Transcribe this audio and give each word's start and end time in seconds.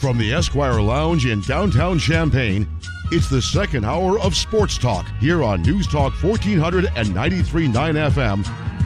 From 0.00 0.16
the 0.16 0.32
Esquire 0.32 0.80
Lounge 0.80 1.26
in 1.26 1.42
downtown 1.42 1.98
Champaign, 1.98 2.66
it's 3.12 3.28
the 3.28 3.42
second 3.42 3.84
hour 3.84 4.18
of 4.18 4.34
Sports 4.34 4.78
Talk 4.78 5.06
here 5.20 5.42
on 5.42 5.60
News 5.60 5.86
Talk 5.86 6.14
1493.9 6.14 7.70
FM, 8.10 8.42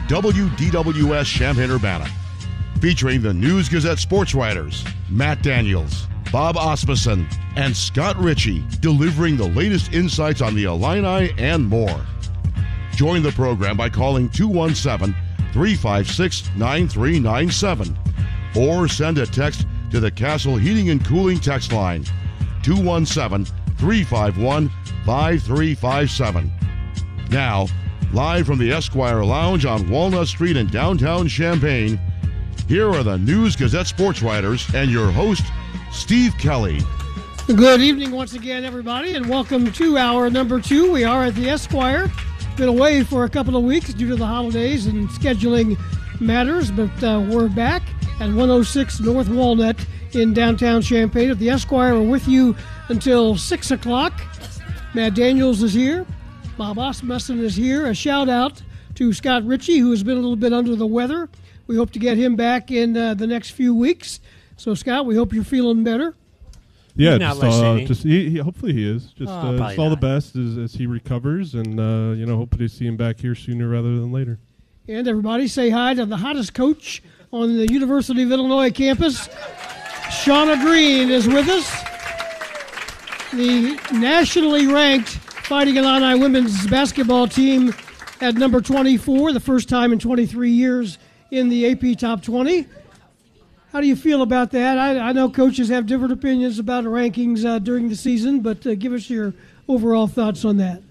WDWS 0.09 1.25
Champaign 1.25 1.71
Urbana. 1.71 2.05
Featuring 2.81 3.21
the 3.21 3.33
News 3.33 3.69
Gazette 3.69 3.99
sports 3.99 4.35
writers, 4.35 4.83
Matt 5.09 5.41
Daniels, 5.41 6.05
Bob 6.33 6.57
Asmussen, 6.57 7.25
and 7.55 7.73
Scott 7.73 8.17
Richey, 8.17 8.65
delivering 8.81 9.37
the 9.37 9.47
latest 9.47 9.93
insights 9.93 10.41
on 10.41 10.53
the 10.53 10.65
Illini 10.65 11.33
and 11.37 11.65
more. 11.65 12.05
Join 12.93 13.23
the 13.23 13.31
program 13.31 13.77
by 13.77 13.87
calling 13.87 14.27
217 14.27 15.15
356 15.53 16.49
9397 16.57 17.97
or 18.57 18.89
send 18.89 19.17
a 19.17 19.25
text 19.25 19.65
to 19.91 19.99
the 19.99 20.11
Castle 20.11 20.55
Heating 20.57 20.89
and 20.89 21.03
Cooling 21.05 21.39
text 21.39 21.71
line 21.71 22.03
217 22.63 23.45
351 23.77 24.69
5357. 25.05 26.51
Now, 27.29 27.67
live 28.13 28.45
from 28.45 28.57
the 28.57 28.71
Esquire 28.71 29.23
Lounge 29.23 29.65
on 29.65 29.89
Walnut 29.89 30.27
Street 30.27 30.57
in 30.57 30.67
downtown 30.67 31.27
Champaign, 31.27 31.99
here 32.67 32.89
are 32.89 33.03
the 33.03 33.17
News 33.17 33.55
Gazette 33.55 33.85
sports 33.85 34.23
writers 34.23 34.67
and 34.73 34.89
your 34.89 35.11
host, 35.11 35.43
Steve 35.91 36.33
Kelly. 36.39 36.79
Good 37.47 37.81
evening 37.81 38.09
once 38.09 38.33
again, 38.33 38.65
everybody, 38.65 39.13
and 39.13 39.29
welcome 39.29 39.71
to 39.73 39.97
our 39.97 40.31
number 40.31 40.59
two. 40.59 40.91
We 40.91 41.03
are 41.03 41.25
at 41.25 41.35
the 41.35 41.47
Esquire. 41.47 42.11
Been 42.57 42.69
away 42.69 43.03
for 43.03 43.25
a 43.25 43.29
couple 43.29 43.55
of 43.55 43.63
weeks 43.63 43.93
due 43.93 44.09
to 44.09 44.15
the 44.15 44.25
holidays 44.25 44.87
and 44.87 45.07
scheduling 45.09 45.77
matters, 46.19 46.71
but 46.71 47.03
uh, 47.03 47.23
we're 47.29 47.49
back 47.49 47.83
at 48.19 48.27
106 48.27 48.99
North 49.01 49.27
Walnut 49.29 49.77
in 50.13 50.33
downtown 50.33 50.81
Champaign 50.81 51.29
at 51.29 51.39
the 51.39 51.49
Esquire. 51.49 51.93
We're 51.95 52.09
with 52.09 52.27
you 52.27 52.55
until 52.87 53.35
6 53.35 53.71
o'clock. 53.71 54.13
Matt 54.93 55.13
Daniels 55.15 55.61
is 55.61 55.73
here. 55.73 56.05
Bob 56.57 56.77
Asmussen 56.77 57.39
is 57.39 57.55
here. 57.55 57.87
A 57.87 57.93
shout 57.93 58.29
out 58.29 58.61
to 58.95 59.11
Scott 59.11 59.45
Richey, 59.45 59.79
who 59.79 59.91
has 59.91 60.03
been 60.03 60.13
a 60.17 60.21
little 60.21 60.37
bit 60.37 60.53
under 60.53 60.75
the 60.75 60.87
weather. 60.87 61.27
We 61.67 61.75
hope 61.75 61.91
to 61.91 61.99
get 61.99 62.17
him 62.17 62.37
back 62.37 62.71
in 62.71 62.95
uh, 62.95 63.13
the 63.15 63.27
next 63.27 63.51
few 63.51 63.75
weeks. 63.75 64.21
So, 64.55 64.73
Scott, 64.73 65.05
we 65.05 65.15
hope 65.15 65.33
you're 65.33 65.43
feeling 65.43 65.83
better. 65.83 66.15
Yeah, 66.95 67.17
Not 67.17 67.41
just, 67.41 67.61
uh, 67.61 67.79
just 67.79 68.03
he, 68.03 68.29
he, 68.29 68.37
hopefully 68.37 68.71
he 68.71 68.89
is. 68.89 69.07
Just, 69.07 69.29
Oh, 69.29 69.33
uh, 69.55 69.57
just 69.57 69.77
all 69.77 69.89
the 69.89 69.97
best 69.97 70.37
as, 70.37 70.57
as 70.57 70.73
he 70.75 70.87
recovers, 70.87 71.53
and 71.53 71.77
uh, 71.77 72.13
you 72.15 72.25
know, 72.25 72.37
hopefully 72.37 72.69
see 72.69 72.87
him 72.87 72.95
back 72.95 73.19
here 73.19 73.35
sooner 73.35 73.67
rather 73.67 73.99
than 73.99 74.13
later. 74.13 74.39
And 74.87 75.05
everybody 75.05 75.49
say 75.49 75.71
hi 75.71 75.93
to 75.95 76.05
the 76.05 76.15
hottest 76.15 76.53
coach 76.53 77.03
on 77.35 77.57
the 77.57 77.67
University 77.69 78.23
of 78.23 78.31
Illinois 78.31 78.71
campus. 78.71 79.27
Shauna 80.07 80.59
Green 80.61 81.09
is 81.09 81.27
with 81.27 81.49
us. 81.49 81.69
The 83.31 83.77
nationally 83.91 84.67
ranked 84.67 85.09
Fighting 85.09 85.75
Illini 85.75 86.17
women's 86.17 86.65
basketball 86.67 87.27
team 87.27 87.75
at 88.21 88.35
number 88.35 88.61
24, 88.61 89.33
the 89.33 89.41
first 89.41 89.67
time 89.67 89.91
in 89.91 89.99
23 89.99 90.49
years 90.49 90.97
in 91.29 91.49
the 91.49 91.69
AP 91.71 91.99
Top 91.99 92.23
20. 92.23 92.65
How 93.73 93.81
do 93.81 93.87
you 93.87 93.97
feel 93.97 94.21
about 94.21 94.51
that? 94.51 94.77
I, 94.77 94.97
I 94.97 95.11
know 95.11 95.29
coaches 95.29 95.67
have 95.67 95.85
different 95.87 96.13
opinions 96.13 96.57
about 96.57 96.85
rankings 96.85 97.43
uh, 97.43 97.59
during 97.59 97.89
the 97.89 97.97
season, 97.97 98.39
but 98.39 98.65
uh, 98.65 98.75
give 98.75 98.93
us 98.93 99.09
your 99.09 99.33
overall 99.67 100.07
thoughts 100.07 100.45
on 100.45 100.55
that. 100.57 100.81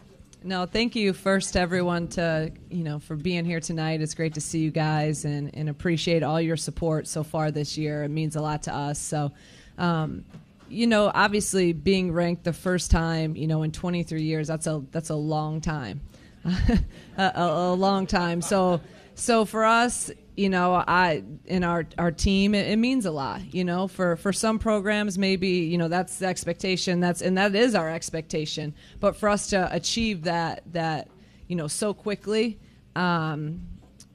No, 0.46 0.66
thank 0.66 0.94
you 0.94 1.14
first 1.14 1.56
everyone 1.56 2.08
to 2.08 2.52
you 2.68 2.84
know 2.84 2.98
for 2.98 3.16
being 3.16 3.46
here 3.46 3.60
tonight. 3.60 4.02
It's 4.02 4.12
great 4.12 4.34
to 4.34 4.42
see 4.42 4.58
you 4.58 4.70
guys 4.70 5.24
and, 5.24 5.50
and 5.54 5.70
appreciate 5.70 6.22
all 6.22 6.38
your 6.38 6.58
support 6.58 7.08
so 7.08 7.22
far 7.22 7.50
this 7.50 7.78
year. 7.78 8.02
It 8.04 8.10
means 8.10 8.36
a 8.36 8.42
lot 8.42 8.64
to 8.64 8.74
us. 8.74 8.98
So, 8.98 9.32
um, 9.78 10.26
you 10.68 10.86
know, 10.86 11.10
obviously 11.14 11.72
being 11.72 12.12
ranked 12.12 12.44
the 12.44 12.52
first 12.52 12.90
time, 12.90 13.36
you 13.36 13.46
know, 13.46 13.62
in 13.62 13.72
23 13.72 14.22
years, 14.22 14.46
that's 14.46 14.66
a 14.66 14.82
that's 14.90 15.08
a 15.08 15.14
long 15.14 15.62
time, 15.62 16.02
a, 16.44 16.78
a, 17.16 17.42
a 17.42 17.72
long 17.72 18.06
time. 18.06 18.42
So, 18.42 18.82
so 19.14 19.46
for 19.46 19.64
us, 19.64 20.10
you 20.36 20.48
know, 20.48 20.74
I 20.74 21.22
in 21.44 21.62
our 21.62 21.86
our 21.98 22.10
team, 22.10 22.54
it, 22.54 22.68
it 22.68 22.76
means 22.76 23.06
a 23.06 23.10
lot. 23.10 23.54
You 23.54 23.64
know, 23.64 23.86
for 23.86 24.16
for 24.16 24.32
some 24.32 24.58
programs, 24.58 25.16
maybe 25.16 25.48
you 25.48 25.78
know 25.78 25.88
that's 25.88 26.18
the 26.18 26.26
expectation. 26.26 27.00
That's 27.00 27.22
and 27.22 27.38
that 27.38 27.54
is 27.54 27.74
our 27.74 27.90
expectation. 27.90 28.74
But 29.00 29.16
for 29.16 29.28
us 29.28 29.48
to 29.50 29.68
achieve 29.74 30.24
that 30.24 30.62
that 30.72 31.08
you 31.48 31.56
know 31.56 31.68
so 31.68 31.94
quickly. 31.94 32.58
Um, 32.96 33.66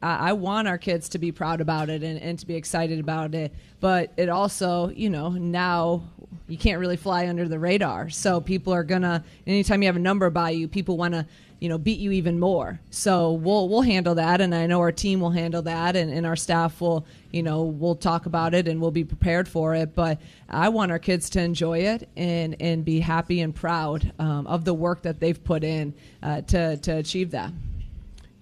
I, 0.02 0.30
I 0.30 0.34
want 0.34 0.68
our 0.68 0.78
kids 0.78 1.10
to 1.10 1.18
be 1.18 1.32
proud 1.32 1.62
about 1.62 1.90
it 1.90 2.04
and, 2.04 2.20
and 2.20 2.40
to 2.40 2.46
be 2.46 2.56
excited 2.56 3.00
about 3.00 3.36
it. 3.36 3.54
But 3.80 4.14
it 4.16 4.30
also, 4.30 4.90
you 4.90 5.10
know, 5.10 5.30
now 5.30 6.04
you 6.48 6.58
can't 6.58 6.80
really 6.80 6.98
fly 6.98 7.28
under 7.28 7.48
the 7.48 7.60
radar. 7.60 8.10
So 8.10 8.42
people 8.42 8.74
are 8.74 8.84
gonna 8.84 9.24
anytime 9.48 9.82
you 9.82 9.88
have 9.88 9.96
a 9.96 10.00
number 10.00 10.30
by 10.30 10.52
you, 10.52 10.68
people 10.68 10.98
want 10.98 11.14
to 11.14 11.26
you 11.60 11.70
know 11.70 11.78
beat 11.78 12.00
you 12.00 12.12
even 12.12 12.40
more. 12.40 12.80
So 12.90 13.34
we'll 13.34 13.68
we'll 13.70 13.82
handle 13.82 14.16
that, 14.16 14.42
and 14.42 14.54
I 14.56 14.66
know 14.66 14.80
our 14.80 14.92
team 14.92 15.20
will 15.20 15.32
handle 15.32 15.62
that, 15.64 15.96
and, 15.96 16.12
and 16.12 16.26
our 16.26 16.36
staff 16.36 16.80
will 16.82 17.06
you 17.32 17.44
know 17.44 17.64
we'll 17.64 17.96
talk 17.96 18.26
about 18.26 18.54
it 18.54 18.68
and 18.68 18.82
we'll 18.82 18.92
be 18.92 19.04
prepared 19.04 19.48
for 19.48 19.76
it. 19.76 19.96
But 19.96 20.20
I 20.50 20.70
want 20.70 20.92
our 20.92 21.00
kids 21.00 21.30
to 21.32 21.42
enjoy 21.42 21.80
it 21.80 22.10
and 22.16 22.56
and 22.60 22.84
be 22.86 23.00
happy 23.00 23.42
and 23.42 23.54
proud 23.54 24.12
um, 24.20 24.48
of 24.48 24.66
the 24.66 24.74
work 24.74 25.02
that 25.04 25.20
they've 25.20 25.42
put 25.44 25.64
in 25.64 25.94
uh, 26.24 26.42
to 26.42 26.78
to 26.78 26.98
achieve 26.98 27.32
that. 27.32 27.52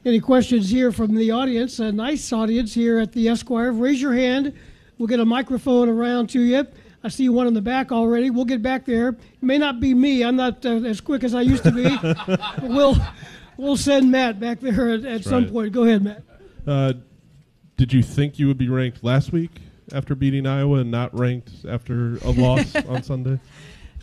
Any 0.05 0.19
questions 0.19 0.69
here 0.69 0.91
from 0.91 1.15
the 1.15 1.31
audience? 1.31 1.79
A 1.79 1.91
nice 1.91 2.31
audience 2.31 2.73
here 2.73 2.99
at 2.99 3.11
the 3.11 3.27
Esquire. 3.27 3.73
Raise 3.73 4.01
your 4.01 4.13
hand. 4.13 4.53
We'll 4.97 5.07
get 5.07 5.19
a 5.19 5.25
microphone 5.25 5.89
around 5.89 6.29
to 6.29 6.41
you. 6.41 6.65
I 7.03 7.09
see 7.09 7.29
one 7.29 7.47
in 7.47 7.53
the 7.53 7.61
back 7.61 7.91
already. 7.91 8.29
We'll 8.29 8.45
get 8.45 8.61
back 8.61 8.85
there. 8.85 9.09
It 9.09 9.43
may 9.43 9.57
not 9.57 9.79
be 9.79 9.93
me. 9.93 10.23
I'm 10.23 10.35
not 10.35 10.65
uh, 10.65 10.81
as 10.83 10.99
quick 10.99 11.23
as 11.23 11.35
I 11.35 11.41
used 11.41 11.63
to 11.63 11.71
be. 11.71 11.97
We'll 12.67 12.97
we'll 13.57 13.77
send 13.77 14.11
Matt 14.11 14.39
back 14.39 14.59
there 14.59 14.91
at, 14.91 15.05
at 15.05 15.23
some 15.23 15.43
right. 15.43 15.51
point. 15.51 15.71
Go 15.73 15.83
ahead, 15.83 16.03
Matt. 16.03 16.23
Uh, 16.65 16.93
did 17.75 17.93
you 17.93 18.03
think 18.03 18.39
you 18.39 18.47
would 18.47 18.57
be 18.57 18.69
ranked 18.69 19.03
last 19.03 19.31
week 19.31 19.51
after 19.93 20.15
beating 20.15 20.45
Iowa, 20.45 20.79
and 20.79 20.91
not 20.91 21.17
ranked 21.17 21.65
after 21.67 22.17
a 22.17 22.31
loss 22.31 22.75
on 22.87 23.03
Sunday? 23.03 23.39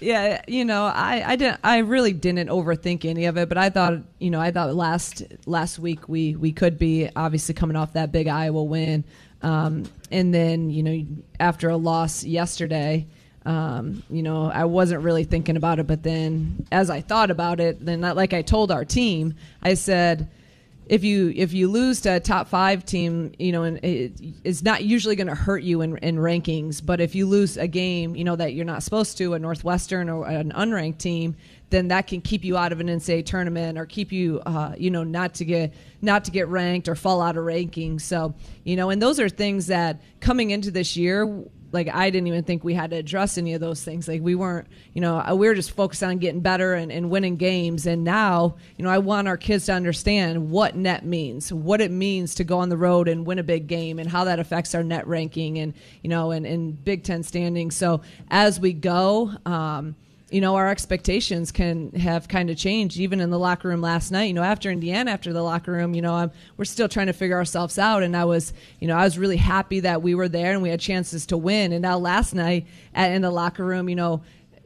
Yeah, 0.01 0.43
you 0.49 0.65
know, 0.65 0.85
I, 0.85 1.23
I 1.33 1.37
didn't 1.37 1.61
I 1.63 1.79
really 1.79 2.13
didn't 2.13 2.49
overthink 2.49 3.05
any 3.05 3.27
of 3.27 3.37
it, 3.37 3.49
but 3.49 3.59
I 3.59 3.71
thought 3.71 3.95
you 4.19 4.31
know 4.31 4.41
I 4.41 4.51
thought 4.51 4.75
last 4.75 5.23
last 5.47 5.79
week 5.79 6.09
we 6.09 6.37
we 6.37 6.53
could 6.53 6.79
be 6.79 7.09
obviously 7.15 7.55
coming 7.55 7.77
off 7.77 7.93
that 7.93 8.13
big 8.13 8.29
Iowa 8.29 8.63
win, 8.63 9.05
um, 9.45 9.85
and 10.11 10.35
then 10.35 10.71
you 10.71 10.83
know 10.83 11.07
after 11.39 11.69
a 11.69 11.77
loss 11.77 12.25
yesterday, 12.25 13.07
um, 13.45 14.03
you 14.09 14.23
know 14.23 14.51
I 14.51 14.65
wasn't 14.65 15.03
really 15.03 15.25
thinking 15.25 15.57
about 15.57 15.79
it, 15.79 15.87
but 15.87 16.03
then 16.03 16.67
as 16.73 16.89
I 16.91 17.03
thought 17.03 17.31
about 17.31 17.61
it, 17.61 17.85
then 17.85 18.01
like 18.01 18.33
I 18.33 18.43
told 18.43 18.73
our 18.73 18.85
team, 18.85 19.35
I 19.63 19.75
said 19.75 20.31
if 20.87 21.03
you 21.05 21.33
if 21.35 21.53
you 21.53 21.69
lose 21.69 22.01
to 22.03 22.17
a 22.17 22.21
top 22.21 22.49
five 22.49 22.85
team, 22.85 23.33
you 23.39 23.53
know, 23.53 23.63
and 23.63 23.79
it, 23.85 24.13
it's 24.45 24.63
not 24.63 24.85
usually 24.85 25.17
going 25.17 25.29
to 25.29 25.35
hurt 25.35 25.63
you 25.63 25.81
in, 25.81 25.97
in 25.99 26.17
rankings. 26.17 26.85
But 26.85 27.01
if 27.01 27.15
you 27.15 27.27
lose 27.27 27.57
a 27.57 27.67
game, 27.67 28.17
you 28.17 28.25
know 28.25 28.37
that 28.37 28.55
you're 28.55 28.65
not 28.65 28.83
supposed 28.83 29.17
to, 29.19 29.35
a 29.35 29.39
Northwestern 29.39 30.09
or 30.09 30.27
an 30.27 30.53
unranked 30.53 30.99
team, 30.99 31.37
then 31.71 31.89
that 31.89 32.07
can 32.07 32.21
keep 32.21 32.45
you 32.45 32.57
out 32.57 32.73
of 32.73 32.81
an 32.81 32.87
NCAA 32.87 33.25
tournament 33.27 33.79
or 33.79 33.87
keep 33.87 34.13
you, 34.13 34.41
uh, 34.47 34.75
you 34.79 34.91
know, 34.91 35.03
not 35.05 35.35
to 35.35 35.45
get 35.45 35.73
not 36.03 36.25
to 36.27 36.31
get 36.31 36.49
ranked 36.49 36.89
or 36.89 36.95
fall 36.95 37.23
out 37.23 37.37
of 37.37 37.45
rankings. 37.45 38.03
So, 38.03 38.35
you 38.63 38.77
know, 38.77 38.91
and 38.91 39.01
those 39.01 39.19
are 39.19 39.29
things 39.29 39.69
that 39.69 40.03
coming 40.21 40.51
into 40.51 40.71
this 40.71 40.97
year. 40.97 41.45
Like 41.73 41.89
I 41.93 42.11
didn't 42.11 42.29
even 42.29 42.45
think 42.45 42.63
we 42.63 42.73
had 42.73 42.91
to 42.91 42.97
address 42.97 43.37
any 43.37 43.55
of 43.55 43.61
those 43.61 43.83
things. 43.83 44.07
Like 44.07 44.23
we 44.23 44.37
weren't, 44.37 44.69
you 44.93 45.01
know, 45.01 45.35
we 45.35 45.49
were 45.49 45.57
just 45.57 45.73
focused 45.73 46.05
on 46.05 46.19
getting 46.19 46.41
better 46.41 46.75
and, 46.75 46.93
and 46.93 47.11
winning 47.11 47.35
games. 47.35 47.85
And 47.87 48.05
now, 48.05 48.55
you 48.77 48.85
know, 48.85 48.91
I 48.91 48.99
want 48.99 49.27
our 49.27 49.37
kids 49.37 49.67
to 49.67 49.73
understand 49.73 50.51
what 50.51 50.77
net 50.77 51.05
means, 51.05 51.53
what 51.53 51.81
it 51.81 51.91
means 51.91 52.37
to 52.37 52.45
go 52.45 52.59
on 52.59 52.69
the 52.69 52.77
road 52.77 53.09
and 53.09 53.27
win 53.27 53.41
a 53.41 53.43
big 53.43 53.67
game, 53.67 53.99
and 53.99 54.09
how 54.09 54.23
that 54.25 54.39
affects 54.39 54.73
our 54.77 54.85
net 54.85 55.09
ranking 55.09 55.59
and 55.59 55.75
you 56.03 56.11
know, 56.11 56.31
and, 56.31 56.47
and 56.47 56.85
Big 56.85 57.03
Ten 57.03 57.25
standings. 57.25 57.75
So 57.75 58.03
as 58.31 58.61
we 58.61 58.73
go, 58.73 59.33
um, 59.45 59.97
you 60.31 60.41
know, 60.41 60.57
our 60.57 60.69
expectations 60.69 61.53
can 61.53 61.93
have 61.93 62.29
kind 62.29 62.51
of 62.51 62.57
changed 62.57 62.99
even 62.99 63.21
in 63.21 63.31
the 63.31 63.39
locker 63.39 63.69
room 63.69 63.81
last 63.81 64.11
night. 64.11 64.25
You 64.25 64.33
know, 64.33 64.43
after 64.43 64.71
Indiana, 64.71 65.11
after 65.11 65.33
the 65.33 65.43
locker 65.43 65.73
room, 65.73 65.95
you 65.95 66.03
know, 66.03 66.15
I'm, 66.15 66.33
we're 66.57 66.65
still 66.65 66.89
trying 66.89 67.09
to 67.09 67.13
figure 67.13 67.37
ourselves 67.37 67.79
out. 67.79 68.03
And 68.03 68.17
I 68.17 68.25
was, 68.25 68.53
you 68.81 68.89
know, 68.89 68.97
I 68.97 69.05
was 69.05 69.19
really 69.19 69.37
happy 69.37 69.81
that 69.81 70.03
we 70.03 70.15
were 70.15 70.29
there 70.29 70.53
and 70.53 70.63
we 70.63 70.71
had 70.71 70.81
chances 70.81 71.27
to 71.27 71.37
win. 71.37 71.73
And 71.73 71.83
now 71.83 71.99
last 71.99 72.35
night 72.35 72.67
at, 72.95 73.13
in 73.13 73.23
the 73.23 73.31
locker 73.31 73.65
room, 73.65 73.89
you 73.89 73.97
know, 73.97 74.23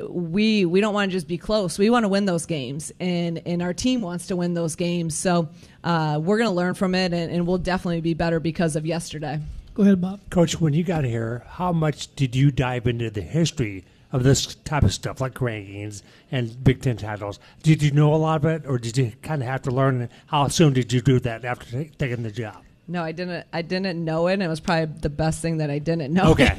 we 0.08 0.64
we 0.64 0.80
don't 0.80 0.94
want 0.94 1.10
to 1.10 1.16
just 1.16 1.26
be 1.26 1.38
close. 1.38 1.78
We 1.78 1.90
want 1.90 2.04
to 2.04 2.08
win 2.08 2.24
those 2.24 2.46
games, 2.46 2.92
and 3.00 3.42
and 3.46 3.60
our 3.60 3.74
team 3.74 4.00
wants 4.00 4.28
to 4.28 4.36
win 4.36 4.54
those 4.54 4.76
games. 4.76 5.16
So 5.16 5.48
uh, 5.82 6.20
we're 6.22 6.38
going 6.38 6.48
to 6.48 6.54
learn 6.54 6.74
from 6.74 6.94
it, 6.94 7.12
and, 7.12 7.32
and 7.32 7.46
we'll 7.46 7.58
definitely 7.58 8.00
be 8.00 8.14
better 8.14 8.38
because 8.38 8.76
of 8.76 8.86
yesterday. 8.86 9.40
Go 9.74 9.82
ahead, 9.82 10.00
Bob. 10.00 10.20
Coach, 10.30 10.60
when 10.60 10.72
you 10.72 10.84
got 10.84 11.04
here, 11.04 11.44
how 11.48 11.72
much 11.72 12.14
did 12.14 12.34
you 12.34 12.50
dive 12.50 12.86
into 12.86 13.10
the 13.10 13.22
history 13.22 13.84
of 14.12 14.22
this 14.22 14.54
type 14.54 14.82
of 14.82 14.92
stuff, 14.92 15.20
like 15.20 15.34
rankings 15.34 16.02
and 16.30 16.62
Big 16.62 16.82
Ten 16.82 16.96
titles? 16.96 17.38
Did 17.62 17.82
you 17.82 17.90
know 17.90 18.14
a 18.14 18.16
lot 18.16 18.44
of 18.44 18.44
it, 18.46 18.66
or 18.66 18.78
did 18.78 18.96
you 18.96 19.12
kind 19.22 19.42
of 19.42 19.48
have 19.48 19.62
to 19.62 19.70
learn? 19.70 20.08
How 20.26 20.48
soon 20.48 20.72
did 20.72 20.92
you 20.92 21.00
do 21.00 21.20
that 21.20 21.44
after 21.44 21.84
ta- 21.84 21.90
taking 21.98 22.22
the 22.22 22.30
job? 22.30 22.64
No, 22.90 23.02
I 23.04 23.12
didn't. 23.12 23.46
I 23.52 23.60
didn't 23.60 24.02
know 24.02 24.28
it, 24.28 24.34
and 24.34 24.42
it 24.42 24.48
was 24.48 24.60
probably 24.60 24.86
the 25.00 25.10
best 25.10 25.42
thing 25.42 25.58
that 25.58 25.70
I 25.70 25.78
didn't 25.78 26.10
know. 26.10 26.30
Okay. 26.30 26.56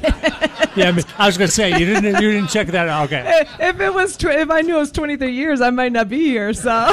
yeah, 0.76 0.88
I, 0.88 0.92
mean, 0.92 1.04
I 1.18 1.26
was 1.26 1.36
going 1.36 1.48
to 1.48 1.54
say 1.54 1.76
you 1.76 1.84
didn't 1.84 2.22
you 2.22 2.30
didn't 2.30 2.50
check 2.50 2.68
that 2.68 2.88
out. 2.88 3.06
Okay. 3.06 3.44
if 3.58 3.80
it 3.80 3.92
was, 3.92 4.16
tw- 4.16 4.26
if 4.26 4.48
I 4.48 4.60
knew 4.60 4.76
it 4.76 4.80
was 4.80 4.92
23 4.92 5.32
years, 5.32 5.60
I 5.60 5.70
might 5.70 5.90
not 5.90 6.08
be 6.08 6.20
here. 6.20 6.52
So 6.52 6.92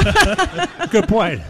Good 0.90 1.06
point. 1.06 1.40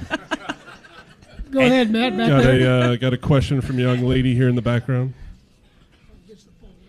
Go 1.51 1.61
ahead, 1.61 1.91
Matt. 1.91 2.15
Back 2.17 2.29
Got 2.29 2.45
a 2.45 2.71
uh, 2.71 2.97
got 2.97 3.15
a 3.15 3.19
question 3.19 3.63
from 3.63 3.79
a 3.79 3.83
young 3.83 4.03
lady 4.03 4.35
here 4.35 4.51
in 4.51 4.55
the 4.55 4.63
background. 4.63 5.15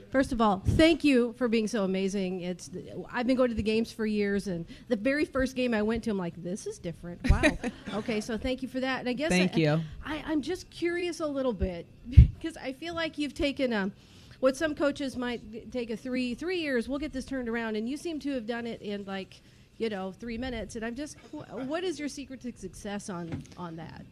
First 0.10 0.32
of 0.32 0.42
all, 0.42 0.64
thank 0.66 1.04
you 1.04 1.34
for 1.34 1.48
being 1.48 1.68
so 1.68 1.84
amazing. 1.84 2.42
It's 2.42 2.72
I've 3.12 3.28
been 3.28 3.36
going 3.36 3.50
to 3.50 3.56
the 3.56 3.62
games 3.62 3.92
for 3.92 4.08
years, 4.08 4.48
and 4.48 4.66
the 4.88 4.96
very 4.96 5.24
first 5.24 5.56
game 5.56 5.74
I 5.74 5.84
went 5.84 6.04
to, 6.06 6.10
I'm 6.10 6.18
like, 6.18 6.42
this 6.42 6.66
is 6.66 6.80
different. 6.80 7.30
Wow. 7.30 7.44
okay, 7.94 8.20
so 8.20 8.36
thank 8.36 8.64
you 8.64 8.68
for 8.68 8.80
that. 8.80 9.02
And 9.02 9.10
I 9.10 9.14
guess 9.14 9.30
Thank 9.30 9.54
I, 9.54 9.58
you. 9.58 9.82
I, 10.04 10.24
I'm 10.26 10.42
just 10.42 10.70
curious 10.72 11.20
a 11.20 11.28
little 11.28 11.54
bit 11.54 11.86
because 12.10 12.58
I 12.58 12.74
feel 12.74 12.96
like 12.96 13.20
you've 13.20 13.36
taken 13.36 13.72
um, 13.72 13.92
what 14.40 14.58
some 14.58 14.74
coaches 14.74 15.16
might 15.16 15.72
take 15.72 15.92
a 15.92 15.98
three 15.98 16.34
three 16.34 16.60
years. 16.60 16.90
We'll 16.90 17.00
get 17.00 17.14
this 17.14 17.26
turned 17.26 17.48
around, 17.48 17.76
and 17.76 17.88
you 17.88 17.96
seem 17.96 18.20
to 18.22 18.32
have 18.32 18.48
done 18.48 18.66
it 18.66 18.82
in 18.82 19.06
like 19.06 19.42
you 19.78 19.90
know 19.90 20.12
three 20.12 20.40
minutes. 20.40 20.76
And 20.76 20.84
I'm 20.84 20.96
just, 20.96 21.18
wh- 21.32 21.68
what 21.68 21.84
is 21.84 22.00
your 22.00 22.10
secret 22.10 22.42
to 22.42 22.52
success 22.52 23.12
on 23.12 23.44
on 23.58 23.76
that? 23.76 24.06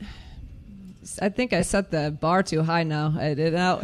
I 1.20 1.30
think 1.30 1.52
I 1.52 1.62
set 1.62 1.90
the 1.90 2.10
bar 2.10 2.42
too 2.42 2.62
high 2.62 2.84
now. 2.84 3.14
I 3.18 3.34
did 3.34 3.54
not. 3.54 3.82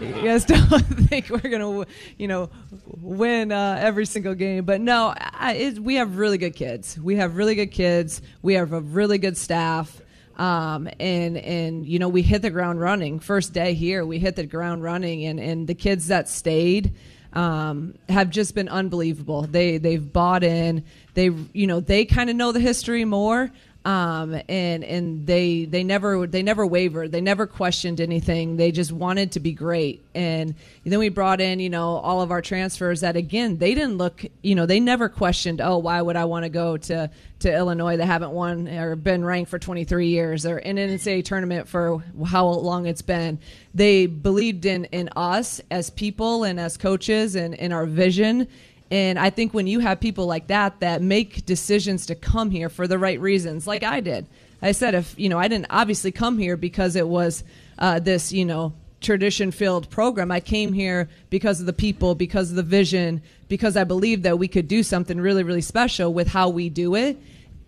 you 0.00 0.22
guys 0.22 0.44
don't 0.46 0.80
think 1.08 1.30
we're 1.30 1.38
gonna, 1.38 1.86
you 2.18 2.28
know, 2.28 2.50
win 2.86 3.52
uh, 3.52 3.78
every 3.80 4.04
single 4.04 4.34
game, 4.34 4.64
but 4.64 4.80
no, 4.80 5.14
I, 5.16 5.54
it, 5.54 5.78
we 5.78 5.94
have 5.94 6.18
really 6.18 6.36
good 6.36 6.54
kids. 6.54 6.98
We 6.98 7.16
have 7.16 7.36
really 7.36 7.54
good 7.54 7.72
kids. 7.72 8.20
We 8.42 8.54
have 8.54 8.72
a 8.72 8.80
really 8.80 9.18
good 9.18 9.36
staff. 9.36 10.00
Um, 10.36 10.88
and 11.00 11.36
and 11.36 11.84
you 11.84 11.98
know 11.98 12.08
we 12.08 12.22
hit 12.22 12.42
the 12.42 12.50
ground 12.50 12.80
running 12.80 13.18
first 13.18 13.52
day 13.52 13.74
here 13.74 14.06
we 14.06 14.20
hit 14.20 14.36
the 14.36 14.46
ground 14.46 14.84
running 14.84 15.24
and 15.24 15.40
and 15.40 15.66
the 15.66 15.74
kids 15.74 16.06
that 16.06 16.28
stayed 16.28 16.94
um, 17.32 17.96
have 18.08 18.30
just 18.30 18.54
been 18.54 18.68
unbelievable 18.68 19.42
they 19.42 19.78
they've 19.78 20.12
bought 20.12 20.44
in 20.44 20.84
they 21.14 21.30
you 21.52 21.66
know 21.66 21.80
they 21.80 22.04
kind 22.04 22.30
of 22.30 22.36
know 22.36 22.52
the 22.52 22.60
history 22.60 23.04
more 23.04 23.50
um, 23.88 24.38
and 24.50 24.84
and 24.84 25.26
they 25.26 25.64
they 25.64 25.82
never 25.82 26.26
they 26.26 26.42
never 26.42 26.66
wavered. 26.66 27.10
They 27.10 27.22
never 27.22 27.46
questioned 27.46 28.02
anything. 28.02 28.58
They 28.58 28.70
just 28.70 28.92
wanted 28.92 29.32
to 29.32 29.40
be 29.40 29.52
great. 29.52 30.04
And 30.14 30.54
then 30.84 30.98
we 30.98 31.08
brought 31.08 31.40
in 31.40 31.58
you 31.58 31.70
know 31.70 31.96
all 31.96 32.20
of 32.20 32.30
our 32.30 32.42
transfers 32.42 33.00
that 33.00 33.16
again 33.16 33.56
they 33.56 33.74
didn't 33.74 33.96
look 33.96 34.26
you 34.42 34.54
know 34.54 34.66
they 34.66 34.78
never 34.78 35.08
questioned 35.08 35.62
oh 35.62 35.78
why 35.78 36.02
would 36.02 36.16
I 36.16 36.26
want 36.26 36.44
to 36.44 36.50
go 36.50 36.76
to 36.76 37.10
to 37.38 37.54
Illinois? 37.54 37.96
That 37.96 38.04
haven't 38.04 38.32
won 38.32 38.68
or 38.68 38.94
been 38.94 39.24
ranked 39.24 39.50
for 39.50 39.58
23 39.58 40.08
years 40.08 40.44
or 40.44 40.58
in 40.58 40.76
an 40.76 40.90
NCAA 40.90 41.24
tournament 41.24 41.66
for 41.66 42.04
how 42.26 42.46
long 42.46 42.84
it's 42.84 43.00
been. 43.00 43.38
They 43.74 44.04
believed 44.04 44.66
in 44.66 44.84
in 44.86 45.08
us 45.16 45.62
as 45.70 45.88
people 45.88 46.44
and 46.44 46.60
as 46.60 46.76
coaches 46.76 47.36
and 47.36 47.54
in 47.54 47.72
our 47.72 47.86
vision 47.86 48.48
and 48.90 49.18
I 49.18 49.30
think 49.30 49.52
when 49.52 49.66
you 49.66 49.80
have 49.80 50.00
people 50.00 50.26
like 50.26 50.46
that 50.46 50.80
that 50.80 51.02
make 51.02 51.44
decisions 51.44 52.06
to 52.06 52.14
come 52.14 52.50
here 52.50 52.68
for 52.68 52.86
the 52.86 52.98
right 52.98 53.20
reasons, 53.20 53.66
like 53.66 53.82
I 53.82 54.00
did, 54.00 54.26
I 54.62 54.72
said 54.72 54.94
if 54.94 55.18
you 55.18 55.28
know 55.28 55.38
I 55.38 55.48
didn't 55.48 55.66
obviously 55.70 56.10
come 56.10 56.38
here 56.38 56.56
because 56.56 56.96
it 56.96 57.06
was 57.06 57.44
uh, 57.78 57.98
this 57.98 58.32
you 58.32 58.44
know 58.44 58.72
tradition 59.00 59.50
filled 59.50 59.90
program. 59.90 60.30
I 60.30 60.40
came 60.40 60.72
here 60.72 61.08
because 61.30 61.60
of 61.60 61.66
the 61.66 61.72
people, 61.72 62.14
because 62.14 62.50
of 62.50 62.56
the 62.56 62.62
vision, 62.62 63.22
because 63.48 63.76
I 63.76 63.84
believed 63.84 64.24
that 64.24 64.38
we 64.38 64.48
could 64.48 64.68
do 64.68 64.82
something 64.82 65.20
really 65.20 65.42
really 65.42 65.60
special 65.60 66.12
with 66.12 66.28
how 66.28 66.48
we 66.48 66.70
do 66.70 66.94
it. 66.94 67.18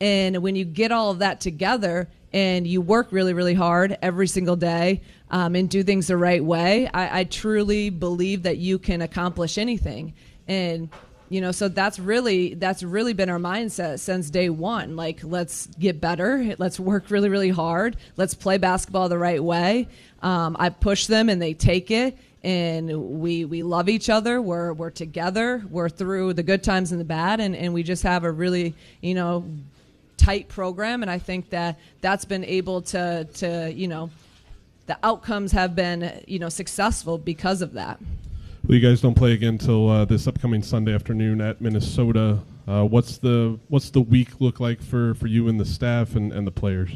And 0.00 0.38
when 0.42 0.56
you 0.56 0.64
get 0.64 0.90
all 0.90 1.10
of 1.10 1.18
that 1.18 1.40
together 1.42 2.08
and 2.32 2.66
you 2.66 2.80
work 2.80 3.12
really 3.12 3.34
really 3.34 3.54
hard 3.54 3.98
every 4.00 4.26
single 4.26 4.56
day 4.56 5.02
um, 5.30 5.54
and 5.54 5.68
do 5.68 5.82
things 5.82 6.06
the 6.06 6.16
right 6.16 6.42
way, 6.42 6.88
I, 6.94 7.20
I 7.20 7.24
truly 7.24 7.90
believe 7.90 8.44
that 8.44 8.56
you 8.56 8.78
can 8.78 9.02
accomplish 9.02 9.58
anything. 9.58 10.14
And 10.48 10.88
you 11.30 11.40
know 11.40 11.52
so 11.52 11.68
that's 11.68 11.98
really 11.98 12.54
that's 12.54 12.82
really 12.82 13.12
been 13.12 13.30
our 13.30 13.38
mindset 13.38 14.00
since 14.00 14.28
day 14.28 14.50
one. 14.50 14.96
Like 14.96 15.20
let's 15.22 15.66
get 15.66 16.00
better. 16.00 16.54
Let's 16.58 16.78
work 16.78 17.08
really 17.08 17.28
really 17.28 17.50
hard. 17.50 17.96
Let's 18.16 18.34
play 18.34 18.58
basketball 18.58 19.08
the 19.08 19.16
right 19.16 19.42
way. 19.42 19.88
Um, 20.22 20.56
i 20.58 20.68
push 20.68 21.06
them 21.06 21.30
and 21.30 21.40
they 21.40 21.54
take 21.54 21.90
it. 21.90 22.18
And 22.42 23.20
we 23.20 23.44
we 23.44 23.62
love 23.62 23.88
each 23.88 24.10
other. 24.10 24.42
We're 24.42 24.72
we're 24.72 24.90
together. 24.90 25.62
We're 25.70 25.88
through 25.88 26.34
the 26.34 26.42
good 26.42 26.64
times 26.64 26.90
and 26.90 27.00
the 27.00 27.04
bad. 27.04 27.38
And, 27.38 27.54
and 27.54 27.72
we 27.72 27.84
just 27.84 28.02
have 28.02 28.24
a 28.24 28.30
really 28.30 28.74
you 29.00 29.14
know 29.14 29.44
tight 30.16 30.48
program. 30.48 31.02
And 31.02 31.10
i 31.10 31.18
think 31.18 31.50
that 31.50 31.78
that's 32.00 32.24
been 32.24 32.44
able 32.44 32.82
to 32.82 33.24
to 33.34 33.72
you 33.72 33.86
know 33.86 34.10
the 34.86 34.98
outcomes 35.04 35.52
have 35.52 35.76
been 35.76 36.24
you 36.26 36.40
know 36.40 36.48
successful 36.48 37.16
because 37.18 37.62
of 37.62 37.74
that 37.74 38.00
Well, 38.70 38.78
you 38.78 38.88
guys 38.88 39.00
don't 39.00 39.16
play 39.16 39.32
again 39.32 39.54
until 39.54 39.88
uh, 39.88 40.04
this 40.04 40.28
upcoming 40.28 40.62
Sunday 40.62 40.94
afternoon 40.94 41.40
at 41.40 41.60
Minnesota. 41.60 42.38
Uh, 42.68 42.84
what's 42.84 43.18
the 43.18 43.58
what's 43.66 43.90
the 43.90 44.00
week 44.00 44.40
look 44.40 44.60
like 44.60 44.80
for, 44.80 45.14
for 45.14 45.26
you 45.26 45.48
and 45.48 45.58
the 45.58 45.64
staff 45.64 46.14
and, 46.14 46.32
and 46.32 46.46
the 46.46 46.52
players? 46.52 46.88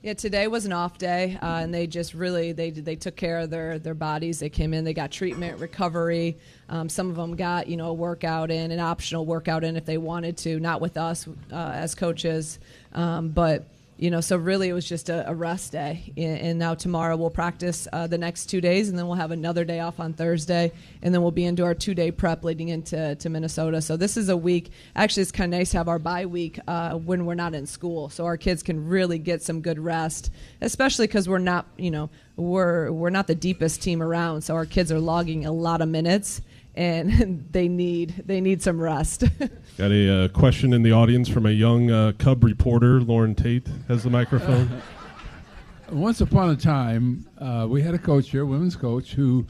Yeah, 0.00 0.14
today 0.14 0.46
was 0.46 0.64
an 0.64 0.72
off 0.72 0.96
day, 0.96 1.36
uh, 1.42 1.60
and 1.60 1.74
they 1.74 1.86
just 1.86 2.14
really 2.14 2.52
they 2.52 2.70
they 2.70 2.96
took 2.96 3.14
care 3.14 3.40
of 3.40 3.50
their 3.50 3.78
their 3.78 3.92
bodies. 3.92 4.38
They 4.38 4.48
came 4.48 4.72
in, 4.72 4.84
they 4.84 4.94
got 4.94 5.10
treatment, 5.10 5.60
recovery. 5.60 6.38
Um, 6.70 6.88
some 6.88 7.10
of 7.10 7.16
them 7.16 7.36
got 7.36 7.66
you 7.66 7.76
know 7.76 7.90
a 7.90 7.92
workout 7.92 8.50
in, 8.50 8.70
an 8.70 8.80
optional 8.80 9.26
workout 9.26 9.64
in 9.64 9.76
if 9.76 9.84
they 9.84 9.98
wanted 9.98 10.38
to, 10.38 10.58
not 10.58 10.80
with 10.80 10.96
us 10.96 11.28
uh, 11.52 11.72
as 11.74 11.94
coaches, 11.94 12.58
um, 12.94 13.28
but 13.28 13.66
you 13.98 14.10
know 14.10 14.20
so 14.20 14.36
really 14.36 14.68
it 14.68 14.72
was 14.72 14.88
just 14.88 15.08
a, 15.08 15.28
a 15.28 15.34
rest 15.34 15.72
day. 15.72 16.12
And, 16.16 16.58
now 16.58 16.74
tomorrow 16.74 17.16
we'll 17.16 17.30
practice 17.30 17.86
uh, 17.92 18.06
the 18.06 18.18
next 18.18 18.46
two 18.46 18.60
days, 18.60 18.88
and 18.88 18.98
then 18.98 19.06
we'll 19.06 19.16
have 19.16 19.30
another 19.30 19.64
day 19.64 19.80
off 19.80 20.00
on 20.00 20.12
Thursday, 20.12 20.72
and 21.02 21.14
then 21.14 21.22
we'll 21.22 21.30
be 21.30 21.44
into 21.44 21.64
our 21.64 21.74
two 21.74 21.94
day 21.94 22.10
prep 22.10 22.42
leading 22.42 22.68
into 22.68 23.14
to 23.16 23.28
Minnesota. 23.28 23.80
So 23.80 23.96
this 23.96 24.16
is 24.16 24.28
a 24.28 24.36
week. 24.36 24.70
Actually, 24.96 25.22
it's 25.22 25.32
kind 25.32 25.52
of 25.52 25.58
nice 25.58 25.70
to 25.72 25.78
have 25.78 25.88
our 25.88 25.98
bye 25.98 26.26
week 26.26 26.58
uh, 26.66 26.94
when 26.94 27.26
we're 27.26 27.34
not 27.34 27.54
in 27.54 27.66
school, 27.66 28.08
so 28.08 28.24
our 28.24 28.36
kids 28.36 28.62
can 28.62 28.88
really 28.88 29.18
get 29.18 29.42
some 29.42 29.60
good 29.60 29.78
rest, 29.78 30.32
especially 30.60 31.06
because 31.06 31.28
we're 31.28 31.38
not, 31.38 31.66
you 31.76 31.90
know, 31.90 32.10
we're 32.36 32.90
we're 32.92 33.10
not 33.10 33.26
the 33.26 33.34
deepest 33.34 33.82
team 33.82 34.02
around, 34.02 34.42
so 34.42 34.54
our 34.54 34.66
kids 34.66 34.90
are 34.92 35.00
logging 35.00 35.46
a 35.46 35.52
lot 35.52 35.80
of 35.80 35.88
minutes, 35.88 36.40
and 36.78 37.44
they 37.50 37.68
need 37.68 38.22
they 38.24 38.40
need 38.40 38.62
some 38.62 38.80
rest. 38.80 39.24
Got 39.76 39.90
a 39.90 40.24
uh, 40.24 40.28
question 40.28 40.72
in 40.72 40.82
the 40.82 40.92
audience 40.92 41.28
from 41.28 41.44
a 41.44 41.50
young 41.50 41.90
uh, 41.90 42.12
Cub 42.18 42.42
reporter. 42.42 43.00
Loren 43.00 43.34
Tate 43.34 43.66
has 43.88 44.04
the 44.04 44.10
microphone. 44.10 44.70
Once 45.90 46.20
upon 46.20 46.50
a 46.50 46.56
time, 46.56 47.26
uh, 47.38 47.66
we 47.68 47.82
had 47.82 47.94
a 47.94 47.98
coach 47.98 48.30
here, 48.30 48.44
women's 48.44 48.76
coach, 48.76 49.12
who 49.14 49.46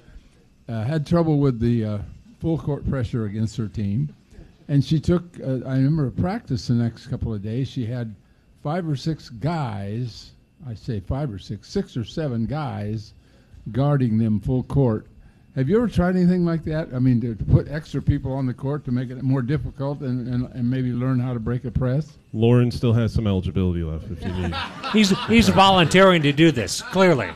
uh, 0.69 0.85
had 0.85 1.05
trouble 1.07 1.39
with 1.39 1.59
the 1.59 1.85
uh, 1.85 1.99
full 2.41 2.57
court 2.57 2.89
pressure 2.89 3.25
against 3.27 3.57
her 3.57 3.67
team. 3.67 4.15
And 4.69 4.85
she 4.85 5.01
took, 5.01 5.25
uh, 5.41 5.67
I 5.67 5.75
remember 5.75 6.07
a 6.07 6.13
practice 6.13 6.69
the 6.69 6.75
next 6.75 7.09
couple 7.09 7.35
of 7.35 7.43
days. 7.43 7.69
She 7.69 7.87
had 7.87 8.15
five 8.63 8.89
or 8.89 8.95
six 8.95 9.31
guys, 9.31 10.31
I 10.67 10.75
say 10.75 11.01
five 11.01 11.33
or 11.33 11.39
six, 11.39 11.69
six 11.69 11.97
or 11.97 12.05
seven 12.05 12.47
guys 12.47 13.15
guarding 13.73 14.19
them 14.19 14.41
full 14.41 14.63
court. 14.63 15.09
Have 15.55 15.69
you 15.69 15.77
ever 15.77 15.89
tried 15.89 16.15
anything 16.15 16.45
like 16.45 16.65
that? 16.65 16.89
I 16.95 16.99
mean, 16.99 17.21
to, 17.23 17.35
to 17.35 17.45
put 17.45 17.69
extra 17.69 18.01
people 18.01 18.33
on 18.33 18.47
the 18.47 18.55
court 18.55 18.85
to 18.85 18.93
make 18.93 19.11
it 19.11 19.23
more 19.23 19.43
difficult 19.43 20.01
and, 20.01 20.29
and, 20.29 20.47
and 20.55 20.71
maybe 20.71 20.93
learn 20.93 21.19
how 21.19 21.33
to 21.33 21.41
break 21.41 21.65
a 21.65 21.71
press? 21.71 22.17
Loren 22.33 22.71
still 22.71 22.93
has 22.93 23.13
some 23.13 23.27
eligibility 23.27 23.83
left 23.83 24.11
if 24.11 24.23
you 24.23 24.33
need. 24.33 24.55
He's 24.93 25.11
he's 25.27 25.49
volunteering 25.49 26.23
to 26.23 26.33
do 26.33 26.53
this. 26.53 26.83
Clearly, 26.83 27.31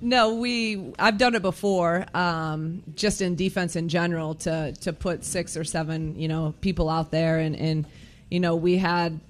No, 0.00 0.34
we 0.34 0.92
I've 0.98 1.18
done 1.18 1.34
it 1.34 1.42
before, 1.42 2.06
um, 2.14 2.82
just 2.94 3.20
in 3.20 3.34
defense 3.36 3.76
in 3.76 3.88
general, 3.88 4.34
to 4.36 4.72
to 4.72 4.92
put 4.92 5.24
six 5.24 5.56
or 5.56 5.64
seven 5.64 6.18
you 6.18 6.28
know 6.28 6.54
people 6.60 6.88
out 6.88 7.10
there, 7.10 7.38
and 7.38 7.54
and 7.56 7.86
you 8.30 8.40
know 8.40 8.56
we 8.56 8.78
had 8.78 9.20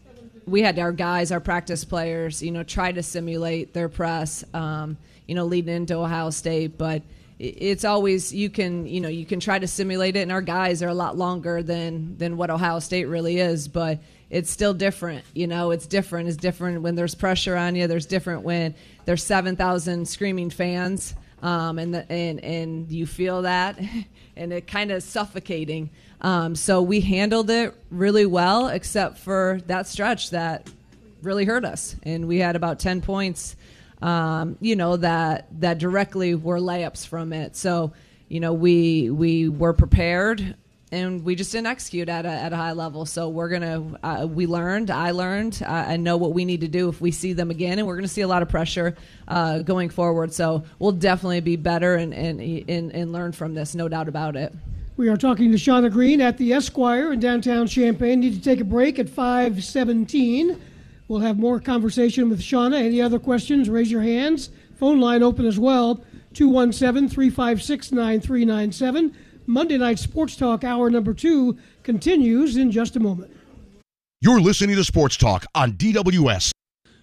we 0.46 0.62
had 0.62 0.78
our 0.78 0.92
guys, 0.92 1.32
our 1.32 1.40
practice 1.40 1.84
players, 1.84 2.42
you 2.42 2.50
know, 2.50 2.62
try 2.62 2.92
to 2.92 3.02
simulate 3.02 3.72
their 3.72 3.88
press, 3.88 4.44
um, 4.54 4.96
you 5.26 5.34
know, 5.34 5.44
leading 5.44 5.74
into 5.74 5.96
Ohio 5.96 6.30
State, 6.30 6.78
but 6.78 7.02
it's 7.38 7.84
always 7.84 8.32
you 8.32 8.48
can 8.48 8.86
you 8.86 9.00
know 9.00 9.08
you 9.08 9.26
can 9.26 9.40
try 9.40 9.58
to 9.58 9.66
simulate 9.66 10.16
it, 10.16 10.20
and 10.20 10.30
our 10.30 10.42
guys 10.42 10.82
are 10.82 10.88
a 10.88 10.94
lot 10.94 11.16
longer 11.16 11.62
than 11.62 12.16
than 12.18 12.36
what 12.36 12.50
Ohio 12.50 12.78
State 12.78 13.06
really 13.06 13.38
is, 13.38 13.66
but 13.66 13.98
it's 14.30 14.50
still 14.50 14.72
different. 14.72 15.24
You 15.34 15.48
know, 15.48 15.72
it's 15.72 15.86
different. 15.86 16.28
It's 16.28 16.36
different 16.36 16.82
when 16.82 16.94
there's 16.94 17.14
pressure 17.14 17.56
on 17.56 17.74
you. 17.74 17.86
There's 17.86 18.06
different 18.06 18.42
when 18.42 18.74
there's 19.06 19.24
seven 19.24 19.56
thousand 19.56 20.06
screaming 20.08 20.50
fans, 20.50 21.14
um, 21.42 21.78
and 21.78 21.94
the, 21.94 22.10
and 22.10 22.38
and 22.44 22.90
you 22.90 23.06
feel 23.06 23.42
that, 23.42 23.78
and 24.36 24.52
it 24.52 24.66
kind 24.68 24.92
of 24.92 25.02
suffocating. 25.02 25.90
Um, 26.20 26.54
so 26.54 26.80
we 26.80 27.00
handled 27.00 27.50
it 27.50 27.74
really 27.90 28.26
well, 28.26 28.68
except 28.68 29.18
for 29.18 29.60
that 29.66 29.88
stretch 29.88 30.30
that 30.30 30.70
really 31.22 31.44
hurt 31.44 31.64
us, 31.64 31.96
and 32.04 32.28
we 32.28 32.38
had 32.38 32.54
about 32.54 32.78
ten 32.78 33.00
points. 33.00 33.56
Um, 34.02 34.56
you 34.60 34.76
know 34.76 34.96
that 34.96 35.48
that 35.60 35.78
directly 35.78 36.34
were 36.34 36.58
layups 36.58 37.06
from 37.06 37.32
it. 37.32 37.56
So 37.56 37.92
you 38.28 38.40
know 38.40 38.52
we 38.52 39.10
we 39.10 39.48
were 39.48 39.72
prepared 39.72 40.56
and 40.92 41.24
we 41.24 41.34
just 41.34 41.50
didn't 41.50 41.68
execute 41.68 42.08
at 42.10 42.26
a, 42.26 42.28
at 42.28 42.52
a 42.52 42.56
high 42.56 42.72
level. 42.72 43.06
So 43.06 43.30
we're 43.30 43.48
gonna 43.48 43.98
uh, 44.02 44.26
we 44.26 44.46
learned, 44.46 44.90
I 44.90 45.10
learned, 45.12 45.62
uh, 45.66 45.70
I 45.70 45.96
know 45.96 46.18
what 46.18 46.34
we 46.34 46.44
need 46.44 46.60
to 46.60 46.68
do 46.68 46.88
if 46.90 47.00
we 47.00 47.10
see 47.10 47.32
them 47.32 47.50
again, 47.50 47.78
and 47.78 47.88
we're 47.88 47.96
gonna 47.96 48.08
see 48.08 48.20
a 48.20 48.28
lot 48.28 48.42
of 48.42 48.48
pressure 48.48 48.94
uh, 49.26 49.60
going 49.60 49.88
forward. 49.88 50.34
So 50.34 50.64
we'll 50.78 50.92
definitely 50.92 51.40
be 51.40 51.56
better 51.56 51.94
and 51.94 52.12
and, 52.12 52.40
and 52.40 52.92
and 52.92 53.12
learn 53.12 53.32
from 53.32 53.54
this, 53.54 53.74
no 53.74 53.88
doubt 53.88 54.08
about 54.08 54.36
it. 54.36 54.52
We 54.98 55.08
are 55.08 55.16
talking 55.16 55.50
to 55.50 55.56
Shauna 55.56 55.90
Green 55.90 56.20
at 56.20 56.36
the 56.36 56.52
Esquire 56.52 57.14
in 57.14 57.20
downtown 57.20 57.66
Champaign. 57.66 58.20
Need 58.20 58.34
to 58.34 58.42
take 58.42 58.60
a 58.60 58.64
break 58.64 58.98
at 58.98 59.08
517. 59.08 60.60
We'll 61.12 61.20
have 61.20 61.38
more 61.38 61.60
conversation 61.60 62.30
with 62.30 62.40
Shauna. 62.40 62.82
Any 62.82 63.02
other 63.02 63.18
questions, 63.18 63.68
raise 63.68 63.90
your 63.90 64.00
hands. 64.00 64.48
Phone 64.76 64.98
line 64.98 65.22
open 65.22 65.44
as 65.44 65.58
well, 65.58 66.02
217 66.32 67.06
356 67.06 67.92
9397. 67.92 69.14
Monday 69.44 69.76
Night 69.76 69.98
Sports 69.98 70.36
Talk, 70.36 70.64
hour 70.64 70.88
number 70.88 71.12
two, 71.12 71.58
continues 71.82 72.56
in 72.56 72.70
just 72.70 72.96
a 72.96 73.00
moment. 73.00 73.30
You're 74.22 74.40
listening 74.40 74.74
to 74.76 74.84
Sports 74.84 75.18
Talk 75.18 75.44
on 75.54 75.72
DWS. 75.72 76.50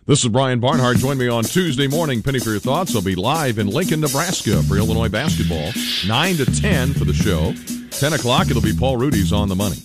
This 0.08 0.24
is 0.24 0.30
Brian 0.30 0.60
Barnhart. 0.60 0.98
Join 0.98 1.20
me 1.20 1.28
on 1.28 1.44
Tuesday 1.44 1.86
morning. 1.86 2.24
Penny 2.24 2.40
for 2.40 2.50
your 2.50 2.60
thoughts. 2.60 2.96
I'll 2.96 3.04
be 3.04 3.14
live 3.14 3.60
in 3.60 3.68
Lincoln, 3.68 4.00
Nebraska 4.02 4.64
for 4.64 4.78
Illinois 4.78 5.10
basketball. 5.10 5.72
9 6.08 6.36
to 6.38 6.46
10 6.60 6.94
for 6.96 7.06
the 7.06 7.14
show. 7.14 7.54
10 7.92 8.14
o'clock, 8.14 8.50
it'll 8.50 8.60
be 8.64 8.76
Paul 8.76 8.98
Rudy's 8.98 9.32
on 9.32 9.50
the 9.50 9.56
money. 9.56 9.78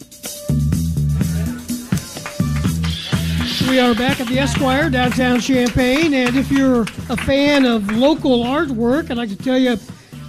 We 3.68 3.80
are 3.80 3.94
back 3.94 4.20
at 4.20 4.28
the 4.28 4.38
Esquire, 4.38 4.90
downtown 4.90 5.40
Champaign. 5.40 6.12
And 6.12 6.36
if 6.36 6.50
you're 6.50 6.82
a 6.82 7.16
fan 7.16 7.64
of 7.64 7.90
local 7.90 8.44
artwork, 8.44 9.10
I'd 9.10 9.16
like 9.16 9.30
to 9.30 9.36
tell 9.36 9.58
you 9.58 9.78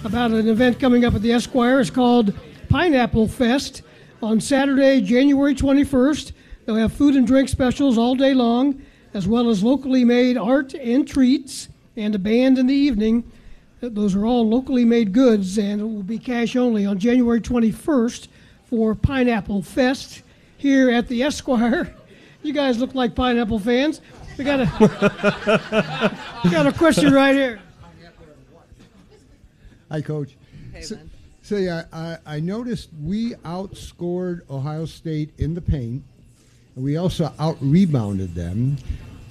about 0.04 0.30
an 0.30 0.48
event 0.48 0.80
coming 0.80 1.04
up 1.04 1.14
at 1.14 1.22
the 1.22 1.32
Esquire. 1.32 1.80
It's 1.80 1.90
called 1.90 2.32
Pineapple 2.68 3.28
Fest 3.28 3.82
on 4.22 4.40
Saturday, 4.40 5.00
January 5.00 5.54
21st. 5.54 6.32
They'll 6.64 6.76
have 6.76 6.92
food 6.92 7.14
and 7.14 7.26
drink 7.26 7.48
specials 7.48 7.98
all 7.98 8.14
day 8.14 8.32
long, 8.32 8.80
as 9.12 9.28
well 9.28 9.50
as 9.50 9.62
locally 9.62 10.04
made 10.04 10.36
art 10.36 10.74
and 10.74 11.06
treats, 11.06 11.68
and 11.96 12.14
a 12.14 12.18
band 12.18 12.58
in 12.58 12.66
the 12.66 12.74
evening. 12.74 13.30
Those 13.80 14.14
are 14.14 14.24
all 14.24 14.48
locally 14.48 14.84
made 14.84 15.12
goods, 15.12 15.58
and 15.58 15.80
it 15.80 15.84
will 15.84 16.02
be 16.02 16.18
cash 16.18 16.56
only 16.56 16.86
on 16.86 16.98
January 16.98 17.40
21st 17.40 18.28
for 18.64 18.94
Pineapple 18.94 19.62
Fest 19.62 20.22
here 20.56 20.90
at 20.90 21.08
the 21.08 21.22
Esquire. 21.22 21.95
You 22.46 22.52
guys 22.52 22.78
look 22.78 22.94
like 22.94 23.16
pineapple 23.16 23.58
fans. 23.58 24.00
We 24.38 24.44
got 24.44 24.60
a 24.60 26.12
we 26.44 26.50
got 26.50 26.66
a 26.68 26.72
question 26.72 27.12
right 27.12 27.34
here. 27.34 27.58
Hi, 29.90 30.00
Coach. 30.00 30.36
Hey, 30.72 30.82
so, 30.82 30.94
man. 30.94 31.10
so, 31.42 31.56
yeah, 31.56 31.84
I, 31.92 32.18
I 32.24 32.40
noticed 32.40 32.90
we 33.02 33.34
outscored 33.34 34.48
Ohio 34.48 34.84
State 34.84 35.32
in 35.38 35.54
the 35.54 35.60
paint, 35.60 36.04
and 36.76 36.84
we 36.84 36.96
also 36.96 37.32
out 37.40 37.56
rebounded 37.60 38.36
them, 38.36 38.76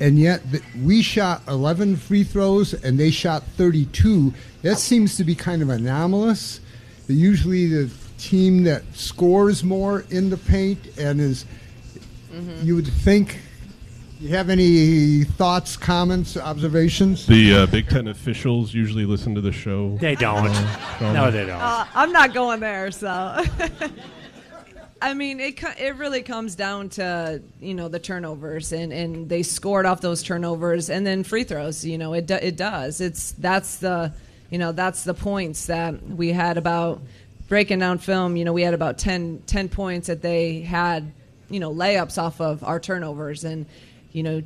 and 0.02 0.20
yet 0.20 0.42
th- 0.52 0.64
we 0.84 1.02
shot 1.02 1.42
11 1.48 1.96
free 1.96 2.26
throws 2.26 2.74
and 2.74 3.00
they 3.00 3.12
shot 3.12 3.44
32. 3.56 4.34
That 4.62 4.78
seems 4.78 5.16
to 5.16 5.24
be 5.24 5.36
kind 5.36 5.62
of 5.62 5.70
anomalous. 5.70 6.60
Usually, 7.08 7.68
the 7.68 7.90
team 8.18 8.64
that 8.64 8.84
scores 8.94 9.64
more 9.64 10.04
in 10.10 10.30
the 10.30 10.38
paint 10.38 10.80
and 10.98 11.22
is, 11.22 11.46
you 12.64 12.76
would 12.76 12.88
think. 12.88 13.40
You 14.20 14.30
have 14.30 14.50
any 14.50 15.26
thoughts, 15.26 15.76
comments, 15.76 16.38
observations? 16.38 17.28
The 17.28 17.54
uh, 17.54 17.66
Big 17.66 17.90
Ten 17.90 18.08
officials 18.08 18.74
usually 18.74 19.06
listen 19.06 19.36
to 19.36 19.42
the 19.42 19.52
show. 19.52 19.98
They 19.98 20.16
don't. 20.16 20.48
Shauna. 20.48 21.14
no, 21.14 21.32
they 21.32 21.46
don't. 21.46 21.62
Uh, 21.62 21.86
I'm 21.94 22.14
not 22.14 22.34
going 22.34 22.62
there, 22.62 22.92
so. 22.92 23.10
I 25.02 25.14
mean, 25.14 25.42
it 25.42 25.62
it 25.78 25.98
really 25.98 26.22
comes 26.22 26.56
down 26.56 26.90
to 26.92 27.42
you 27.60 27.74
know 27.74 27.90
the 27.90 28.00
turnovers, 28.00 28.72
and, 28.72 28.94
and 28.94 29.28
they 29.28 29.44
scored 29.44 29.86
off 29.86 30.00
those 30.00 30.24
turnovers, 30.24 30.90
and 30.90 31.06
then 31.06 31.24
free 31.24 31.44
throws. 31.44 31.84
You 31.84 31.98
know, 31.98 32.14
it 32.14 32.26
do, 32.26 32.36
it 32.36 32.56
does. 32.56 33.02
It's 33.02 33.34
that's 33.34 33.78
the 33.78 34.14
you 34.50 34.58
know 34.58 34.72
that's 34.72 35.04
the 35.04 35.14
points 35.14 35.66
that 35.66 36.02
we 36.02 36.30
had 36.32 36.58
about 36.58 37.02
breaking 37.48 37.80
down 37.80 37.98
film. 37.98 38.38
You 38.38 38.46
know, 38.46 38.54
we 38.54 38.64
had 38.64 38.74
about 38.74 38.98
10, 38.98 39.44
10 39.46 39.70
points 39.70 40.08
that 40.08 40.22
they 40.22 40.62
had 40.62 41.12
you 41.50 41.60
know 41.60 41.74
layups 41.74 42.22
off 42.22 42.42
of 42.42 42.64
our 42.64 42.80
turnovers, 42.80 43.44
and 43.44 43.66
you 44.12 44.24
know 44.24 44.42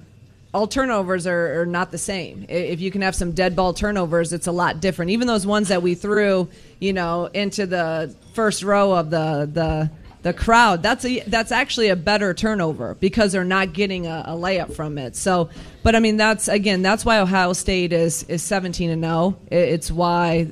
all 0.53 0.67
turnovers 0.67 1.27
are, 1.27 1.61
are 1.61 1.65
not 1.65 1.91
the 1.91 1.97
same. 1.97 2.45
If 2.49 2.81
you 2.81 2.89
can 2.91 3.01
have 3.01 3.15
some 3.15 3.33
dead 3.33 3.55
ball 3.55 3.73
turnovers, 3.73 4.33
it's 4.33 4.47
a 4.47 4.51
lot 4.51 4.79
different. 4.79 5.11
Even 5.11 5.27
those 5.27 5.45
ones 5.45 5.67
that 5.67 5.83
we 5.83 5.93
threw, 5.93 6.47
you 6.79 6.93
know, 6.93 7.25
into 7.27 7.65
the 7.67 8.15
first 8.33 8.63
row 8.63 8.93
of 8.93 9.09
the 9.09 9.49
the 9.51 9.91
the 10.21 10.33
crowd, 10.33 10.83
that's 10.83 11.05
a 11.05 11.21
that's 11.21 11.51
actually 11.51 11.89
a 11.89 11.95
better 11.95 12.33
turnover 12.33 12.95
because 12.95 13.31
they're 13.31 13.43
not 13.43 13.73
getting 13.73 14.07
a, 14.07 14.23
a 14.27 14.33
layup 14.33 14.73
from 14.73 14.97
it. 14.97 15.15
So, 15.15 15.49
but 15.83 15.95
I 15.95 15.99
mean, 15.99 16.17
that's 16.17 16.47
again, 16.47 16.81
that's 16.81 17.05
why 17.05 17.19
Ohio 17.19 17.53
State 17.53 17.93
is 17.93 18.23
is 18.23 18.41
17 18.41 18.89
and 18.89 19.03
0. 19.03 19.37
It's 19.51 19.91
why 19.91 20.47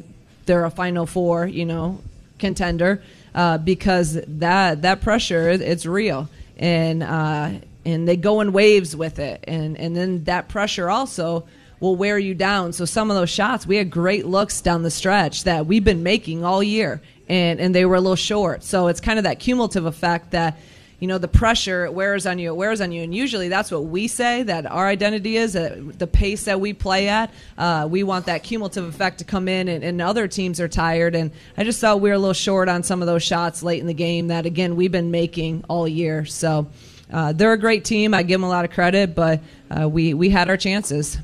they're 0.46 0.64
a 0.64 0.72
Final 0.72 1.06
Four, 1.06 1.48
you 1.48 1.66
know, 1.66 2.00
contender 2.38 3.02
uh, 3.38 3.60
because 3.60 4.20
that 4.28 4.82
that 4.82 5.02
pressure 5.02 5.48
it's 5.50 5.86
real. 5.86 6.28
And 6.58 7.04
uh, 7.04 7.52
and 7.86 8.08
they 8.08 8.18
go 8.18 8.42
in 8.42 8.52
waves 8.52 8.96
with 8.96 9.20
it. 9.20 9.44
And 9.48 9.78
and 9.78 9.96
then 9.96 10.24
that 10.24 10.50
pressure 10.50 10.90
also 10.90 11.48
will 11.80 11.96
wear 11.96 12.18
you 12.18 12.34
down. 12.34 12.74
So 12.74 12.86
some 12.86 13.12
of 13.12 13.16
those 13.16 13.30
shots 13.30 13.68
we 13.68 13.78
had 13.78 13.92
great 13.92 14.26
looks 14.26 14.60
down 14.60 14.82
the 14.82 14.90
stretch 14.90 15.44
that 15.44 15.68
we've 15.68 15.84
been 15.84 16.02
making 16.02 16.44
all 16.44 16.64
year. 16.64 17.00
And 17.30 17.60
and 17.60 17.76
they 17.76 17.86
were 17.86 17.96
a 17.96 18.02
little 18.02 18.16
short. 18.16 18.64
So 18.64 18.88
it's 18.88 19.00
kind 19.00 19.20
of 19.20 19.24
that 19.24 19.40
cumulative 19.40 19.86
effect 19.86 20.32
that 20.32 20.58
you 21.00 21.08
know 21.08 21.18
the 21.18 21.28
pressure 21.28 21.86
it 21.86 21.94
wears 21.94 22.26
on 22.26 22.40
you 22.40 22.52
it 22.52 22.56
wears 22.56 22.82
on 22.82 22.92
you. 22.92 23.04
And 23.04 23.14
usually 23.14 23.50
that's 23.50 23.72
what 23.72 23.86
we 23.86 24.08
say 24.08 24.44
that 24.44 24.66
our 24.66 24.88
identity 24.88 25.38
is 25.38 25.56
uh, 25.56 25.82
the 25.98 26.08
pace 26.08 26.46
that 26.46 26.60
we 26.60 26.74
play 26.74 27.08
at. 27.08 27.32
Uh, 27.58 27.88
we 27.90 28.04
want 28.04 28.26
that 28.26 28.44
cumulative 28.44 28.86
effect 28.86 29.20
to 29.20 29.24
come 29.24 29.48
in 29.48 29.68
and, 29.68 29.84
and 29.84 30.02
other 30.02 30.28
teams 30.28 30.60
are 30.60 30.68
tired. 30.68 31.16
And 31.16 31.32
i 31.56 31.64
just 31.64 31.80
thought 31.80 32.02
we 32.02 32.10
were 32.10 32.16
a 32.16 32.20
little 32.20 32.34
short 32.34 32.70
on 32.70 32.84
some 32.84 33.02
of 33.02 33.08
those 33.08 33.24
shots 33.24 33.62
late 33.62 33.80
in 33.80 33.88
the 33.88 33.94
game 33.94 34.28
that 34.28 34.46
again 34.46 34.76
we've 34.76 34.92
been 34.92 35.12
making 35.12 35.64
all 35.68 35.88
year. 35.88 36.26
So 36.26 36.68
uh, 37.12 37.34
they're 37.34 37.54
a 37.54 37.60
great 37.60 37.86
team. 37.86 38.14
I 38.14 38.24
give 38.24 38.40
them 38.40 38.44
a 38.44 38.50
lot 38.50 38.66
of 38.66 38.72
credit 38.72 39.14
but 39.16 39.42
uh, 39.70 39.88
we 39.88 40.14
we 40.14 40.30
had 40.30 40.50
our 40.50 40.58
chances. 40.58 41.18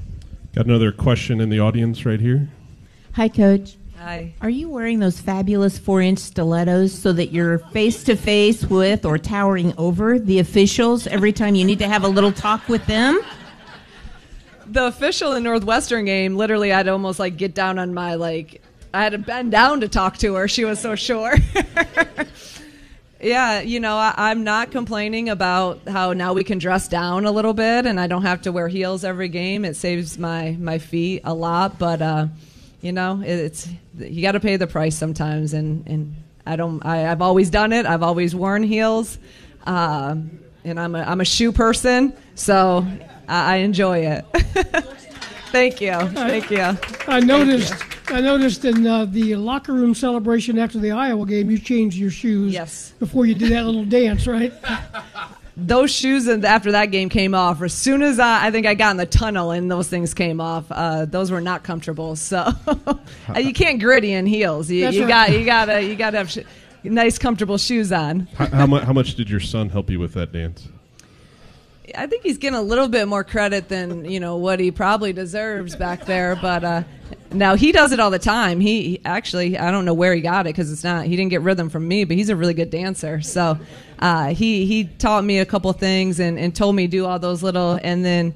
Got 0.53 0.65
another 0.65 0.91
question 0.91 1.41
in 1.41 1.49
the 1.49 1.59
audience 1.59 2.05
right 2.05 2.19
here. 2.19 2.47
Hi, 3.13 3.27
Coach. 3.27 3.75
Hi. 4.03 4.33
Are 4.41 4.49
you 4.49 4.67
wearing 4.67 4.99
those 4.99 5.17
fabulous 5.17 5.77
four 5.77 6.01
inch 6.01 6.19
stilettos 6.19 6.91
so 6.91 7.13
that 7.13 7.31
you're 7.31 7.59
face 7.59 8.03
to 8.03 8.17
face 8.17 8.65
with 8.65 9.05
or 9.05 9.17
towering 9.17 9.73
over 9.77 10.19
the 10.19 10.39
officials 10.39 11.07
every 11.07 11.31
time 11.31 11.55
you 11.55 11.63
need 11.63 11.79
to 11.79 11.87
have 11.87 12.03
a 12.03 12.09
little 12.09 12.33
talk 12.33 12.67
with 12.67 12.85
them? 12.85 13.21
the 14.65 14.87
official 14.87 15.31
in 15.31 15.43
Northwestern 15.43 16.03
game, 16.03 16.35
literally, 16.35 16.73
I'd 16.73 16.89
almost 16.89 17.17
like 17.17 17.37
get 17.37 17.55
down 17.55 17.79
on 17.79 17.93
my 17.93 18.15
like, 18.15 18.61
I 18.93 19.03
had 19.03 19.13
to 19.13 19.19
bend 19.19 19.53
down 19.53 19.79
to 19.79 19.87
talk 19.87 20.17
to 20.17 20.33
her. 20.33 20.49
She 20.49 20.65
was 20.65 20.81
so 20.81 20.95
short. 20.95 21.39
yeah, 23.21 23.61
you 23.61 23.79
know, 23.79 23.95
I, 23.95 24.13
I'm 24.17 24.43
not 24.43 24.71
complaining 24.71 25.29
about 25.29 25.79
how 25.87 26.11
now 26.11 26.33
we 26.33 26.43
can 26.43 26.57
dress 26.57 26.89
down 26.89 27.23
a 27.23 27.31
little 27.31 27.53
bit, 27.53 27.85
and 27.85 28.01
I 28.01 28.07
don't 28.07 28.23
have 28.23 28.41
to 28.41 28.51
wear 28.51 28.67
heels 28.67 29.05
every 29.05 29.29
game. 29.29 29.63
It 29.63 29.77
saves 29.77 30.17
my 30.17 30.57
my 30.59 30.77
feet 30.77 31.21
a 31.23 31.33
lot, 31.33 31.79
but 31.79 32.01
uh, 32.01 32.27
you 32.83 32.91
know, 32.91 33.21
it's 33.25 33.67
you 33.97 34.21
got 34.21 34.33
to 34.33 34.39
pay 34.39 34.57
the 34.57 34.67
price 34.67 34.95
sometimes, 34.95 35.53
and 35.53 35.87
and 35.87 36.15
I 36.45 36.55
don't. 36.57 36.85
I, 36.85 37.09
I've 37.09 37.21
always 37.21 37.49
done 37.49 37.73
it. 37.73 37.85
I've 37.85 38.03
always 38.03 38.35
worn 38.35 38.61
heels. 38.61 39.17
Um, 39.65 40.39
and 40.65 40.79
I'm 40.79 40.93
a, 40.95 40.99
I'm 41.01 41.21
a 41.21 41.25
shoe 41.25 41.51
person, 41.51 42.13
so 42.35 42.85
I, 43.27 43.53
I 43.53 43.55
enjoy 43.57 43.99
it. 43.99 44.25
Thank 45.51 45.81
you. 45.81 45.93
Thank 45.93 46.49
you. 46.51 46.77
I 47.07 47.19
noticed. 47.19 47.73
I 48.07 48.19
noticed 48.19 48.65
in 48.65 48.85
uh, 48.85 49.05
the 49.05 49.35
locker 49.37 49.71
room 49.73 49.95
celebration 49.95 50.59
after 50.59 50.77
the 50.77 50.91
Iowa 50.91 51.25
game, 51.25 51.49
you 51.49 51.57
changed 51.57 51.95
your 51.97 52.11
shoes 52.11 52.51
Yes. 52.53 52.91
before 52.99 53.25
you 53.25 53.33
did 53.33 53.51
that 53.53 53.65
little 53.65 53.85
dance, 53.85 54.27
right? 54.27 54.53
Those 55.55 55.91
shoes 55.91 56.27
and 56.27 56.43
after 56.43 56.71
that 56.71 56.87
game 56.87 57.09
came 57.09 57.35
off, 57.35 57.61
as 57.61 57.73
soon 57.73 58.01
as 58.01 58.19
I, 58.19 58.47
I 58.47 58.51
think 58.51 58.65
I 58.65 58.73
got 58.73 58.91
in 58.91 58.97
the 58.97 59.05
tunnel 59.05 59.51
and 59.51 59.69
those 59.69 59.87
things 59.87 60.15
came 60.15 60.41
off, 60.41 60.65
uh, 60.71 61.05
those 61.05 61.29
were 61.29 61.41
not 61.41 61.63
comfortable. 61.63 62.15
So 62.23 62.51
you 63.37 63.53
can't 63.53 63.79
griddy 63.79 64.13
in 64.13 64.25
heels. 64.25 64.69
You, 64.69 64.89
you 64.89 65.01
right. 65.01 65.07
got 65.07 65.31
you 65.31 65.45
gotta 65.45 65.83
you 65.83 65.95
gotta 65.95 66.17
have 66.17 66.31
sh- 66.31 66.39
nice 66.83 67.17
comfortable 67.17 67.57
shoes 67.57 67.91
on. 67.91 68.27
How, 68.35 68.47
how, 68.47 68.67
mu- 68.67 68.79
how 68.79 68.93
much 68.93 69.15
did 69.15 69.29
your 69.29 69.39
son 69.39 69.69
help 69.69 69.89
you 69.89 69.99
with 69.99 70.13
that 70.13 70.31
dance? 70.31 70.67
I 71.95 72.07
think 72.07 72.23
he's 72.23 72.37
getting 72.37 72.57
a 72.57 72.61
little 72.61 72.87
bit 72.87 73.07
more 73.07 73.23
credit 73.23 73.67
than 73.69 74.05
you 74.05 74.19
know 74.19 74.37
what 74.37 74.59
he 74.59 74.71
probably 74.71 75.13
deserves 75.13 75.75
back 75.75 76.05
there. 76.05 76.35
But 76.35 76.63
uh, 76.63 76.83
now 77.31 77.55
he 77.55 77.71
does 77.71 77.91
it 77.91 77.99
all 77.99 78.09
the 78.09 78.19
time. 78.19 78.59
He, 78.59 79.01
actually, 79.05 79.57
I 79.57 79.71
don't 79.71 79.85
know 79.85 79.93
where 79.93 80.13
he 80.13 80.21
got 80.21 80.45
it 80.45 80.49
because 80.49 80.71
it's 80.71 80.83
not. 80.83 81.05
He 81.05 81.15
didn't 81.15 81.29
get 81.29 81.41
rhythm 81.41 81.69
from 81.69 81.87
me, 81.87 82.03
but 82.03 82.17
he's 82.17 82.29
a 82.29 82.35
really 82.35 82.53
good 82.53 82.69
dancer. 82.69 83.21
So 83.21 83.57
uh, 83.99 84.27
he 84.33 84.65
he 84.65 84.85
taught 84.85 85.23
me 85.23 85.39
a 85.39 85.45
couple 85.45 85.71
things 85.73 86.19
and, 86.19 86.37
and 86.37 86.55
told 86.55 86.75
me 86.75 86.87
do 86.87 87.05
all 87.05 87.19
those 87.19 87.43
little. 87.43 87.79
And 87.81 88.03
then 88.03 88.33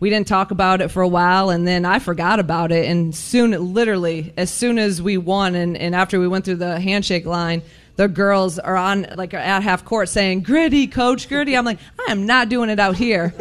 we 0.00 0.10
didn't 0.10 0.28
talk 0.28 0.50
about 0.50 0.80
it 0.80 0.88
for 0.88 1.02
a 1.02 1.08
while, 1.08 1.50
and 1.50 1.66
then 1.66 1.84
I 1.84 1.98
forgot 1.98 2.40
about 2.40 2.72
it. 2.72 2.86
And 2.86 3.14
soon, 3.14 3.52
literally, 3.74 4.32
as 4.36 4.50
soon 4.50 4.78
as 4.78 5.02
we 5.02 5.16
won, 5.18 5.54
and, 5.54 5.76
and 5.76 5.94
after 5.94 6.18
we 6.18 6.28
went 6.28 6.44
through 6.44 6.56
the 6.56 6.80
handshake 6.80 7.26
line. 7.26 7.62
The 8.00 8.08
girls 8.08 8.58
are 8.58 8.76
on 8.78 9.08
like 9.16 9.34
at 9.34 9.62
half 9.62 9.84
court 9.84 10.08
saying 10.08 10.40
griddy 10.40 10.86
coach 10.86 11.28
griddy. 11.28 11.54
I'm 11.54 11.66
like 11.66 11.78
i 12.08 12.10
am 12.10 12.24
not 12.24 12.48
doing 12.48 12.70
it 12.70 12.80
out 12.80 12.96
here. 12.96 13.34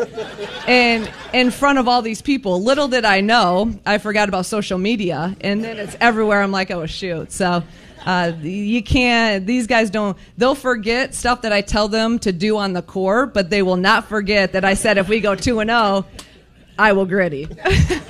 And 0.68 1.10
in 1.32 1.50
front 1.50 1.80
of 1.80 1.88
all 1.88 2.02
these 2.02 2.22
people 2.22 2.62
little 2.62 2.90
did 2.90 3.06
i 3.06 3.22
know 3.22 3.74
i 3.86 4.00
forgot 4.00 4.28
about 4.28 4.46
social 4.46 4.78
media 4.78 5.34
and 5.40 5.64
then 5.64 5.78
it's 5.78 5.96
everywhere. 6.02 6.42
I'm 6.42 6.52
like 6.52 6.72
oh 6.72 6.86
shoot. 6.88 7.32
So 7.32 7.64
uh, 8.06 8.34
you 8.42 8.84
can't 8.84 9.46
these 9.46 9.66
guys 9.66 9.90
don't 9.92 10.18
they'll 10.38 10.56
forget 10.56 11.16
stuff 11.16 11.44
that 11.44 11.54
i 11.54 11.62
tell 11.62 11.88
them 11.88 12.20
to 12.20 12.34
do 12.34 12.58
on 12.58 12.74
the 12.74 12.82
court 12.82 13.34
but 13.34 13.50
they 13.50 13.62
will 13.62 13.78
not 13.78 14.10
forget 14.10 14.52
that 14.52 14.66
i 14.66 14.74
said 14.74 14.98
if 14.98 15.08
we 15.08 15.22
go 15.22 15.36
2 15.36 15.62
and 15.62 15.70
0 15.70 16.06
i 16.78 16.92
will 16.92 17.06
griddy. 17.06 17.48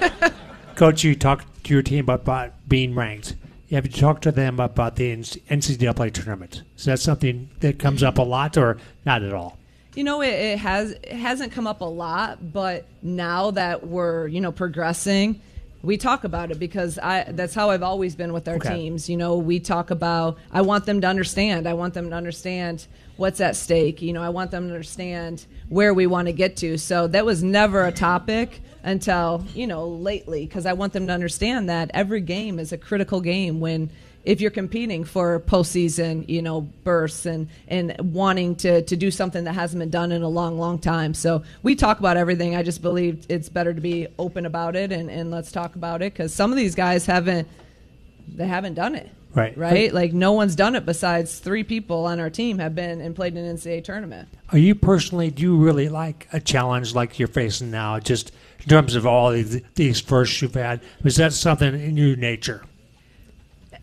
Coach, 0.76 1.04
you 1.04 1.14
talked 1.14 1.66
to 1.66 1.74
your 1.74 1.84
team 1.84 2.06
about, 2.06 2.22
about 2.22 2.54
being 2.68 2.96
ranked. 2.96 3.36
Have 3.72 3.86
you 3.86 3.92
talked 3.92 4.24
to 4.24 4.32
them 4.32 4.60
about 4.60 4.96
the 4.96 5.16
NCAA 5.16 6.12
tournament? 6.14 6.64
Is 6.78 6.86
that 6.86 7.00
something 7.00 7.50
that 7.60 7.78
comes 7.78 8.02
up 8.02 8.18
a 8.18 8.24
lot 8.24 8.58
or 8.58 8.78
not 9.06 9.22
at 9.22 9.34
all? 9.34 9.58
You 9.96 10.04
know, 10.04 10.22
it, 10.22 10.30
it 10.30 10.60
has 10.60 10.92
it 10.92 11.12
hasn't 11.12 11.52
come 11.52 11.68
up 11.68 11.82
a 11.82 11.86
lot, 11.86 12.54
but 12.54 12.86
now 13.02 13.52
that 13.52 13.86
we're 13.86 14.28
you 14.28 14.40
know 14.42 14.52
progressing, 14.52 15.40
we 15.84 15.98
talk 15.98 16.24
about 16.24 16.52
it 16.52 16.60
because 16.60 16.98
I 16.98 17.26
that's 17.32 17.54
how 17.54 17.70
I've 17.70 17.84
always 17.84 18.16
been 18.16 18.34
with 18.34 18.48
our 18.48 18.56
Okay. 18.56 18.76
teams. 18.76 19.10
You 19.10 19.18
know, 19.18 19.38
we 19.38 19.60
talk 19.60 19.92
about 19.92 20.38
I 20.52 20.62
want 20.62 20.86
them 20.86 21.02
to 21.02 21.08
understand. 21.08 21.68
I 21.68 21.74
want 21.74 21.94
them 21.94 22.10
to 22.10 22.16
understand 22.16 22.88
what's 23.20 23.42
at 23.42 23.56
stake. 23.56 24.02
You 24.02 24.14
know, 24.14 24.24
I 24.24 24.30
want 24.30 24.52
them 24.52 24.70
to 24.70 24.74
understand 24.74 25.46
where 25.68 25.94
we 25.94 26.08
want 26.08 26.28
to 26.28 26.34
get 26.34 26.56
to. 26.58 26.78
So 26.78 27.08
that 27.08 27.26
was 27.26 27.44
never 27.44 27.86
a 27.86 27.92
topic 27.92 28.62
until, 28.82 29.46
you 29.54 29.68
know, 29.68 29.88
lately 29.88 30.46
because 30.46 30.66
I 30.66 30.74
want 30.74 30.94
them 30.94 31.08
to 31.08 31.14
understand 31.14 31.70
that 31.70 31.92
every 31.94 32.22
game 32.22 32.60
is 32.60 32.72
a 32.72 32.78
critical 32.78 33.20
game 33.20 33.60
when 33.60 33.90
if 34.24 34.42
you're 34.42 34.52
competing 34.52 35.04
for 35.04 35.40
postseason, 35.42 36.28
you 36.30 36.42
know, 36.42 36.62
bursts 36.62 37.26
and 37.26 37.50
and 37.68 37.96
wanting 38.14 38.56
to 38.58 38.84
to 38.84 38.96
do 38.96 39.12
something 39.12 39.44
that 39.44 39.54
hasn't 39.54 39.80
been 39.80 39.90
done 39.90 40.12
in 40.14 40.24
a 40.24 40.30
long, 40.30 40.58
long 40.58 40.80
time. 40.80 41.14
So 41.14 41.44
we 41.62 41.76
talk 41.76 42.00
about 42.00 42.16
everything. 42.16 42.56
I 42.56 42.64
just 42.64 42.82
believe 42.82 43.26
it's 43.28 43.50
better 43.50 43.74
to 43.74 43.82
be 43.82 44.08
open 44.18 44.46
about 44.46 44.78
it 44.78 44.94
and 44.94 45.12
and 45.12 45.30
let's 45.30 45.52
talk 45.52 45.76
about 45.76 46.02
it 46.02 46.14
because 46.14 46.34
some 46.34 46.52
of 46.52 46.58
these 46.58 46.76
guys 46.76 47.06
haven't 47.06 47.48
they 48.28 48.48
haven't 48.48 48.76
done 48.76 48.96
it. 48.96 49.10
Right. 49.34 49.56
Right. 49.58 49.94
Like 49.94 50.14
no 50.14 50.34
one's 50.34 50.56
done 50.56 50.76
it 50.76 50.86
besides 50.86 51.40
three 51.40 51.64
people 51.64 52.06
on 52.06 52.20
our 52.20 52.30
team 52.30 52.58
have 52.60 52.74
been 52.74 53.00
and 53.00 53.16
played 53.16 53.36
in 53.36 53.46
an 53.46 53.56
NCAA 53.56 53.84
tournament. 53.84 54.30
Are 54.52 54.58
you 54.58 54.74
personally, 54.74 55.30
do 55.30 55.44
you 55.44 55.58
really 55.58 55.88
like 55.90 56.28
a 56.34 56.40
challenge 56.40 56.96
like 56.96 57.20
you're 57.20 57.28
facing 57.28 57.70
now, 57.70 58.00
just 58.00 58.32
in 58.60 58.70
terms 58.70 58.96
of 58.96 59.06
all 59.06 59.32
these, 59.32 59.62
these 59.76 60.02
firsts 60.02 60.42
you've 60.42 60.56
had? 60.56 60.82
Was 61.04 61.18
that 61.18 61.34
something 61.34 61.80
in 61.80 61.96
your 61.96 62.16
nature? 62.16 62.64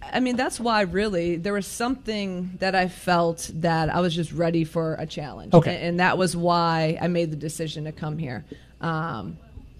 I 0.02 0.20
mean, 0.20 0.36
that's 0.36 0.60
why 0.60 0.82
really 0.82 1.36
there 1.36 1.52
was 1.52 1.66
something 1.66 2.52
that 2.58 2.74
I 2.74 2.88
felt 2.88 3.50
that 3.54 3.88
I 3.88 4.00
was 4.00 4.14
just 4.14 4.32
ready 4.32 4.64
for 4.64 4.94
a 4.94 5.06
challenge. 5.06 5.54
Okay. 5.54 5.74
And, 5.76 5.84
and 5.84 6.00
that 6.00 6.18
was 6.18 6.36
why 6.36 6.98
I 7.00 7.08
made 7.08 7.30
the 7.30 7.36
decision 7.36 7.84
to 7.84 7.92
come 7.92 8.18
here. 8.18 8.44
Um, 8.80 9.38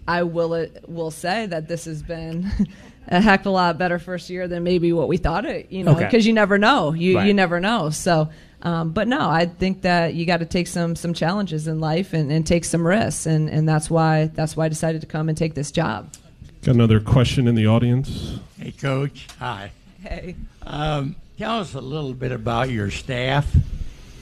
I 0.09 0.23
will 0.23 0.69
will 0.87 1.11
say 1.11 1.47
that 1.47 1.69
this 1.69 1.85
has 1.87 2.03
been 2.03 2.51
a 3.09 3.21
heck 3.21 3.41
of 3.41 3.47
a 3.47 3.51
lot 3.51 3.79
better 3.79 3.99
first 3.99 4.31
year 4.31 4.49
than 4.49 4.65
maybe 4.65 4.93
what 4.93 5.09
we 5.09 5.17
thought 5.17 5.45
it, 5.45 5.71
you 5.71 5.85
know, 5.85 5.93
Okay. 5.93 6.05
because 6.05 6.27
you 6.27 6.33
never 6.33 6.59
know. 6.59 6.93
You 6.93 7.21
you 7.21 7.33
never 7.35 7.61
know. 7.61 7.91
So, 7.91 8.29
um, 8.63 8.91
but 8.91 9.07
no, 9.09 9.29
I 9.31 9.47
think 9.47 9.83
that 9.83 10.15
you 10.15 10.27
got 10.27 10.39
to 10.39 10.47
take 10.47 10.67
some 10.67 10.97
some 10.97 11.15
challenges 11.15 11.69
in 11.69 11.79
life 11.81 12.13
and, 12.13 12.31
and 12.33 12.47
take 12.47 12.65
some 12.65 12.87
risks, 12.87 13.27
and, 13.27 13.49
and 13.49 13.69
that's 13.69 13.89
why 13.91 14.27
that's 14.35 14.57
why 14.57 14.65
I 14.67 14.69
decided 14.69 15.01
to 15.03 15.07
come 15.07 15.29
and 15.29 15.37
take 15.39 15.55
this 15.55 15.71
job. 15.71 16.13
Got 16.63 16.75
another 16.75 16.99
question 17.01 17.47
in 17.47 17.55
the 17.55 17.67
audience. 17.67 18.39
Hey, 18.59 18.73
Coach. 18.73 19.29
Hi. 19.39 19.71
Hey. 20.03 20.35
Um, 20.63 21.15
tell 21.39 21.61
us 21.61 21.75
a 21.75 21.81
little 21.81 22.13
bit 22.13 22.33
about 22.33 22.71
your 22.71 22.91
staff 22.91 23.55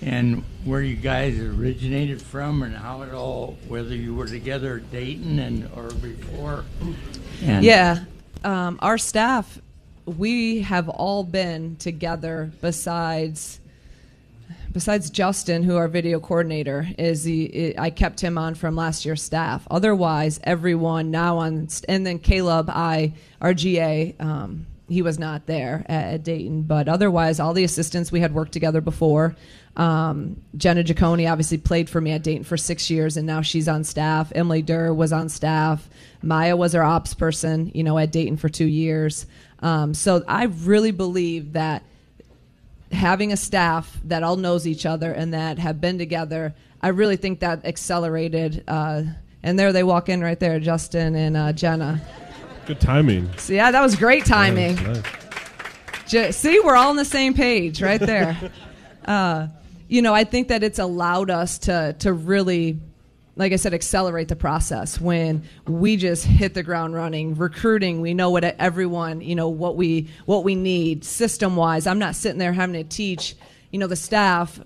and 0.02 0.44
where 0.64 0.82
you 0.82 0.96
guys 0.96 1.38
originated 1.38 2.20
from 2.20 2.62
and 2.62 2.76
how 2.76 3.00
it 3.02 3.14
all, 3.14 3.56
whether 3.68 3.94
you 3.94 4.14
were 4.14 4.26
together 4.26 4.76
at 4.76 4.92
Dayton 4.92 5.38
and 5.38 5.70
or 5.74 5.88
before. 5.94 6.64
And 7.42 7.64
yeah, 7.64 8.04
um, 8.44 8.78
our 8.82 8.98
staff, 8.98 9.60
we 10.06 10.60
have 10.62 10.88
all 10.88 11.24
been 11.24 11.76
together. 11.76 12.52
Besides, 12.60 13.60
besides 14.72 15.10
Justin, 15.10 15.62
who 15.62 15.76
our 15.76 15.88
video 15.88 16.20
coordinator 16.20 16.86
is, 16.98 17.24
the 17.24 17.78
I 17.78 17.90
kept 17.90 18.20
him 18.20 18.38
on 18.38 18.54
from 18.54 18.76
last 18.76 19.04
year's 19.04 19.22
staff. 19.22 19.66
Otherwise, 19.70 20.40
everyone 20.44 21.10
now 21.10 21.38
on, 21.38 21.68
and 21.88 22.06
then 22.06 22.18
Caleb, 22.18 22.70
I, 22.70 23.14
our 23.40 23.54
GA. 23.54 24.14
Um, 24.20 24.66
he 24.88 25.02
was 25.02 25.18
not 25.18 25.46
there 25.46 25.84
at, 25.88 26.14
at 26.14 26.24
Dayton, 26.24 26.62
but 26.62 26.88
otherwise, 26.88 27.40
all 27.40 27.52
the 27.52 27.64
assistants 27.64 28.12
we 28.12 28.20
had 28.20 28.34
worked 28.34 28.52
together 28.52 28.80
before. 28.80 29.34
Um, 29.76 30.40
Jenna 30.56 30.84
Giacone 30.84 31.30
obviously 31.30 31.58
played 31.58 31.90
for 31.90 32.00
me 32.00 32.12
at 32.12 32.22
Dayton 32.22 32.44
for 32.44 32.56
six 32.56 32.90
years, 32.90 33.16
and 33.16 33.26
now 33.26 33.42
she's 33.42 33.68
on 33.68 33.84
staff. 33.84 34.30
Emily 34.34 34.62
Durr 34.62 34.92
was 34.92 35.12
on 35.12 35.28
staff. 35.28 35.88
Maya 36.22 36.56
was 36.56 36.74
our 36.74 36.82
ops 36.82 37.14
person, 37.14 37.72
you 37.74 37.82
know, 37.82 37.98
at 37.98 38.12
Dayton 38.12 38.36
for 38.36 38.48
two 38.48 38.66
years. 38.66 39.26
Um, 39.60 39.94
so 39.94 40.22
I 40.28 40.44
really 40.44 40.90
believe 40.90 41.54
that 41.54 41.82
having 42.92 43.32
a 43.32 43.36
staff 43.36 43.98
that 44.04 44.22
all 44.22 44.36
knows 44.36 44.66
each 44.66 44.86
other 44.86 45.12
and 45.12 45.34
that 45.34 45.58
have 45.58 45.80
been 45.80 45.98
together, 45.98 46.54
I 46.80 46.88
really 46.88 47.16
think 47.16 47.40
that 47.40 47.64
accelerated. 47.64 48.62
Uh, 48.68 49.02
and 49.42 49.58
there 49.58 49.72
they 49.72 49.82
walk 49.82 50.08
in 50.08 50.22
right 50.22 50.38
there, 50.38 50.60
Justin 50.60 51.14
and 51.14 51.36
uh, 51.36 51.52
Jenna. 51.52 52.00
Good 52.66 52.80
timing. 52.80 53.30
So 53.36 53.52
yeah, 53.52 53.70
that 53.70 53.82
was 53.82 53.94
great 53.94 54.24
timing. 54.24 54.76
Nice, 54.76 55.02
nice. 56.12 56.36
See, 56.36 56.60
we're 56.60 56.76
all 56.76 56.90
on 56.90 56.96
the 56.96 57.04
same 57.04 57.34
page 57.34 57.82
right 57.82 58.00
there. 58.12 58.38
uh, 59.04 59.48
you 59.88 60.00
know, 60.00 60.14
I 60.14 60.24
think 60.24 60.48
that 60.48 60.62
it's 60.62 60.78
allowed 60.78 61.28
us 61.30 61.58
to 61.60 61.94
to 61.98 62.12
really, 62.12 62.78
like 63.36 63.52
I 63.52 63.56
said, 63.56 63.74
accelerate 63.74 64.28
the 64.28 64.36
process 64.36 64.98
when 65.00 65.42
we 65.66 65.96
just 65.96 66.24
hit 66.24 66.54
the 66.54 66.62
ground 66.62 66.94
running. 66.94 67.34
Recruiting, 67.34 68.00
we 68.00 68.14
know 68.14 68.30
what 68.30 68.44
everyone, 68.44 69.20
you 69.20 69.34
know, 69.34 69.48
what 69.50 69.76
we 69.76 70.08
what 70.24 70.42
we 70.42 70.54
need 70.54 71.04
system 71.04 71.56
wise. 71.56 71.86
I'm 71.86 71.98
not 71.98 72.16
sitting 72.16 72.38
there 72.38 72.52
having 72.52 72.74
to 72.74 72.84
teach, 72.84 73.36
you 73.70 73.78
know, 73.78 73.86
the 73.86 73.96
staff 73.96 74.58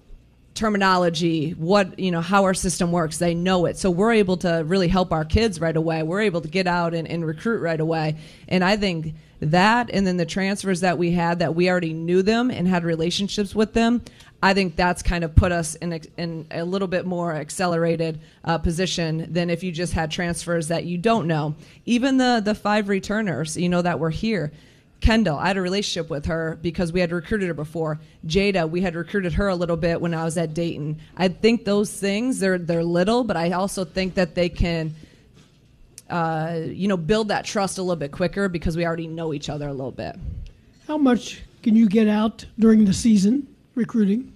terminology, 0.59 1.53
what 1.53 1.99
you 1.99 2.11
know, 2.11 2.21
how 2.21 2.45
our 2.45 2.55
system 2.55 2.93
works. 2.93 3.19
They 3.19 3.35
know 3.35 3.67
it, 3.67 3.79
so 3.79 3.91
we're 3.91 4.13
able 4.13 4.37
to 4.39 4.65
really 4.67 4.89
help 4.89 5.13
our 5.13 5.25
kids 5.25 5.61
right 5.61 5.77
away. 5.77 6.03
We're 6.03 6.23
able 6.23 6.41
to 6.43 6.49
get 6.49 6.67
out 6.67 6.95
and, 6.95 7.09
and 7.09 7.25
recruit 7.25 7.61
right 7.61 7.81
away, 7.81 8.17
and 8.49 8.63
I 8.63 8.77
think 8.77 9.15
that, 9.41 9.91
and 9.93 10.07
then 10.07 10.17
the 10.17 10.27
transfers 10.27 10.81
that 10.81 10.99
we 10.99 11.13
had 11.13 11.39
that 11.39 11.55
we 11.55 11.71
already 11.71 11.93
knew 11.93 12.23
them 12.23 12.51
and 12.51 12.67
had 12.67 12.85
relationships 12.85 13.55
with 13.55 13.73
them. 13.73 14.03
I 14.43 14.55
think 14.55 14.77
that's 14.77 15.03
kind 15.03 15.25
of 15.25 15.35
put 15.35 15.51
us 15.51 15.75
in 15.77 15.93
a, 15.93 16.01
in 16.17 16.47
a 16.51 16.65
little 16.65 16.87
bit 16.87 17.07
more 17.07 17.35
accelerated 17.35 18.21
uh, 18.45 18.59
position 18.59 19.33
than 19.33 19.51
if 19.51 19.65
you 19.65 19.73
just 19.73 19.93
had 19.93 20.11
transfers 20.11 20.69
that 20.69 20.85
you 20.85 20.97
don't 20.99 21.27
know. 21.27 21.57
Even 21.87 22.19
the 22.19 22.41
the 22.45 22.55
five 22.55 22.89
returners, 22.89 23.57
you 23.57 23.69
know, 23.69 23.83
that 23.83 23.99
were 23.99 24.11
here. 24.11 24.53
Kendall, 25.01 25.39
I 25.39 25.49
had 25.49 25.57
a 25.57 25.63
relationship 25.63 26.11
with 26.11 26.27
her 26.27 26.59
because 26.61 26.93
we 26.93 27.01
had 27.01 27.13
recruited 27.13 27.49
her 27.49 27.55
before. 27.55 28.01
Jada, 28.27 28.69
we 28.69 28.81
had 28.81 28.95
recruited 28.95 29.33
her 29.35 29.49
a 29.49 29.55
little 29.55 29.77
bit 29.77 30.01
when 30.01 30.13
I 30.13 30.25
was 30.25 30.37
at 30.37 30.55
Dayton. 30.55 30.99
I 31.17 31.29
think 31.29 31.65
those 31.65 31.93
things 31.93 32.41
they're 32.41 32.59
they're 32.59 32.83
little, 32.83 33.25
but 33.25 33.37
I 33.37 33.53
also 33.53 33.85
think 33.85 34.15
that 34.15 34.35
they 34.35 34.49
can, 34.49 34.95
uh, 36.11 36.61
you 36.67 36.89
know, 36.89 36.97
build 36.97 37.29
that 37.29 37.45
trust 37.45 37.79
a 37.79 37.83
little 37.83 37.97
bit 37.97 38.11
quicker 38.11 38.49
because 38.49 38.77
we 38.77 38.85
already 38.85 39.07
know 39.07 39.33
each 39.33 39.49
other 39.49 39.69
a 39.69 39.73
little 39.73 39.93
bit. 39.93 40.17
How 40.89 40.99
much 40.99 41.43
can 41.63 41.77
you 41.77 41.89
get 41.89 42.09
out 42.09 42.45
during 42.59 42.85
the 42.85 42.95
season 42.95 43.47
recruiting? 43.75 44.33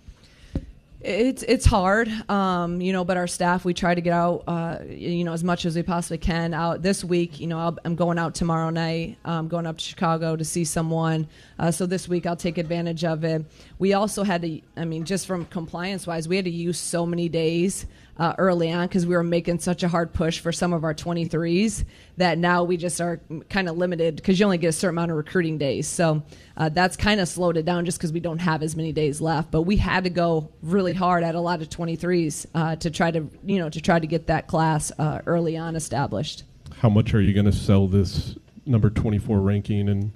It's 1.04 1.42
it's 1.42 1.66
hard, 1.66 2.08
um, 2.30 2.80
you 2.80 2.92
know, 2.92 3.04
but 3.04 3.16
our 3.16 3.26
staff 3.26 3.64
we 3.64 3.74
try 3.74 3.92
to 3.92 4.00
get 4.00 4.12
out, 4.12 4.44
uh, 4.46 4.78
you 4.88 5.24
know, 5.24 5.32
as 5.32 5.42
much 5.42 5.64
as 5.66 5.74
we 5.74 5.82
possibly 5.82 6.18
can. 6.18 6.54
Out 6.54 6.82
this 6.82 7.02
week, 7.02 7.40
you 7.40 7.48
know, 7.48 7.58
I'll, 7.58 7.76
I'm 7.84 7.96
going 7.96 8.18
out 8.18 8.36
tomorrow 8.36 8.70
night. 8.70 9.18
I'm 9.24 9.48
going 9.48 9.66
up 9.66 9.78
to 9.78 9.84
Chicago 9.84 10.36
to 10.36 10.44
see 10.44 10.64
someone. 10.64 11.26
Uh, 11.58 11.72
so 11.72 11.86
this 11.86 12.08
week 12.08 12.24
I'll 12.24 12.36
take 12.36 12.56
advantage 12.56 13.04
of 13.04 13.24
it. 13.24 13.44
We 13.80 13.94
also 13.94 14.22
had 14.22 14.42
to, 14.42 14.60
I 14.76 14.84
mean, 14.84 15.04
just 15.04 15.26
from 15.26 15.44
compliance 15.46 16.06
wise, 16.06 16.28
we 16.28 16.36
had 16.36 16.44
to 16.44 16.52
use 16.52 16.78
so 16.78 17.04
many 17.04 17.28
days 17.28 17.86
uh, 18.18 18.34
early 18.38 18.70
on 18.70 18.86
because 18.86 19.06
we 19.06 19.14
were 19.14 19.22
making 19.22 19.58
such 19.58 19.82
a 19.82 19.88
hard 19.88 20.12
push 20.12 20.38
for 20.38 20.52
some 20.52 20.72
of 20.72 20.84
our 20.84 20.94
23s 20.94 21.84
that 22.18 22.38
now 22.38 22.62
we 22.62 22.76
just 22.76 23.00
are 23.00 23.20
kind 23.48 23.68
of 23.68 23.76
limited 23.76 24.16
because 24.16 24.38
you 24.38 24.44
only 24.44 24.58
get 24.58 24.68
a 24.68 24.72
certain 24.72 24.96
amount 24.96 25.10
of 25.10 25.16
recruiting 25.16 25.58
days. 25.58 25.88
So 25.88 26.22
uh, 26.56 26.68
that's 26.68 26.96
kind 26.96 27.20
of 27.20 27.28
slowed 27.28 27.56
it 27.56 27.64
down 27.64 27.84
just 27.84 27.98
because 27.98 28.12
we 28.12 28.20
don't 28.20 28.38
have 28.38 28.62
as 28.62 28.76
many 28.76 28.92
days 28.92 29.20
left. 29.20 29.50
But 29.50 29.62
we 29.62 29.76
had 29.76 30.04
to 30.04 30.10
go 30.10 30.50
really 30.62 30.92
hard 30.92 31.22
at 31.24 31.34
a 31.34 31.40
lot 31.40 31.62
of 31.62 31.70
23s 31.70 32.46
uh, 32.54 32.76
to 32.76 32.90
try 32.90 33.10
to 33.10 33.28
you 33.44 33.58
know 33.58 33.70
to 33.70 33.80
try 33.80 33.98
to 33.98 34.06
get 34.06 34.26
that 34.26 34.46
class 34.46 34.92
uh, 34.98 35.20
early 35.26 35.56
on 35.56 35.74
established. 35.74 36.44
How 36.78 36.90
much 36.90 37.14
are 37.14 37.20
you 37.20 37.32
going 37.32 37.46
to 37.46 37.52
sell 37.52 37.86
this 37.86 38.36
number 38.66 38.90
24 38.90 39.40
ranking? 39.40 39.88
And 39.88 40.12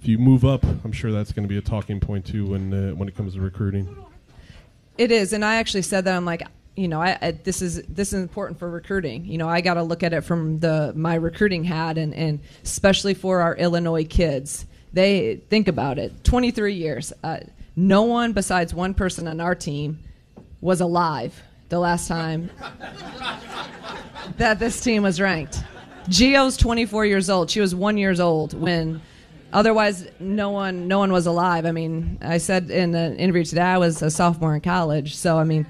if 0.00 0.06
you 0.06 0.18
move 0.18 0.44
up, 0.44 0.62
I'm 0.84 0.92
sure 0.92 1.10
that's 1.10 1.32
going 1.32 1.44
to 1.44 1.48
be 1.48 1.58
a 1.58 1.62
talking 1.62 2.00
point 2.00 2.24
too 2.24 2.46
when 2.46 2.72
uh, 2.72 2.94
when 2.94 3.08
it 3.08 3.16
comes 3.16 3.34
to 3.34 3.40
recruiting. 3.40 3.96
It 4.98 5.10
is, 5.10 5.32
and 5.32 5.44
I 5.44 5.56
actually 5.56 5.82
said 5.82 6.04
that 6.04 6.14
I'm 6.14 6.26
like, 6.26 6.42
you 6.76 6.88
know, 6.88 7.00
I, 7.00 7.18
I 7.20 7.30
this 7.32 7.60
is 7.60 7.82
this 7.82 8.12
is 8.12 8.20
important 8.20 8.58
for 8.58 8.70
recruiting. 8.70 9.24
You 9.26 9.38
know, 9.38 9.48
I 9.48 9.60
got 9.60 9.74
to 9.74 9.82
look 9.82 10.02
at 10.02 10.12
it 10.12 10.22
from 10.22 10.58
the 10.58 10.92
my 10.96 11.14
recruiting 11.14 11.64
hat, 11.64 11.98
and 11.98 12.14
and 12.14 12.40
especially 12.64 13.14
for 13.14 13.40
our 13.40 13.56
Illinois 13.56 14.04
kids. 14.04 14.66
They 14.94 15.36
think 15.48 15.68
about 15.68 15.98
it. 15.98 16.22
23 16.24 16.74
years. 16.74 17.14
Uh, 17.24 17.38
no 17.76 18.02
one 18.02 18.32
besides 18.32 18.74
one 18.74 18.92
person 18.92 19.26
on 19.26 19.40
our 19.40 19.54
team 19.54 20.00
was 20.60 20.82
alive 20.82 21.42
the 21.70 21.78
last 21.78 22.08
time 22.08 22.50
that 24.36 24.58
this 24.58 24.80
team 24.82 25.02
was 25.02 25.18
ranked. 25.18 25.62
Gio's 26.08 26.58
24 26.58 27.06
years 27.06 27.30
old. 27.30 27.50
She 27.50 27.60
was 27.60 27.74
one 27.74 27.96
years 27.96 28.20
old 28.20 28.52
when 28.52 29.00
otherwise 29.52 30.06
no 30.20 30.50
one 30.50 30.88
no 30.88 30.98
one 30.98 31.12
was 31.12 31.26
alive. 31.26 31.64
I 31.64 31.72
mean, 31.72 32.18
I 32.20 32.38
said 32.38 32.70
in 32.70 32.94
an 32.94 33.16
interview 33.16 33.44
today 33.44 33.62
I 33.62 33.78
was 33.78 34.02
a 34.02 34.10
sophomore 34.10 34.54
in 34.54 34.60
college, 34.60 35.16
so 35.16 35.38
I 35.38 35.44
mean 35.44 35.66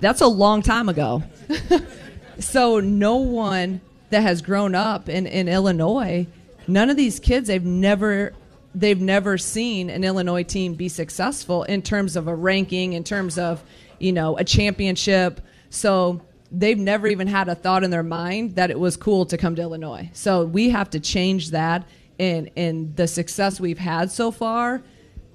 that's 0.00 0.20
a 0.20 0.26
long 0.26 0.62
time 0.62 0.88
ago. 0.88 1.22
so 2.38 2.80
no 2.80 3.16
one 3.16 3.80
that 4.10 4.22
has 4.22 4.42
grown 4.42 4.74
up 4.74 5.08
in, 5.08 5.26
in 5.26 5.48
Illinois, 5.48 6.26
none 6.66 6.90
of 6.90 6.96
these 6.96 7.20
kids 7.20 7.48
they've 7.48 7.64
never 7.64 8.32
they've 8.74 9.00
never 9.00 9.38
seen 9.38 9.88
an 9.88 10.04
Illinois 10.04 10.42
team 10.42 10.74
be 10.74 10.88
successful 10.88 11.62
in 11.64 11.80
terms 11.80 12.14
of 12.14 12.28
a 12.28 12.34
ranking, 12.34 12.92
in 12.92 13.04
terms 13.04 13.38
of 13.38 13.62
you 13.98 14.12
know 14.12 14.36
a 14.36 14.44
championship. 14.44 15.40
So 15.70 16.20
they've 16.52 16.78
never 16.78 17.06
even 17.06 17.26
had 17.26 17.48
a 17.48 17.54
thought 17.54 17.84
in 17.84 17.90
their 17.90 18.02
mind 18.02 18.56
that 18.56 18.70
it 18.70 18.78
was 18.78 18.96
cool 18.96 19.26
to 19.26 19.36
come 19.36 19.56
to 19.56 19.62
Illinois. 19.62 20.10
So 20.12 20.44
we 20.44 20.70
have 20.70 20.90
to 20.90 21.00
change 21.00 21.50
that 21.50 21.86
and 22.18 22.50
and 22.56 22.94
the 22.96 23.06
success 23.06 23.60
we've 23.60 23.78
had 23.78 24.10
so 24.10 24.30
far 24.30 24.82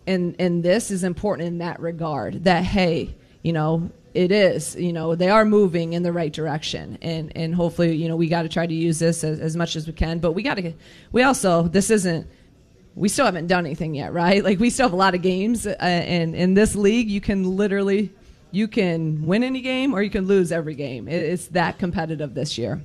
and 0.07 0.35
and 0.39 0.63
this 0.63 0.91
is 0.91 1.03
important 1.03 1.47
in 1.47 1.57
that 1.59 1.79
regard 1.79 2.43
that 2.43 2.63
hey, 2.63 3.15
you 3.43 3.53
know, 3.53 3.89
it 4.13 4.31
is, 4.31 4.75
you 4.75 4.91
know, 4.93 5.15
they 5.15 5.29
are 5.29 5.45
moving 5.45 5.93
in 5.93 6.03
the 6.03 6.11
right 6.11 6.31
direction 6.31 6.97
and 7.01 7.31
and 7.35 7.55
hopefully, 7.55 7.95
you 7.95 8.07
know, 8.07 8.15
we 8.15 8.27
got 8.27 8.43
to 8.43 8.49
try 8.49 8.65
to 8.65 8.73
use 8.73 8.99
this 8.99 9.23
as, 9.23 9.39
as 9.39 9.55
much 9.55 9.75
as 9.75 9.87
we 9.87 9.93
can, 9.93 10.19
but 10.19 10.33
we 10.33 10.43
got 10.43 10.55
to 10.55 10.73
we 11.11 11.23
also 11.23 11.63
this 11.63 11.89
isn't 11.89 12.27
we 12.95 13.07
still 13.07 13.25
haven't 13.25 13.47
done 13.47 13.65
anything 13.65 13.95
yet, 13.95 14.13
right? 14.13 14.43
Like 14.51 14.59
we 14.59 14.69
still 14.69 14.87
have 14.87 14.93
a 14.93 14.97
lot 14.97 15.15
of 15.15 15.21
games, 15.21 15.65
uh, 15.65 15.75
and 15.79 16.35
in 16.35 16.53
this 16.55 16.75
league, 16.75 17.09
you 17.09 17.21
can 17.21 17.55
literally 17.55 18.11
you 18.51 18.67
can 18.67 19.25
win 19.25 19.43
any 19.43 19.61
game 19.61 19.93
or 19.93 20.01
you 20.01 20.09
can 20.09 20.27
lose 20.27 20.51
every 20.51 20.75
game. 20.75 21.07
It, 21.07 21.23
it's 21.23 21.47
that 21.47 21.79
competitive 21.79 22.33
this 22.33 22.57
year. 22.57 22.81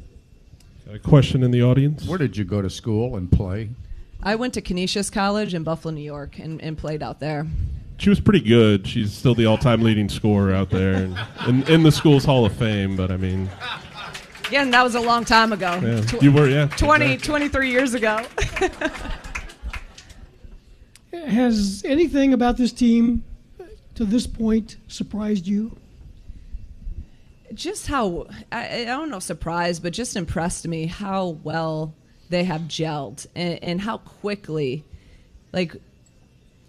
A 0.88 0.98
question 0.98 1.42
in 1.42 1.50
the 1.50 1.62
audience. 1.62 2.06
Where 2.06 2.18
did 2.18 2.36
you 2.36 2.44
go 2.44 2.62
to 2.62 2.70
school 2.70 3.16
and 3.16 3.30
play? 3.30 3.70
I 4.22 4.36
went 4.36 4.54
to 4.54 4.60
Canisius 4.60 5.10
College 5.10 5.54
in 5.54 5.64
Buffalo, 5.64 5.92
New 5.92 6.00
York, 6.00 6.38
and, 6.38 6.60
and 6.62 6.78
played 6.78 7.02
out 7.02 7.18
there. 7.18 7.46
She 7.98 8.10
was 8.10 8.20
pretty 8.20 8.40
good. 8.40 8.86
She's 8.86 9.12
still 9.12 9.34
the 9.34 9.46
all-time 9.46 9.82
leading 9.82 10.08
scorer 10.08 10.52
out 10.52 10.70
there, 10.70 10.94
and 10.94 11.18
in, 11.46 11.62
in 11.64 11.82
the 11.82 11.92
school's 11.92 12.24
Hall 12.24 12.44
of 12.44 12.52
Fame. 12.52 12.94
But 12.96 13.10
I 13.10 13.16
mean, 13.16 13.48
Again, 14.48 14.70
that 14.70 14.82
was 14.84 14.94
a 14.94 15.00
long 15.00 15.24
time 15.24 15.52
ago. 15.52 15.80
Yeah, 15.82 16.02
Tw- 16.02 16.22
you 16.22 16.30
were, 16.30 16.48
yeah, 16.48 16.66
20, 16.66 17.04
exactly. 17.04 17.48
23 17.48 17.70
years 17.70 17.94
ago. 17.94 18.24
Has 21.26 21.82
anything 21.84 22.32
about 22.32 22.56
this 22.56 22.72
team 22.72 23.24
uh, 23.58 23.64
to 23.96 24.04
this 24.04 24.26
point 24.26 24.76
surprised 24.86 25.46
you? 25.46 25.76
just 27.54 27.86
how 27.86 28.26
I, 28.52 28.82
I 28.82 28.84
don't 28.84 29.08
know 29.08 29.20
surprised 29.20 29.82
but 29.82 29.92
just 29.92 30.16
impressed 30.16 30.66
me 30.66 30.86
how 30.86 31.38
well 31.42 31.94
they 32.28 32.44
have 32.44 32.62
gelled 32.62 33.26
and, 33.34 33.62
and 33.62 33.80
how 33.80 33.98
quickly 33.98 34.84
like 35.52 35.74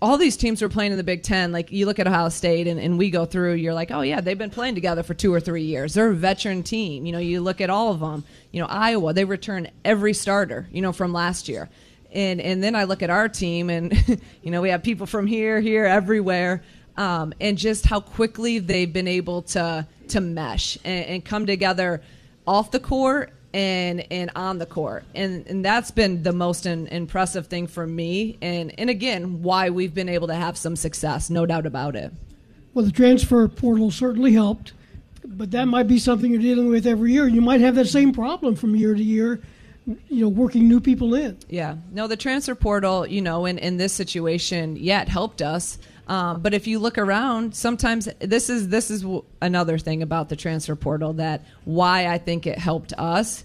all 0.01 0.17
these 0.17 0.37
teams 0.37 0.61
were 0.61 0.69
playing 0.69 0.91
in 0.91 0.97
the 0.97 1.03
Big 1.03 1.23
Ten. 1.23 1.51
Like 1.51 1.71
you 1.71 1.85
look 1.85 1.99
at 1.99 2.07
Ohio 2.07 2.29
State 2.29 2.67
and, 2.67 2.79
and 2.79 2.97
we 2.97 3.09
go 3.09 3.25
through, 3.25 3.53
you're 3.53 3.73
like, 3.73 3.89
oh 3.91 4.01
yeah, 4.01 4.21
they've 4.21 4.37
been 4.37 4.51
playing 4.51 4.75
together 4.75 5.01
for 5.01 5.13
two 5.13 5.33
or 5.33 5.39
three 5.39 5.63
years. 5.63 5.93
They're 5.93 6.09
a 6.09 6.15
veteran 6.15 6.63
team. 6.63 7.05
You 7.05 7.11
know, 7.11 7.19
you 7.19 7.41
look 7.41 7.61
at 7.61 7.69
all 7.69 7.91
of 7.91 7.99
them. 7.99 8.23
You 8.51 8.61
know, 8.61 8.67
Iowa, 8.67 9.13
they 9.13 9.25
return 9.25 9.69
every 9.83 10.13
starter. 10.13 10.67
You 10.71 10.81
know, 10.81 10.93
from 10.93 11.13
last 11.13 11.49
year, 11.49 11.69
and 12.11 12.39
and 12.39 12.63
then 12.63 12.75
I 12.75 12.83
look 12.83 13.01
at 13.01 13.09
our 13.09 13.27
team, 13.27 13.69
and 13.69 14.21
you 14.43 14.51
know, 14.51 14.61
we 14.61 14.69
have 14.69 14.83
people 14.83 15.07
from 15.07 15.25
here, 15.25 15.59
here, 15.59 15.85
everywhere, 15.85 16.63
um, 16.95 17.33
and 17.41 17.57
just 17.57 17.85
how 17.85 17.99
quickly 17.99 18.59
they've 18.59 18.91
been 18.91 19.07
able 19.07 19.41
to 19.43 19.87
to 20.09 20.21
mesh 20.21 20.77
and, 20.83 21.05
and 21.05 21.25
come 21.25 21.45
together 21.45 22.01
off 22.45 22.71
the 22.71 22.79
court 22.79 23.33
and 23.53 24.05
and 24.11 24.29
on 24.35 24.57
the 24.57 24.65
court 24.65 25.03
and 25.15 25.47
and 25.47 25.63
that's 25.63 25.89
been 25.91 26.21
the 26.23 26.33
most 26.33 26.65
in, 26.65 26.85
impressive 26.87 27.47
thing 27.47 27.65
for 27.65 27.87
me 27.87 28.37
and 28.41 28.77
and 28.77 28.89
again 28.89 29.41
why 29.41 29.69
we've 29.69 29.93
been 29.93 30.09
able 30.09 30.27
to 30.27 30.35
have 30.35 30.57
some 30.57 30.75
success 30.75 31.29
no 31.29 31.45
doubt 31.45 31.65
about 31.65 31.95
it 31.95 32.11
Well, 32.73 32.85
the 32.85 32.91
transfer 32.91 33.47
portal 33.47 33.89
certainly 33.89 34.33
helped, 34.33 34.73
but 35.25 35.49
that 35.51 35.65
might 35.65 35.87
be 35.87 35.97
something 35.97 36.29
you're 36.31 36.39
dealing 36.41 36.67
with 36.67 36.85
every 36.85 37.11
year. 37.11 37.27
You 37.27 37.41
might 37.41 37.59
have 37.61 37.73
that 37.75 37.87
same 37.87 38.11
problem 38.13 38.55
from 38.55 38.75
year 38.75 38.93
to 38.93 39.01
year, 39.03 39.41
you 40.09 40.21
know, 40.25 40.29
working 40.29 40.67
new 40.67 40.79
people 40.79 41.15
in. 41.15 41.37
Yeah. 41.49 41.77
No, 41.91 42.05
the 42.05 42.17
transfer 42.17 42.53
portal, 42.53 43.07
you 43.07 43.21
know, 43.21 43.47
in, 43.47 43.57
in 43.57 43.77
this 43.77 43.93
situation, 43.93 44.75
yeah, 44.75 45.09
helped 45.09 45.41
us. 45.41 45.79
Um, 46.07 46.41
but 46.41 46.53
if 46.53 46.67
you 46.67 46.79
look 46.79 46.97
around, 46.97 47.53
sometimes 47.55 48.07
this 48.19 48.49
is 48.49 48.69
this 48.69 48.89
is 48.89 49.01
w- 49.01 49.23
another 49.41 49.77
thing 49.77 50.01
about 50.01 50.29
the 50.29 50.35
transfer 50.35 50.75
portal 50.75 51.13
that 51.13 51.45
why 51.65 52.07
I 52.07 52.17
think 52.17 52.47
it 52.47 52.57
helped 52.57 52.93
us 52.97 53.43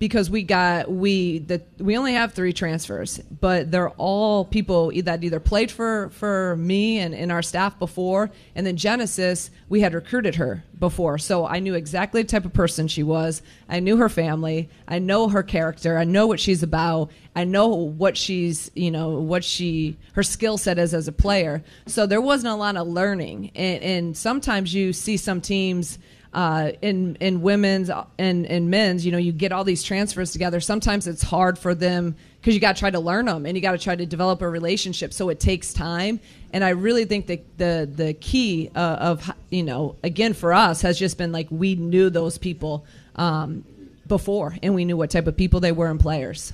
because 0.00 0.30
we 0.30 0.42
got 0.42 0.90
we 0.90 1.40
the 1.40 1.62
we 1.78 1.96
only 1.96 2.14
have 2.14 2.32
three 2.32 2.54
transfers, 2.54 3.18
but 3.18 3.70
they're 3.70 3.90
all 3.90 4.46
people 4.46 4.90
that 5.02 5.22
either 5.22 5.38
played 5.38 5.70
for 5.70 6.08
for 6.08 6.56
me 6.56 6.98
and, 6.98 7.14
and 7.14 7.30
our 7.30 7.42
staff 7.42 7.78
before, 7.78 8.30
and 8.54 8.66
then 8.66 8.76
Genesis 8.76 9.50
we 9.68 9.82
had 9.82 9.92
recruited 9.92 10.36
her 10.36 10.64
before, 10.78 11.18
so 11.18 11.46
I 11.46 11.60
knew 11.60 11.74
exactly 11.74 12.22
the 12.22 12.28
type 12.28 12.46
of 12.46 12.54
person 12.54 12.88
she 12.88 13.02
was. 13.02 13.42
I 13.68 13.80
knew 13.80 13.98
her 13.98 14.08
family, 14.08 14.70
I 14.88 14.98
know 14.98 15.28
her 15.28 15.42
character, 15.42 15.98
I 15.98 16.04
know 16.04 16.26
what 16.26 16.40
she's 16.40 16.62
about, 16.62 17.10
I 17.36 17.44
know 17.44 17.68
what 17.68 18.16
she's 18.16 18.70
you 18.74 18.90
know 18.90 19.10
what 19.10 19.44
she 19.44 19.98
her 20.14 20.22
skill 20.22 20.56
set 20.56 20.78
is 20.78 20.94
as 20.94 21.08
a 21.08 21.12
player. 21.12 21.62
So 21.86 22.06
there 22.06 22.22
wasn't 22.22 22.54
a 22.54 22.56
lot 22.56 22.78
of 22.78 22.88
learning, 22.88 23.52
and, 23.54 23.82
and 23.82 24.16
sometimes 24.16 24.72
you 24.72 24.94
see 24.94 25.18
some 25.18 25.42
teams 25.42 25.98
uh, 26.32 26.72
in 26.80 27.16
in 27.16 27.42
women's 27.42 27.90
and 28.18 28.46
and 28.46 28.70
men's, 28.70 29.04
you 29.04 29.10
know, 29.10 29.18
you 29.18 29.32
get 29.32 29.50
all 29.52 29.64
these 29.64 29.82
transfers 29.82 30.30
together. 30.30 30.60
Sometimes 30.60 31.06
it's 31.06 31.22
hard 31.22 31.58
for 31.58 31.74
them 31.74 32.14
because 32.40 32.54
you 32.54 32.60
got 32.60 32.76
to 32.76 32.80
try 32.80 32.90
to 32.90 33.00
learn 33.00 33.26
them 33.26 33.46
and 33.46 33.56
you 33.56 33.60
got 33.60 33.72
to 33.72 33.78
try 33.78 33.96
to 33.96 34.06
develop 34.06 34.40
a 34.40 34.48
relationship. 34.48 35.12
So 35.12 35.28
it 35.28 35.40
takes 35.40 35.72
time. 35.72 36.20
And 36.52 36.62
I 36.62 36.70
really 36.70 37.04
think 37.04 37.26
that 37.26 37.58
the 37.58 37.90
the 37.92 38.14
key 38.14 38.70
uh, 38.74 38.78
of 38.78 39.30
you 39.50 39.64
know 39.64 39.96
again 40.04 40.34
for 40.34 40.52
us 40.52 40.82
has 40.82 40.98
just 40.98 41.18
been 41.18 41.32
like 41.32 41.48
we 41.50 41.74
knew 41.74 42.10
those 42.10 42.38
people 42.38 42.84
um, 43.16 43.64
before 44.06 44.56
and 44.62 44.74
we 44.74 44.84
knew 44.84 44.96
what 44.96 45.10
type 45.10 45.26
of 45.26 45.36
people 45.36 45.58
they 45.58 45.72
were 45.72 45.88
and 45.88 45.98
players. 45.98 46.52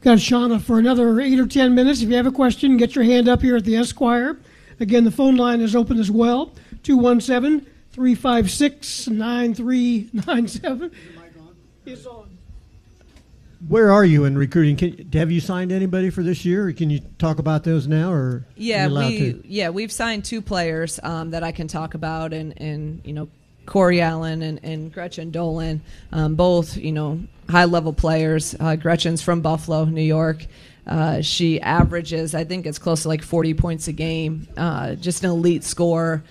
Got 0.00 0.18
Shauna 0.18 0.60
for 0.60 0.78
another 0.78 1.20
eight 1.20 1.38
or 1.38 1.46
ten 1.46 1.74
minutes. 1.74 2.00
If 2.00 2.08
you 2.08 2.16
have 2.16 2.26
a 2.26 2.32
question, 2.32 2.78
get 2.78 2.94
your 2.94 3.04
hand 3.04 3.28
up 3.28 3.42
here 3.42 3.56
at 3.56 3.64
the 3.64 3.76
Esquire. 3.76 4.38
Again, 4.80 5.04
the 5.04 5.10
phone 5.10 5.36
line 5.36 5.60
is 5.60 5.76
open 5.76 6.00
as 6.00 6.10
well 6.10 6.50
217 6.82 7.66
356 7.92 9.08
9397. 9.08 10.90
It's 11.84 12.06
on. 12.06 12.38
Where 13.68 13.92
are 13.92 14.04
you 14.04 14.24
in 14.24 14.36
recruiting? 14.36 14.76
Can, 14.76 15.10
have 15.12 15.30
you 15.30 15.40
signed 15.40 15.70
anybody 15.70 16.10
for 16.10 16.22
this 16.22 16.44
year? 16.44 16.72
Can 16.72 16.90
you 16.90 17.00
talk 17.18 17.38
about 17.38 17.62
those 17.64 17.86
now, 17.86 18.10
or 18.12 18.44
Yeah, 18.56 18.88
we 18.88 19.18
to? 19.18 19.42
yeah 19.46 19.68
we've 19.68 19.92
signed 19.92 20.24
two 20.24 20.42
players 20.42 20.98
um, 21.02 21.30
that 21.30 21.44
I 21.44 21.52
can 21.52 21.68
talk 21.68 21.94
about, 21.94 22.32
and 22.32 22.60
and 22.60 23.00
you 23.04 23.12
know 23.12 23.28
Cori 23.66 24.00
Allen 24.00 24.42
and, 24.42 24.58
and 24.64 24.92
Gretchen 24.92 25.30
Dolan, 25.30 25.80
um, 26.10 26.34
both 26.34 26.76
you 26.76 26.90
know 26.92 27.20
high 27.48 27.66
level 27.66 27.92
players. 27.92 28.56
Uh, 28.58 28.74
Gretchen's 28.74 29.22
from 29.22 29.42
Buffalo, 29.42 29.84
New 29.84 30.02
York. 30.02 30.44
Uh, 30.84 31.20
she 31.20 31.60
averages, 31.60 32.34
I 32.34 32.42
think 32.42 32.66
it's 32.66 32.78
close 32.80 33.02
to 33.02 33.08
like 33.08 33.22
40 33.22 33.54
points 33.54 33.86
a 33.86 33.92
game. 33.92 34.48
Uh, 34.56 34.96
just 34.96 35.22
an 35.22 35.30
elite 35.30 35.62
scorer. 35.62 36.24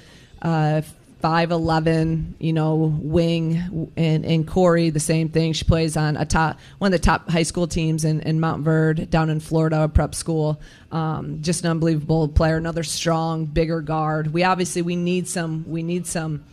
Uh, 1.23 1.27
5'11, 1.27 2.33
you 2.39 2.53
know, 2.53 2.75
wing. 3.01 3.91
And, 3.95 4.25
and 4.25 4.47
Cori, 4.47 4.89
the 4.89 4.99
same 4.99 5.29
thing. 5.29 5.53
She 5.53 5.65
plays 5.65 5.97
on 5.97 6.17
a 6.17 6.25
top, 6.25 6.59
one 6.79 6.93
of 6.93 6.99
the 6.99 7.05
top 7.05 7.29
high 7.29 7.43
school 7.43 7.67
teams 7.67 8.05
in, 8.05 8.21
in 8.21 8.39
Montverde 8.39 9.09
down 9.09 9.29
in 9.29 9.39
Florida, 9.39 9.83
a 9.83 9.87
prep 9.87 10.15
school. 10.15 10.59
Um, 10.91 11.41
just 11.41 11.63
an 11.63 11.71
unbelievable 11.71 12.27
player. 12.27 12.57
Another 12.57 12.83
strong, 12.83 13.45
bigger 13.45 13.81
guard. 13.81 14.33
We 14.33 14.43
obviously, 14.43 14.81
we 14.81 14.95
need 14.95 15.27
some, 15.27 15.65
we 15.67 15.83
need 15.83 16.07
some, 16.07 16.43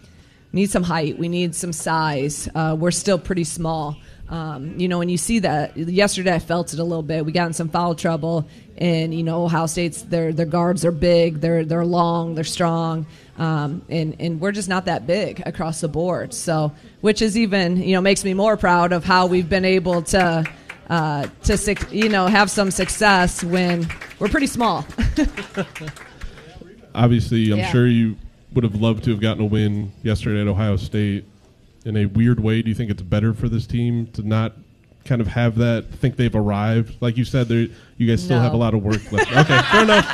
need 0.53 0.71
some 0.71 0.83
height. 0.83 1.19
We 1.19 1.29
need 1.29 1.55
some 1.55 1.73
size. 1.73 2.49
Uh, 2.55 2.77
we're 2.79 2.91
still 2.91 3.19
pretty 3.19 3.45
small. 3.45 3.97
Um, 4.31 4.79
you 4.79 4.89
know, 4.89 5.01
and 5.01 5.11
you 5.11 5.17
see 5.17 5.39
that 5.39 5.75
yesterday, 5.77 6.35
I 6.35 6.39
felt 6.39 6.75
it 6.75 6.79
a 6.79 6.85
little 6.85 7.03
bit. 7.03 7.25
We 7.25 7.33
got 7.33 7.47
in 7.47 7.55
some 7.55 7.71
foul 7.71 7.95
trouble, 7.95 8.47
and 8.77 9.15
you 9.15 9.23
know, 9.23 9.45
Ohio 9.45 9.65
State's 9.67 10.03
their 10.03 10.33
their 10.35 10.45
guards 10.47 10.85
are 10.85 10.91
big, 10.93 11.41
they're 11.41 11.65
they're 11.65 11.85
long, 11.87 12.35
they're 12.35 12.45
strong, 12.45 13.07
um, 13.39 13.81
and 13.89 14.17
and 14.21 14.39
we're 14.39 14.53
just 14.53 14.69
not 14.69 14.85
that 14.85 15.07
big 15.07 15.43
across 15.47 15.81
the 15.81 15.89
board. 15.89 16.35
So, 16.35 16.73
which 17.01 17.23
is 17.23 17.39
even 17.39 17.79
you 17.79 17.95
know 17.95 18.03
makes 18.03 18.23
me 18.23 18.35
more 18.35 18.59
proud 18.59 18.93
of 18.93 19.03
how 19.03 19.25
we've 19.27 19.49
been 19.49 19.65
able 19.65 20.03
to 20.03 20.45
uh, 20.91 21.27
to 21.45 21.77
you 21.91 22.11
know 22.11 22.27
have 22.27 22.51
some 22.51 22.71
success 22.71 23.43
when 23.43 23.89
we're 24.19 24.29
pretty 24.29 24.47
small. 24.47 24.85
Obviously, 26.95 27.51
I'm 27.53 27.59
Yeah. 27.59 27.71
sure 27.73 27.87
you 27.87 28.17
would 28.53 28.65
have 28.65 28.75
loved 28.75 29.05
to 29.05 29.11
have 29.11 29.21
gotten 29.21 29.43
a 29.43 29.47
win 29.47 29.93
yesterday 30.03 30.41
at 30.41 30.49
Ohio 30.49 30.77
State. 30.77 31.25
In 31.85 31.97
a 31.97 32.07
weird 32.07 32.41
way, 32.41 32.61
do 32.63 32.69
you 32.69 32.75
think 32.75 32.91
it's 32.91 33.03
better 33.03 33.33
for 33.33 33.49
this 33.49 33.67
team 33.67 34.07
to 34.09 34.23
not 34.27 34.53
kind 35.05 35.21
of 35.21 35.27
have 35.29 35.57
that? 35.57 35.87
Think 35.91 36.17
they've 36.17 36.35
arrived? 36.35 36.97
Like 37.01 37.17
you 37.17 37.25
said, 37.25 37.49
there 37.49 37.67
you 37.97 38.07
guys 38.07 38.23
still 38.23 38.37
No. 38.39 38.43
have 38.43 38.53
a 38.53 38.57
lot 38.57 38.75
of 38.75 38.83
work 38.83 39.11
left. 39.13 39.31
Okay, 39.31 39.63
fair 39.71 39.83
enough. 39.85 40.07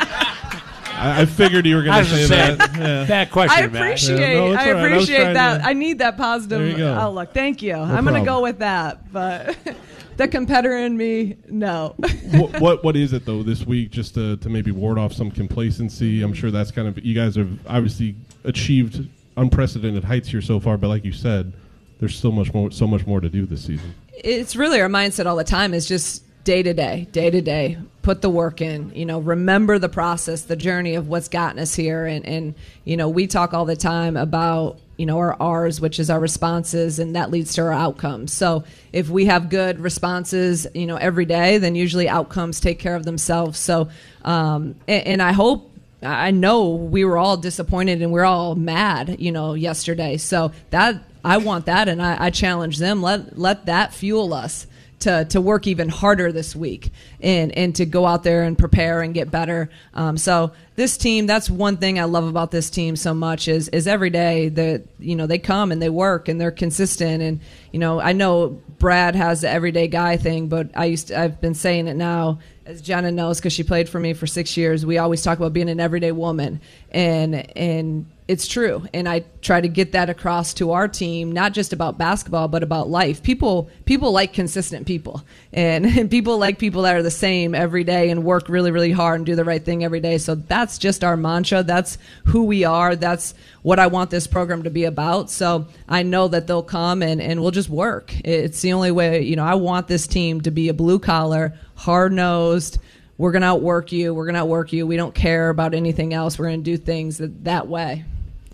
I, 0.97 1.23
I 1.23 1.25
figured 1.27 1.67
you 1.67 1.75
were 1.77 1.83
going 1.83 2.05
to 2.05 2.09
say 2.11 2.29
gonna 2.29 2.57
that. 2.57 2.77
Yeah. 2.79 3.05
bad 3.07 3.31
question, 3.33 3.65
I 3.65 3.67
Matt. 3.67 3.75
appreciate. 3.83 4.21
Yeah, 4.21 4.35
no, 4.35 4.47
I 4.47 4.49
all 4.49 4.55
right. 4.55 4.69
I 4.69 4.75
was 4.75 4.85
appreciate 4.93 5.21
trying 5.23 5.35
that. 5.35 5.59
to- 5.59 5.67
I 5.67 5.73
need 5.73 5.99
that 5.99 6.17
positive 6.17 6.79
outlook. 6.81 7.33
Thank 7.35 7.63
you. 7.63 7.75
I'm 7.75 8.05
going 8.05 8.23
to 8.23 8.27
go 8.29 8.41
with 8.43 8.59
that. 8.61 9.13
But 9.13 9.57
the 10.17 10.29
competitor 10.29 10.77
in 10.77 10.97
me, 10.97 11.37
no. 11.49 11.95
what, 12.31 12.61
what 12.61 12.85
what 12.85 12.97
is 12.97 13.13
it 13.13 13.25
though 13.27 13.43
this 13.43 13.67
week 13.67 13.91
just 13.91 14.15
to, 14.15 14.37
to 14.37 14.49
maybe 14.49 14.71
ward 14.71 14.97
off 14.99 15.13
some 15.13 15.29
complacency 15.31 16.23
i'm 16.23 16.33
sure 16.33 16.53
that's 16.53 16.71
kind 16.71 16.87
of 16.87 17.05
you 17.05 17.15
guys 17.15 17.35
have 17.35 17.51
obviously 17.67 18.15
achieved 18.45 19.09
unprecedented 19.37 20.05
heights 20.05 20.29
here 20.29 20.43
so 20.43 20.61
far 20.61 20.77
but 20.77 20.89
like 20.89 21.05
you 21.05 21.13
said 21.13 21.53
there's 21.99 22.17
so 22.17 22.31
much 22.31 22.53
more 22.53 22.71
so 22.71 22.87
much 22.87 23.07
more 23.07 23.21
to 23.21 23.29
do 23.29 23.47
this 23.47 23.65
season 23.65 23.95
it's 24.13 24.57
really 24.57 24.81
our 24.81 24.89
mindset 24.89 25.27
all 25.27 25.37
the 25.37 25.45
time 25.45 25.75
is 25.75 25.87
just 25.87 26.25
day 26.45 26.63
to 26.63 26.75
day, 26.75 27.09
day 27.11 27.31
to 27.31 27.41
day. 27.41 27.79
Put 28.03 28.21
the 28.21 28.31
work 28.31 28.61
in. 28.61 28.93
You 28.95 29.07
know, 29.07 29.19
remember 29.19 29.79
the 29.79 29.89
process, 29.89 30.43
the 30.43 30.57
journey 30.57 30.95
of 30.95 31.09
what's 31.09 31.29
gotten 31.29 31.59
us 31.59 31.75
here. 31.75 32.05
And, 32.07 32.25
and 32.27 32.55
you 32.85 32.97
know, 32.97 33.09
we 33.09 33.27
talk 33.27 33.55
all 33.55 33.65
the 33.65 33.77
time 33.77 34.17
about 34.17 34.79
you 34.97 35.07
know 35.07 35.19
our 35.19 35.35
R's, 35.41 35.81
which 35.81 35.99
is 35.99 36.09
our 36.09 36.21
responses, 36.21 36.99
and 36.99 37.17
that 37.17 37.31
leads 37.31 37.55
to 37.55 37.63
our 37.63 37.73
outcomes. 37.73 38.33
So 38.33 38.65
if 38.93 39.09
we 39.09 39.25
have 39.25 39.49
good 39.49 39.81
responses, 39.81 40.67
you 40.75 40.87
know, 40.87 40.97
every 40.97 41.25
day, 41.25 41.59
then 41.59 41.75
usually 41.75 42.09
outcomes 42.09 42.61
take 42.61 42.79
care 42.79 42.95
of 42.95 43.05
themselves. 43.05 43.59
So, 43.59 43.89
um, 44.25 44.77
and, 44.87 45.07
and 45.07 45.23
I 45.23 45.33
hope. 45.33 45.71
I 46.05 46.31
know 46.31 46.71
we 46.71 47.05
were 47.05 47.19
all 47.19 47.37
disappointed 47.37 48.03
and 48.03 48.13
we 48.13 48.21
are 48.21 48.25
all 48.25 48.55
mad, 48.55 49.17
you 49.19 49.33
know, 49.33 49.55
yesterday. 49.55 50.17
So 50.17 50.53
that 50.71 51.03
I 51.25 51.39
want 51.39 51.67
that, 51.67 51.89
and 51.89 52.03
I, 52.03 52.27
I 52.27 52.31
challenge 52.31 52.79
them. 52.79 53.03
Let 53.03 53.39
let 53.39 53.67
that 53.67 53.95
fuel 53.95 54.35
us 54.35 54.67
to, 55.05 55.25
to 55.27 55.41
work 55.41 55.67
even 55.67 55.89
harder 55.89 56.33
this 56.33 56.55
week 56.55 56.91
and, 57.21 57.53
and 57.53 57.75
to 57.77 57.87
go 57.87 58.05
out 58.05 58.23
there 58.23 58.43
and 58.43 58.59
prepare 58.59 59.01
and 59.01 59.15
get 59.15 59.31
better. 59.31 59.71
Um, 59.95 60.19
so 60.19 60.53
this 60.77 60.99
team, 60.99 61.27
that's 61.27 61.49
one 61.49 61.79
thing 61.79 61.99
I 61.99 62.05
love 62.05 62.27
about 62.27 62.51
this 62.51 62.69
team 62.69 62.97
so 62.97 63.15
much 63.15 63.49
is, 63.49 63.69
is 63.69 63.87
every 63.87 64.11
day 64.11 64.49
that, 64.51 64.83
you 64.99 65.17
know, 65.17 65.27
they 65.27 65.39
come 65.39 65.73
and 65.73 65.81
they 65.81 65.91
work 65.91 66.29
and 66.29 66.41
they're 66.41 66.51
consistent. 66.51 67.23
And, 67.23 67.41
you 67.73 67.79
know, 67.79 68.01
I 68.01 68.13
know 68.13 68.61
Brad 68.79 69.15
has 69.15 69.41
the 69.41 69.49
everyday 69.49 69.89
guy 69.89 70.17
thing, 70.17 70.49
but 70.49 70.71
I 70.75 70.87
used 70.87 71.09
to, 71.09 71.19
I've 71.19 71.41
been 71.41 71.55
saying 71.55 71.87
it 71.87 71.95
now 71.95 72.41
as 72.67 72.81
Jenna 72.81 73.11
knows, 73.11 73.39
because 73.39 73.53
she 73.53 73.63
played 73.63 73.89
for 73.89 74.01
me 74.01 74.15
for 74.15 74.27
six 74.27 74.57
years, 74.57 74.87
we 74.87 74.99
always 74.99 75.23
talk 75.23 75.39
about 75.39 75.53
being 75.53 75.69
an 75.69 75.81
everyday 75.81 76.13
woman, 76.13 76.63
and 76.91 77.35
and 77.57 78.07
it's 78.27 78.47
true. 78.47 78.87
And 78.95 79.07
I 79.07 79.25
try 79.43 79.61
to 79.61 79.69
get 79.69 79.93
that 79.93 80.09
across 80.09 80.55
to 80.55 80.73
our 80.73 80.89
team, 80.89 81.31
not 81.31 81.53
just 81.53 81.75
about 81.75 81.99
basketball, 81.99 82.49
but 82.49 82.63
about 82.63 82.89
life. 82.89 83.23
People 83.23 83.69
people 83.85 84.13
like 84.13 84.33
consistent 84.33 84.87
people, 84.87 85.23
and, 85.53 85.85
and 85.99 86.11
people 86.11 86.39
like 86.39 86.59
people 86.59 86.83
that 86.83 86.97
are 86.97 87.03
the 87.03 87.11
same 87.11 87.55
every 87.55 87.85
day 87.85 88.09
and 88.09 88.25
work 88.25 88.49
really 88.49 88.71
really 88.71 88.93
hard 88.93 89.17
and 89.17 89.27
do 89.27 89.37
the 89.37 89.45
right 89.45 89.63
thing 89.63 89.85
every 89.85 90.01
day. 90.01 90.17
So 90.17 90.37
that's 90.37 90.79
just 90.79 91.05
our 91.05 91.19
mantra. 91.19 91.63
That's 91.63 91.99
who 92.25 92.45
we 92.45 92.65
are. 92.65 92.97
That's 92.97 93.35
what 93.61 93.79
I 93.79 93.89
want 93.89 94.11
this 94.11 94.27
program 94.27 94.63
to 94.63 94.71
be 94.71 94.85
about. 94.85 95.31
So 95.31 95.67
I 95.87 96.03
know 96.03 96.29
that 96.29 96.47
they'll 96.47 96.63
come 96.63 97.03
and, 97.03 97.21
and 97.21 97.43
we'll 97.43 97.51
just 97.51 97.69
work. 97.69 98.15
It's 98.25 98.63
the 98.63 98.73
only 98.73 98.91
way, 98.91 99.23
you 99.23 99.37
know, 99.37 99.45
I 99.45 99.55
want 99.55 99.87
this 99.87 100.07
team 100.07 100.41
to 100.43 100.51
be 100.51 100.71
a 100.71 100.75
blue 100.75 100.99
collar, 100.99 101.59
hard 101.75 102.13
nosed. 102.13 102.79
We're 103.17 103.33
going 103.33 103.43
to 103.43 103.49
outwork 103.49 103.93
you. 103.93 104.13
We're 104.13 104.25
going 104.25 104.35
to 104.35 104.41
outwork 104.41 104.73
you. 104.73 104.87
We 104.87 104.97
don't 104.97 105.15
care 105.15 105.51
about 105.51 105.73
anything 105.73 106.13
else. 106.13 106.39
We're 106.39 106.47
going 106.47 106.65
to 106.65 106.71
do 106.71 106.77
things 106.77 107.19
that, 107.19 107.45
that 107.45 107.69
way. 107.69 108.05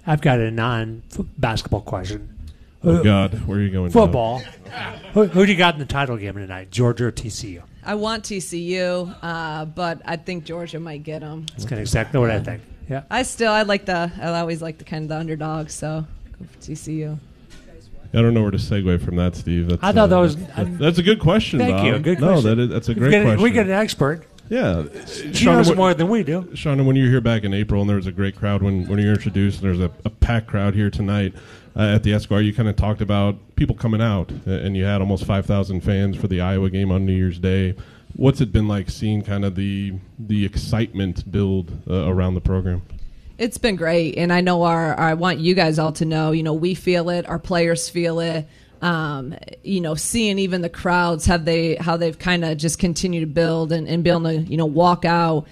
I've 0.07 0.21
got 0.21 0.39
a 0.41 0.51
non 0.51 1.03
basketball 1.39 1.83
question. 1.83 2.37
oh 2.83 3.03
god 3.05 3.47
where 3.47 3.59
are 3.59 3.63
you 3.63 3.71
going 3.71 3.91
Football. 3.91 4.39
who, 5.13 5.27
who 5.27 5.45
do 5.47 5.53
you 5.53 5.59
got 5.59 5.75
in 5.75 5.81
the 5.81 5.87
title 5.87 6.17
game 6.17 6.35
tonight? 6.35 6.71
Georgia 6.71 7.07
or 7.07 7.13
TCU? 7.13 7.63
I 7.85 7.95
want 7.95 8.25
TCU, 8.25 9.15
uh, 9.23 9.65
but 9.65 10.03
I 10.05 10.17
think 10.17 10.45
Georgia 10.45 10.79
might 10.81 11.03
get 11.03 11.21
them. 11.21 11.47
That's 11.53 11.65
kind 11.65 11.75
of 11.75 11.81
exactly 11.81 12.21
what 12.21 12.31
I 12.31 12.41
think. 12.41 12.63
Yeah. 12.89 13.03
I 13.11 13.23
still, 13.23 13.53
I 13.53 13.63
like 13.63 13.87
the, 13.87 14.11
I 14.21 14.39
always 14.41 14.61
like 14.61 14.79
the 14.79 14.85
kind 14.85 15.05
of 15.05 15.09
the 15.09 15.17
underdog, 15.17 15.71
so 15.71 16.05
go 16.39 16.47
for 16.51 16.59
TCU. 16.59 17.19
I 18.13 18.21
don't 18.23 18.35
know 18.35 18.43
where 18.43 18.51
to 18.51 18.59
segue 18.59 19.05
from 19.05 19.17
that, 19.17 19.37
Steve. 19.37 19.69
That's, 19.69 19.83
I 19.85 19.93
thought 19.93 20.11
that 20.11 20.19
uh, 20.19 20.23
was- 20.23 20.37
that- 20.37 20.79
that's 20.79 20.99
a 20.99 21.03
good 21.03 21.21
question. 21.21 21.59
Thank 21.61 21.85
you. 21.87 21.93
Bob. 21.93 22.03
Good 22.03 22.21
no, 22.21 22.33
question. 22.33 22.51
that 22.57 22.63
is, 22.65 22.69
that's 22.71 22.89
a 22.89 22.93
We 22.93 22.99
great 22.99 23.11
get- 23.13 23.23
question. 23.23 23.43
we 23.43 23.51
get 23.51 23.67
an 23.67 23.73
expert. 23.73 24.27
Yeah, 24.51 24.83
She 25.33 25.45
knows 25.45 25.75
more 25.77 25.95
than 25.95 26.09
we 26.09 26.25
do. 26.25 26.43
Shauna, 26.43 26.85
when 26.85 26.97
you 26.97 27.05
were 27.05 27.11
here 27.11 27.21
back 27.21 27.45
in 27.45 27.55
April, 27.55 27.83
and 27.83 27.89
there 27.89 27.97
was 27.97 28.09
a 28.09 28.13
great 28.13 28.35
crowd 28.35 28.63
when 28.63 28.89
when 28.89 28.99
you 28.99 29.07
were 29.07 29.13
introduced, 29.13 29.63
and 29.63 29.69
there's 29.69 29.81
a, 29.81 29.93
a 30.05 30.11
packed 30.11 30.49
crowd 30.49 30.75
here 30.75 30.91
tonight 30.91 31.35
uh, 31.77 31.95
at 31.95 32.03
the 32.03 32.13
Esquire. 32.13 32.41
You 32.41 32.53
kind 32.53 32.69
of 32.69 32.75
talked 32.75 33.01
about 33.01 33.37
people 33.55 33.77
coming 33.77 34.03
out, 34.03 34.33
and 34.47 34.77
you 34.77 34.85
had 34.85 35.01
almost 35.01 35.25
five 35.25 35.47
thousand 35.47 35.83
fans 35.83 36.17
for 36.17 36.27
the 36.27 36.41
Iowa 36.41 36.69
game 36.69 36.91
on 36.91 37.07
New 37.07 37.13
Year's 37.15 37.39
Day. 37.39 37.77
What's 38.17 38.41
it 38.41 38.53
been 38.53 38.67
like 38.67 38.91
seeing 38.91 39.23
kind 39.23 39.45
of 39.45 39.55
the 39.55 39.95
the 40.19 40.45
excitement 40.45 41.31
build 41.31 41.71
uh, 41.89 42.11
around 42.11 42.35
the 42.35 42.41
program? 42.41 42.83
It's 43.39 43.57
been 43.57 43.77
great, 43.77 44.19
and 44.19 44.33
I 44.33 44.41
know 44.41 44.65
our. 44.65 44.99
I 44.99 45.15
want 45.15 45.39
you 45.39 45.55
guys 45.55 45.79
all 45.79 45.93
to 45.93 46.05
know. 46.05 46.33
You 46.33 46.43
know, 46.43 46.55
we 46.55 46.75
feel 46.75 47.09
it. 47.09 47.25
Our 47.29 47.39
players 47.39 47.89
feel 47.89 48.19
it. 48.19 48.49
Um, 48.83 49.35
you 49.63 49.81
know, 49.81 49.95
seeing 49.95 50.39
even 50.39 50.63
the 50.63 50.71
crowds 50.71 51.27
have 51.27 51.45
they 51.45 51.77
how 51.77 51.97
they've 51.97 52.19
kind 52.19 52.45
of 52.45 52.57
just 52.57 52.79
continued 52.79 53.21
to 53.21 53.27
build 53.27 53.73
and, 53.73 53.87
and 53.87 54.03
be 54.03 54.11
able 54.11 54.23
to 54.23 54.39
you 54.39 54.57
know 54.57 54.67
walk 54.67 55.05
out. 55.05 55.47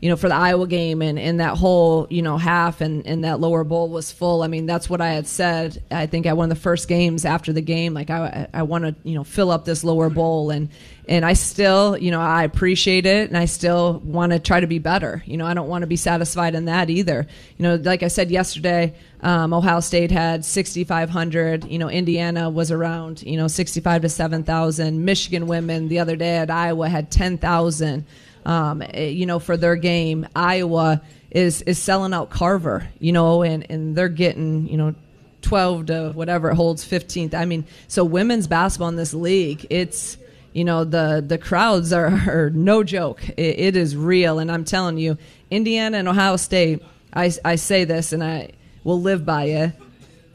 You 0.00 0.08
know, 0.08 0.16
for 0.16 0.28
the 0.28 0.34
Iowa 0.34 0.66
game 0.66 1.00
and, 1.00 1.16
and 1.16 1.38
that 1.38 1.56
whole, 1.56 2.08
you 2.10 2.22
know, 2.22 2.36
half 2.36 2.80
and, 2.80 3.06
and 3.06 3.22
that 3.22 3.38
lower 3.38 3.62
bowl 3.62 3.88
was 3.88 4.10
full. 4.10 4.42
I 4.42 4.48
mean, 4.48 4.66
that's 4.66 4.90
what 4.90 5.00
I 5.00 5.10
had 5.10 5.28
said, 5.28 5.80
I 5.92 6.06
think, 6.06 6.26
at 6.26 6.36
one 6.36 6.50
of 6.50 6.56
the 6.56 6.60
first 6.60 6.88
games 6.88 7.24
after 7.24 7.52
the 7.52 7.60
game. 7.60 7.94
Like, 7.94 8.10
I, 8.10 8.48
I 8.52 8.64
want 8.64 8.82
to, 8.82 8.96
you 9.08 9.14
know, 9.14 9.22
fill 9.22 9.52
up 9.52 9.64
this 9.64 9.84
lower 9.84 10.10
bowl. 10.10 10.50
And, 10.50 10.70
and 11.08 11.24
I 11.24 11.32
still, 11.32 11.98
you 11.98 12.12
know, 12.12 12.20
I 12.20 12.44
appreciate 12.44 13.06
it 13.06 13.28
and 13.28 13.36
I 13.36 13.46
still 13.46 14.00
want 14.04 14.32
to 14.32 14.38
try 14.38 14.60
to 14.60 14.68
be 14.68 14.78
better. 14.78 15.22
You 15.26 15.36
know, 15.36 15.46
I 15.46 15.54
don't 15.54 15.68
want 15.68 15.82
to 15.82 15.88
be 15.88 15.96
satisfied 15.96 16.54
in 16.54 16.66
that 16.66 16.90
either. 16.90 17.26
You 17.58 17.62
know, 17.64 17.74
like 17.74 18.04
I 18.04 18.08
said 18.08 18.30
yesterday, 18.30 18.94
um, 19.20 19.52
Ohio 19.52 19.80
State 19.80 20.12
had 20.12 20.44
6,500. 20.44 21.64
You 21.64 21.78
know, 21.78 21.90
Indiana 21.90 22.48
was 22.50 22.70
around, 22.70 23.22
you 23.22 23.36
know, 23.36 23.48
65 23.48 24.02
to 24.02 24.08
7,000. 24.08 25.04
Michigan 25.04 25.48
women 25.48 25.88
the 25.88 25.98
other 25.98 26.14
day 26.14 26.36
at 26.36 26.50
Iowa 26.50 26.88
had 26.88 27.10
10,000. 27.10 28.06
Um, 28.44 28.82
eh, 28.82 29.06
you 29.06 29.26
know, 29.26 29.40
for 29.40 29.56
their 29.56 29.76
game, 29.76 30.28
Iowa 30.36 31.02
is 31.30 31.62
is 31.62 31.78
selling 31.78 32.12
out 32.12 32.30
Carver. 32.30 32.88
You 32.98 33.12
know, 33.12 33.42
and 33.42 33.68
and 33.70 33.96
they're 33.96 34.08
getting, 34.08 34.68
you 34.68 34.76
know. 34.76 34.94
12 35.42 35.86
to 35.86 36.12
whatever 36.14 36.52
it 36.52 36.54
holds 36.54 36.88
15th 36.88 37.34
i 37.34 37.44
mean 37.44 37.64
so 37.88 38.04
women's 38.04 38.46
basketball 38.46 38.88
in 38.88 38.94
this 38.94 39.12
league 39.12 39.66
it's 39.70 40.16
you 40.52 40.64
know 40.64 40.84
the 40.84 41.24
the 41.26 41.38
crowds 41.38 41.92
are, 41.92 42.06
are 42.28 42.50
no 42.50 42.82
joke. 42.82 43.26
It, 43.30 43.58
it 43.58 43.76
is 43.76 43.96
real. 43.96 44.38
And 44.38 44.50
i'm 44.50 44.64
telling 44.64 44.98
you 44.98 45.18
indiana 45.50 45.98
and 45.98 46.08
ohio 46.08 46.36
state 46.36 46.82
I, 47.14 47.30
I 47.44 47.56
say 47.56 47.84
this 47.84 48.12
and 48.12 48.22
i 48.22 48.50
will 48.84 49.00
live 49.00 49.24
by 49.24 49.44
it. 49.44 49.72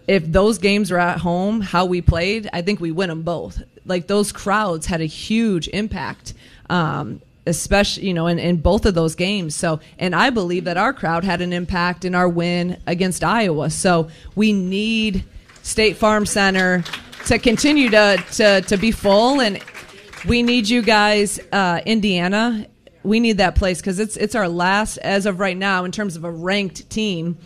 If 0.08 0.26
those 0.32 0.58
games 0.58 0.90
were 0.90 1.00
at 1.00 1.20
home 1.20 1.62
how 1.62 1.86
we 1.86 2.02
played 2.02 2.50
i 2.54 2.62
think 2.62 2.80
we 2.80 2.92
win 2.92 3.10
them 3.10 3.24
both. 3.24 3.62
Like 3.86 4.08
those 4.08 4.32
crowds 4.32 4.86
had 4.86 5.02
a 5.02 5.06
huge 5.06 5.68
impact 5.70 6.34
um, 6.70 7.22
especially 7.46 8.08
you 8.08 8.14
know 8.14 8.28
in, 8.28 8.40
in 8.40 8.58
both 8.58 8.86
of 8.86 8.94
those 8.94 9.16
games. 9.16 9.56
So 9.56 9.80
and 10.00 10.16
i 10.16 10.30
believe 10.30 10.66
that 10.66 10.78
our 10.78 10.94
crowd 10.94 11.24
had 11.24 11.42
an 11.42 11.54
impact 11.54 12.06
in 12.06 12.16
our 12.16 12.28
win 12.28 12.78
against 12.88 13.24
iowa. 13.24 13.70
So 13.70 14.10
we 14.36 14.54
need 14.54 15.24
state 15.64 15.98
farm 15.98 16.26
center 16.26 16.84
to 17.28 17.38
continue 17.38 17.90
to 17.90 18.24
to, 18.34 18.62
to 18.62 18.78
be 18.78 18.92
full 18.92 19.42
and 19.42 19.62
we 20.26 20.44
need 20.44 20.70
you 20.70 20.82
guys 20.82 21.40
uh, 21.52 21.82
indiana. 21.86 22.68
We 23.04 23.20
need 23.20 23.38
that 23.38 23.56
place 23.56 23.80
because 23.80 24.00
it's 24.00 24.18
it's 24.18 24.36
our 24.36 24.48
last 24.48 24.98
as 24.98 25.26
of 25.26 25.40
right 25.40 25.58
now 25.58 25.86
in 25.86 25.92
terms 25.92 26.16
of 26.16 26.24
a 26.24 26.32
ranked 26.32 26.90
team. 26.90 27.38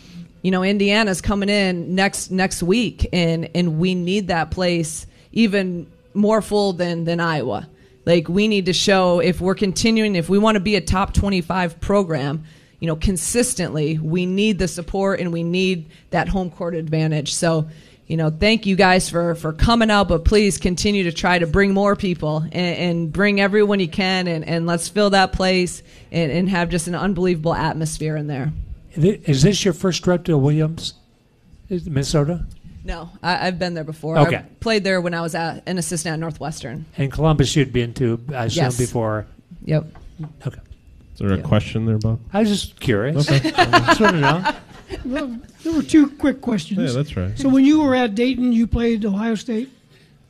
You 0.42 0.52
know 0.52 0.64
indiana's 0.64 1.22
coming 1.22 1.50
in 1.50 1.94
next 1.96 2.32
next 2.32 2.64
week 2.64 3.08
and 3.14 3.50
and 3.54 3.80
we 3.80 3.94
need 3.94 4.28
that 4.28 4.52
place 4.52 5.06
even 5.32 5.92
more 6.14 6.42
full 6.42 6.74
than 6.74 7.04
than 7.06 7.20
iowa. 7.20 7.68
Like 8.06 8.28
we 8.28 8.48
need 8.48 8.66
to 8.66 8.74
show 8.74 9.20
if 9.20 9.40
we're 9.40 9.56
continuing, 9.56 10.16
if 10.16 10.30
we 10.30 10.40
want 10.40 10.56
to 10.56 10.60
be 10.60 10.76
a 10.76 10.82
top 10.82 11.14
25 11.14 11.80
program, 11.80 12.44
you 12.80 12.88
know, 12.88 12.96
consistently, 12.96 14.00
we 14.00 14.26
need 14.26 14.58
the 14.58 14.68
support 14.68 15.20
and 15.20 15.32
we 15.32 15.44
need 15.44 15.92
that 16.10 16.28
home 16.28 16.50
court 16.50 16.74
advantage. 16.74 17.34
So, 17.34 17.70
you 18.12 18.18
know, 18.18 18.30
thank 18.30 18.66
you 18.66 18.76
guys 18.76 19.10
for 19.10 19.36
for 19.36 19.54
coming 19.54 19.90
out, 19.90 20.10
but 20.10 20.26
please 20.26 20.58
continue 20.58 21.06
to 21.06 21.14
try 21.14 21.40
to 21.40 21.48
bring 21.48 21.74
more 21.74 21.96
people 21.96 22.40
and, 22.40 22.54
and 22.54 23.14
bring 23.14 23.40
everyone 23.40 23.80
you 23.80 23.88
can, 23.88 24.28
and, 24.28 24.44
and 24.44 24.68
let's 24.68 24.90
fill 24.90 25.12
that 25.12 25.32
place 25.32 25.82
and, 26.12 26.30
and 26.30 26.50
have 26.50 26.68
just 26.68 26.90
an 26.90 26.96
unbelievable 26.96 27.54
atmosphere 27.54 28.18
in 28.18 28.28
there. 28.28 28.52
Is 28.98 29.44
this 29.44 29.64
your 29.64 29.74
first 29.74 30.04
trip 30.04 30.26
to 30.26 30.38
Williams, 30.38 30.96
Is 31.70 31.90
Minnesota? 31.90 32.46
No, 32.84 33.10
I, 33.24 33.48
I've 33.48 33.58
been 33.58 33.76
there 33.76 33.86
before. 33.86 34.18
Okay. 34.18 34.36
I 34.36 34.46
played 34.60 34.84
there 34.84 35.00
when 35.00 35.14
I 35.14 35.22
was 35.22 35.34
at, 35.34 35.64
an 35.66 35.78
assistant 35.78 36.12
at 36.12 36.20
Northwestern. 36.20 36.84
And 36.98 37.10
Columbus 37.10 37.56
you'd 37.56 37.72
been 37.72 37.94
to, 37.94 38.20
I 38.36 38.46
assume, 38.46 38.64
Yes. 38.66 38.78
before. 38.78 39.26
Yep. 39.64 39.86
Okay. 40.46 40.60
Is 41.14 41.20
there 41.20 41.32
a 41.32 41.42
question 41.42 41.86
there, 41.86 41.98
Bob? 41.98 42.20
I 42.34 42.42
was 42.42 42.50
just 42.50 42.78
curious. 42.78 43.30
Okay. 43.30 43.52
just 43.56 44.02
want 44.02 44.16
to 44.16 44.20
know. 44.20 44.56
Well, 45.06 45.38
there 45.64 45.74
were 45.74 45.82
two 45.84 46.10
quick 46.12 46.42
questions. 46.42 46.80
Yeah, 46.80 46.92
that's 46.92 47.16
right. 47.18 47.38
So 47.38 47.50
when 47.50 47.66
you 47.66 47.82
were 47.82 47.96
at 47.96 48.16
Dayton, 48.16 48.52
you 48.52 48.68
played 48.68 49.06
Ohio 49.06 49.36
State. 49.36 49.70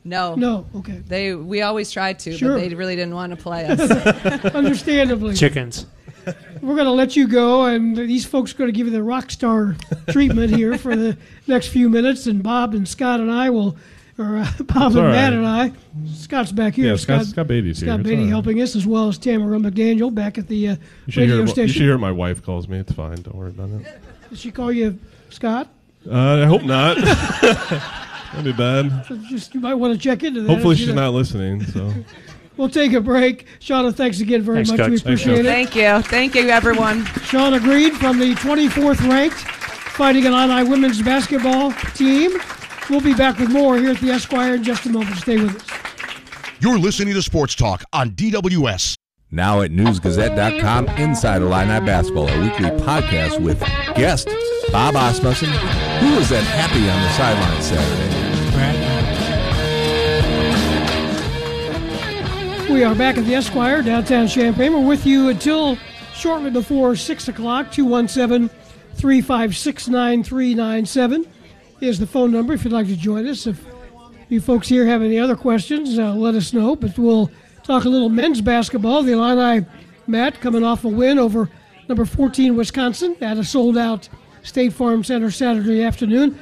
No. 0.04 0.34
No. 0.34 0.66
Okay. 0.76 1.00
They 1.06 1.34
we 1.34 1.62
always 1.62 1.90
tried 1.92 2.18
to, 2.20 2.36
Sure. 2.36 2.58
but 2.58 2.68
they 2.68 2.74
really 2.74 2.96
didn't 2.96 3.14
want 3.14 3.30
to 3.30 3.36
play 3.40 3.66
us. 3.66 3.80
Understandably. 4.54 5.34
Chickens. 5.36 5.86
we're 6.60 6.74
going 6.74 6.86
to 6.86 6.90
let 6.92 7.16
you 7.16 7.26
go, 7.28 7.66
and 7.66 7.96
these 7.96 8.24
folks 8.24 8.52
are 8.54 8.56
going 8.56 8.68
to 8.68 8.76
give 8.76 8.86
you 8.86 8.92
the 8.92 9.02
rock 9.02 9.30
star 9.30 9.76
treatment 10.10 10.54
here 10.54 10.76
for 10.78 10.94
the 10.96 11.16
next 11.46 11.68
few 11.68 11.88
minutes. 11.88 12.26
And 12.26 12.42
Bob 12.42 12.74
and 12.74 12.86
Scott 12.86 13.20
and 13.20 13.30
I 13.30 13.50
will, 13.50 13.76
or 14.18 14.36
uh, 14.38 14.44
Bob 14.64 14.92
It's 14.92 14.96
and 14.96 14.98
all 14.98 15.10
Matt 15.12 15.32
right. 15.32 15.32
and 15.32 15.46
I, 15.46 15.72
Scott's 16.14 16.52
back 16.52 16.74
here. 16.74 16.86
Yeah, 16.90 16.96
Scott- 16.96 17.26
Scott 17.26 17.46
Beatty's 17.48 17.80
here. 17.80 17.88
Scott 17.88 18.02
Beatty 18.02 18.16
all 18.16 18.22
right. 18.22 18.28
helping 18.30 18.60
us, 18.62 18.74
as 18.76 18.86
well 18.86 19.08
as 19.08 19.18
Tamara 19.18 19.58
McDaniel 19.58 20.12
back 20.14 20.36
at 20.38 20.46
the 20.48 20.68
uh, 20.70 20.76
radio 21.08 21.26
hear, 21.26 21.36
what- 21.38 21.40
you 21.42 21.46
station. 21.48 21.72
should 21.72 21.82
hear 21.82 21.98
my 21.98 22.12
wife 22.12 22.42
calls 22.42 22.66
me. 22.68 22.78
It's 22.78 22.92
fine. 22.92 23.22
Don't 23.22 23.34
worry 23.36 23.50
about 23.50 23.70
it. 23.70 23.86
Did 24.32 24.38
she 24.38 24.50
call 24.50 24.72
you 24.72 24.98
Scott? 25.28 25.68
Uh, 26.10 26.42
I 26.42 26.46
hope 26.46 26.62
not. 26.62 26.96
That'd 28.32 28.44
be 28.44 28.52
bad. 28.52 29.04
So 29.06 29.16
just 29.28 29.52
you 29.52 29.60
might 29.60 29.74
want 29.74 29.92
to 29.92 29.98
check 30.00 30.22
into 30.22 30.40
that. 30.40 30.48
Hopefully 30.48 30.74
she's 30.76 30.86
don't- 30.88 31.14
listening. 31.14 31.62
So 31.66 31.92
We'll 32.56 32.70
take 32.70 32.94
a 32.94 33.00
break. 33.02 33.46
Shauna, 33.60 33.94
thanks 33.94 34.20
again 34.20 34.40
very 34.40 34.64
Thanks, 34.64 34.70
much. 34.70 34.78
Coach. 34.78 34.90
We 34.90 34.96
appreciate 34.96 35.36
Coach. 35.36 35.44
it. 35.44 35.48
Thank 35.48 35.76
you. 35.76 36.02
Thank 36.08 36.34
you, 36.34 36.48
everyone. 36.48 37.04
Shauna 37.04 37.60
Green 37.60 37.94
from 37.94 38.18
the 38.18 38.32
24th 38.36 39.06
ranked 39.06 39.36
Fighting 39.36 40.24
Illini 40.24 40.66
women's 40.66 41.02
basketball 41.02 41.72
team. 41.94 42.32
We'll 42.88 43.02
be 43.02 43.12
back 43.14 43.38
with 43.38 43.50
more 43.50 43.76
here 43.76 43.90
at 43.90 43.98
the 44.00 44.08
Esquire 44.12 44.54
in 44.54 44.64
just 44.64 44.86
a 44.86 44.88
moment. 44.88 45.16
Stay 45.16 45.36
with 45.36 45.54
us. 45.56 46.52
You're 46.60 46.78
listening 46.78 47.12
to 47.12 47.20
Sports 47.22 47.54
Talk 47.54 47.84
on 47.92 48.12
DWS. 48.12 48.94
Now 49.34 49.62
at 49.62 49.70
newsgazette.com, 49.70 50.88
Inside 50.90 51.40
Illini 51.40 51.80
Basketball, 51.86 52.28
a 52.28 52.40
weekly 52.42 52.68
podcast 52.84 53.42
with 53.42 53.58
guest 53.94 54.28
Bob 54.70 54.94
Asmussen, 54.94 55.48
who 55.48 56.16
was 56.16 56.28
that 56.28 56.44
happy 56.44 56.86
on 56.90 57.00
the 57.02 57.08
sideline 57.16 57.62
Saturday. 57.62 58.12
We 62.70 62.84
are 62.84 62.94
back 62.94 63.16
at 63.16 63.24
the 63.24 63.34
Esquire, 63.34 63.80
downtown 63.80 64.28
Champaign. 64.28 64.74
We're 64.74 64.86
with 64.86 65.06
you 65.06 65.30
until 65.30 65.78
shortly 66.12 66.50
before 66.50 66.94
6 66.94 67.28
o'clock. 67.28 67.72
217 67.72 68.50
356 68.96 69.88
9397 69.88 71.26
is 71.80 71.98
the 71.98 72.06
phone 72.06 72.32
number 72.32 72.52
if 72.52 72.64
you'd 72.64 72.72
like 72.74 72.86
to 72.88 72.96
join 72.96 73.26
us. 73.26 73.46
If 73.46 73.64
you 74.28 74.42
folks 74.42 74.68
here 74.68 74.84
have 74.84 75.00
any 75.00 75.18
other 75.18 75.36
questions, 75.36 75.98
uh, 75.98 76.12
let 76.14 76.34
us 76.34 76.52
know. 76.52 76.76
But 76.76 76.98
we'll 76.98 77.30
talk 77.62 77.84
a 77.84 77.88
little 77.88 78.08
men's 78.08 78.40
basketball. 78.40 79.02
The 79.02 79.12
Illini, 79.12 79.66
Matt, 80.06 80.40
coming 80.40 80.64
off 80.64 80.84
a 80.84 80.88
win 80.88 81.18
over 81.18 81.48
number 81.88 82.04
14 82.04 82.56
Wisconsin 82.56 83.16
at 83.20 83.38
a 83.38 83.44
sold 83.44 83.76
out 83.76 84.08
State 84.42 84.72
Farm 84.72 85.04
Center 85.04 85.30
Saturday 85.30 85.82
afternoon. 85.82 86.40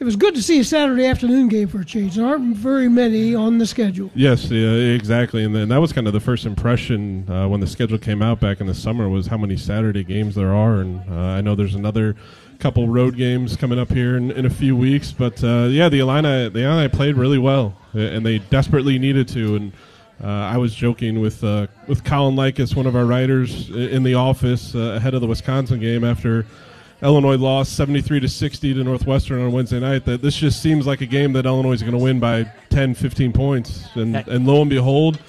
It 0.00 0.04
was 0.04 0.14
good 0.14 0.36
to 0.36 0.42
see 0.42 0.60
a 0.60 0.64
Saturday 0.64 1.06
afternoon 1.06 1.48
game 1.48 1.66
for 1.66 1.80
a 1.80 1.84
change. 1.84 2.14
There 2.14 2.24
aren't 2.24 2.56
very 2.56 2.88
many 2.88 3.34
on 3.34 3.58
the 3.58 3.66
schedule. 3.66 4.12
Yes, 4.14 4.48
yeah, 4.48 4.70
exactly, 4.70 5.42
and 5.42 5.52
then 5.52 5.68
that 5.70 5.78
was 5.78 5.92
kind 5.92 6.06
of 6.06 6.12
the 6.12 6.20
first 6.20 6.46
impression 6.46 7.28
uh, 7.28 7.48
when 7.48 7.58
the 7.58 7.66
schedule 7.66 7.98
came 7.98 8.22
out 8.22 8.38
back 8.38 8.60
in 8.60 8.68
the 8.68 8.74
summer 8.74 9.08
was 9.08 9.26
how 9.26 9.36
many 9.36 9.56
Saturday 9.56 10.04
games 10.04 10.36
there 10.36 10.54
are, 10.54 10.76
and 10.76 11.02
uh, 11.10 11.14
I 11.14 11.40
know 11.40 11.56
there's 11.56 11.74
another 11.74 12.14
couple 12.60 12.86
road 12.86 13.16
games 13.16 13.56
coming 13.56 13.78
up 13.78 13.90
here 13.90 14.16
in, 14.16 14.30
in 14.30 14.46
a 14.46 14.50
few 14.50 14.76
weeks, 14.76 15.10
but 15.10 15.42
uh, 15.42 15.66
yeah, 15.68 15.88
the 15.88 15.98
Illini, 15.98 16.48
the 16.48 16.62
Illini 16.62 16.88
played 16.88 17.16
really 17.16 17.38
well, 17.38 17.76
and 17.92 18.24
they 18.24 18.38
desperately 18.38 18.98
needed 18.98 19.26
to, 19.28 19.56
and. 19.56 19.72
Uh, 20.22 20.26
I 20.26 20.56
was 20.56 20.74
joking 20.74 21.20
with 21.20 21.44
uh, 21.44 21.68
with 21.86 22.02
Colin 22.04 22.34
Likas, 22.34 22.74
one 22.74 22.86
of 22.86 22.96
our 22.96 23.04
writers, 23.04 23.70
in 23.70 24.02
the 24.02 24.14
office 24.14 24.74
uh, 24.74 24.94
ahead 24.96 25.14
of 25.14 25.20
the 25.20 25.28
Wisconsin 25.28 25.78
game 25.78 26.02
after 26.02 26.44
Illinois 27.02 27.36
lost 27.36 27.76
73 27.76 28.20
to 28.20 28.28
60 28.28 28.74
to 28.74 28.84
Northwestern 28.84 29.40
on 29.40 29.52
Wednesday 29.52 29.78
night 29.78 30.04
that 30.06 30.20
this 30.20 30.34
just 30.34 30.60
seems 30.60 30.86
like 30.86 31.00
a 31.00 31.06
game 31.06 31.32
that 31.34 31.46
Illinois 31.46 31.72
is 31.72 31.82
going 31.82 31.92
to 31.92 31.98
win 31.98 32.18
by 32.18 32.50
10, 32.70 32.94
15 32.94 33.32
points. 33.32 33.88
And, 33.94 34.16
and 34.16 34.46
lo 34.46 34.60
and 34.60 34.68
behold, 34.68 35.20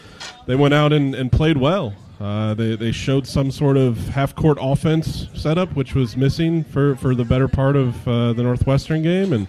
they 0.47 0.55
went 0.55 0.73
out 0.73 0.91
and, 0.91 1.13
and 1.13 1.31
played 1.31 1.57
well. 1.57 1.93
Uh, 2.19 2.55
they, 2.55 2.75
they 2.75 2.91
showed 2.91 3.27
some 3.27 3.51
sort 3.51 3.77
of 3.77 3.97
half 4.09 4.35
court 4.35 4.57
offense 4.59 5.27
setup, 5.35 5.73
which 5.75 5.93
was 5.93 6.17
missing 6.17 6.63
for, 6.63 6.95
for 6.95 7.13
the 7.13 7.23
better 7.23 7.47
part 7.47 7.75
of 7.75 8.07
uh, 8.07 8.33
the 8.33 8.43
Northwestern 8.43 9.03
game, 9.03 9.31
and 9.31 9.47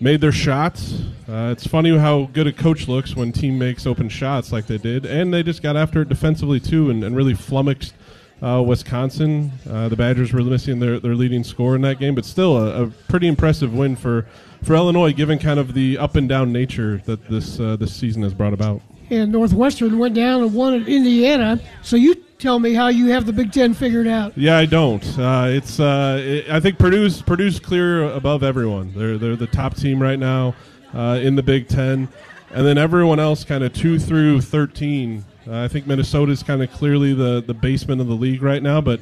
made 0.00 0.20
their 0.20 0.32
shots. 0.32 1.02
Uh, 1.28 1.50
it's 1.52 1.66
funny 1.66 1.96
how 1.96 2.24
good 2.32 2.46
a 2.46 2.52
coach 2.52 2.88
looks 2.88 3.16
when 3.16 3.32
team 3.32 3.58
makes 3.58 3.86
open 3.86 4.08
shots 4.08 4.52
like 4.52 4.66
they 4.66 4.78
did, 4.78 5.04
and 5.04 5.32
they 5.32 5.42
just 5.42 5.62
got 5.62 5.76
after 5.76 6.02
it 6.02 6.08
defensively 6.08 6.60
too, 6.60 6.90
and, 6.90 7.02
and 7.04 7.16
really 7.16 7.34
flummoxed 7.34 7.94
uh, 8.42 8.62
Wisconsin. 8.64 9.50
Uh, 9.68 9.88
the 9.88 9.96
Badgers 9.96 10.32
were 10.32 10.42
missing 10.42 10.78
their, 10.78 11.00
their 11.00 11.14
leading 11.14 11.42
scorer 11.42 11.74
in 11.76 11.82
that 11.82 11.98
game, 11.98 12.14
but 12.14 12.24
still 12.24 12.56
a, 12.56 12.84
a 12.84 12.86
pretty 13.08 13.26
impressive 13.26 13.74
win 13.74 13.96
for, 13.96 14.26
for 14.62 14.74
Illinois, 14.74 15.12
given 15.12 15.38
kind 15.38 15.58
of 15.58 15.74
the 15.74 15.98
up 15.98 16.14
and 16.14 16.28
down 16.28 16.52
nature 16.52 17.02
that 17.06 17.28
this 17.28 17.58
uh, 17.58 17.76
this 17.76 17.94
season 17.94 18.22
has 18.22 18.32
brought 18.34 18.52
about. 18.52 18.80
and 19.10 19.32
Northwestern 19.32 19.98
went 19.98 20.14
down 20.14 20.42
and 20.42 20.54
won 20.54 20.74
at 20.74 20.88
Indiana. 20.88 21.58
So 21.82 21.96
you 21.96 22.14
tell 22.38 22.58
me 22.58 22.72
how 22.72 22.88
you 22.88 23.06
have 23.06 23.26
the 23.26 23.32
Big 23.32 23.52
Ten 23.52 23.74
figured 23.74 24.06
out. 24.06 24.36
Yeah, 24.36 24.56
I 24.56 24.66
don't. 24.66 25.04
Uh, 25.18 25.46
it's 25.48 25.80
uh, 25.80 26.18
it, 26.20 26.48
I 26.50 26.60
think 26.60 26.78
Purdue's 26.78 27.20
Purdue's 27.22 27.58
clear 27.58 28.04
above 28.04 28.42
everyone. 28.42 28.92
They're 28.94 29.18
they're 29.18 29.36
the 29.36 29.46
top 29.46 29.74
team 29.74 30.00
right 30.00 30.18
now 30.18 30.54
uh, 30.94 31.18
in 31.20 31.34
the 31.34 31.42
Big 31.42 31.68
Ten, 31.68 32.08
and 32.50 32.66
then 32.66 32.78
everyone 32.78 33.18
else 33.18 33.44
kind 33.44 33.64
of 33.64 33.72
two 33.72 33.98
through 33.98 34.40
thirteen. 34.40 35.24
Uh, 35.46 35.62
I 35.62 35.68
think 35.68 35.86
Minnesota's 35.86 36.42
kind 36.42 36.62
of 36.62 36.70
clearly 36.72 37.12
the 37.14 37.42
the 37.42 37.54
basement 37.54 38.00
of 38.00 38.06
the 38.06 38.14
league 38.16 38.42
right 38.42 38.62
now, 38.62 38.80
but. 38.80 39.00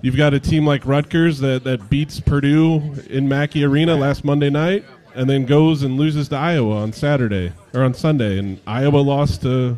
You've 0.00 0.16
got 0.16 0.32
a 0.32 0.38
team 0.38 0.64
like 0.64 0.86
Rutgers 0.86 1.40
that, 1.40 1.64
that 1.64 1.90
beats 1.90 2.20
Purdue 2.20 2.94
in 3.10 3.28
Mackey 3.28 3.64
Arena 3.64 3.96
last 3.96 4.24
Monday 4.24 4.48
night, 4.48 4.84
and 5.16 5.28
then 5.28 5.44
goes 5.44 5.82
and 5.82 5.96
loses 5.96 6.28
to 6.28 6.36
Iowa 6.36 6.76
on 6.76 6.92
Saturday 6.92 7.52
or 7.74 7.82
on 7.82 7.94
Sunday, 7.94 8.38
and 8.38 8.60
Iowa 8.64 8.98
lost 8.98 9.42
to 9.42 9.76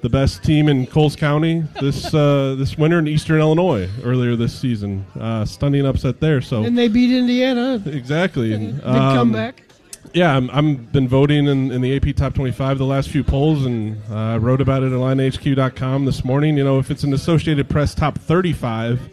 the 0.00 0.08
best 0.10 0.44
team 0.44 0.68
in 0.68 0.86
Coles 0.86 1.16
County 1.16 1.64
this 1.80 2.12
uh, 2.14 2.54
this 2.58 2.76
winter 2.78 2.98
in 2.98 3.08
Eastern 3.08 3.40
Illinois 3.40 3.88
earlier 4.04 4.36
this 4.36 4.56
season. 4.58 5.04
Uh, 5.18 5.44
stunning 5.44 5.86
upset 5.86 6.20
there. 6.20 6.40
So 6.40 6.64
And 6.64 6.76
they 6.76 6.88
beat 6.88 7.16
Indiana. 7.16 7.82
exactly, 7.86 8.50
Big 8.56 8.80
um, 8.84 9.16
comeback. 9.16 9.62
Yeah, 10.14 10.34
I'm, 10.36 10.48
I'm 10.50 10.76
been 10.76 11.08
voting 11.08 11.46
in, 11.46 11.70
in 11.72 11.80
the 11.82 11.94
AP 11.96 12.14
Top 12.16 12.32
25 12.32 12.78
the 12.78 12.84
last 12.86 13.10
few 13.10 13.22
polls, 13.24 13.66
and 13.66 13.98
uh, 14.10 14.14
I 14.14 14.36
wrote 14.38 14.60
about 14.60 14.82
it 14.82 14.86
at 14.86 14.92
illinihq.com 14.92 16.04
this 16.04 16.24
morning. 16.24 16.56
You 16.56 16.64
know, 16.64 16.78
if 16.78 16.90
it's 16.90 17.02
an 17.04 17.12
Associated 17.12 17.68
Press 17.68 17.94
Top 17.94 18.16
35, 18.18 19.10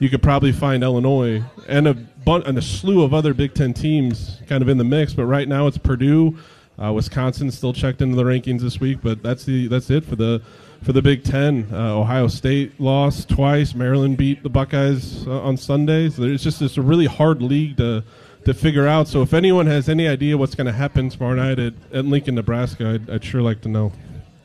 you 0.00 0.10
could 0.10 0.22
probably 0.22 0.52
find 0.52 0.82
Illinois 0.82 1.42
and 1.68 1.86
a 1.88 1.94
bun- 1.94 2.42
and 2.46 2.58
a 2.58 2.62
slew 2.62 3.02
of 3.02 3.14
other 3.14 3.32
Big 3.32 3.54
Ten 3.54 3.72
teams 3.72 4.38
kind 4.46 4.60
of 4.60 4.68
in 4.68 4.76
the 4.76 4.84
mix. 4.84 5.14
But 5.14 5.26
right 5.26 5.48
now, 5.48 5.66
it's 5.66 5.78
Purdue, 5.78 6.36
uh, 6.82 6.92
Wisconsin 6.92 7.50
still 7.50 7.72
checked 7.72 8.02
into 8.02 8.16
the 8.16 8.24
rankings 8.24 8.60
this 8.60 8.80
week, 8.80 8.98
but 9.02 9.22
that's 9.22 9.44
the 9.44 9.66
that's 9.68 9.90
it 9.90 10.04
for 10.04 10.16
the 10.16 10.42
for 10.82 10.92
the 10.92 11.02
Big 11.02 11.24
Ten. 11.24 11.68
Uh, 11.72 11.98
Ohio 11.98 12.28
State 12.28 12.78
lost 12.80 13.28
twice. 13.28 13.74
Maryland 13.74 14.16
beat 14.16 14.42
the 14.42 14.48
Buckeyes 14.50 15.26
uh, 15.26 15.40
on 15.42 15.56
Sunday. 15.56 16.10
So 16.10 16.24
it's 16.24 16.42
just 16.42 16.60
it's 16.60 16.76
a 16.76 16.82
really 16.82 17.06
hard 17.06 17.40
league 17.42 17.76
to 17.78 18.02
to 18.44 18.52
figure 18.54 18.86
out. 18.86 19.08
So 19.08 19.22
if 19.22 19.32
anyone 19.32 19.66
has 19.66 19.88
any 19.88 20.06
idea 20.08 20.36
what's 20.36 20.54
going 20.54 20.66
to 20.66 20.72
happen 20.72 21.08
tomorrow 21.08 21.34
night 21.34 21.58
at, 21.58 21.72
at 21.92 22.04
Lincoln, 22.04 22.34
Nebraska, 22.34 22.90
I'd, 22.94 23.08
I'd 23.10 23.24
sure 23.24 23.40
like 23.40 23.60
to 23.62 23.68
know. 23.68 23.92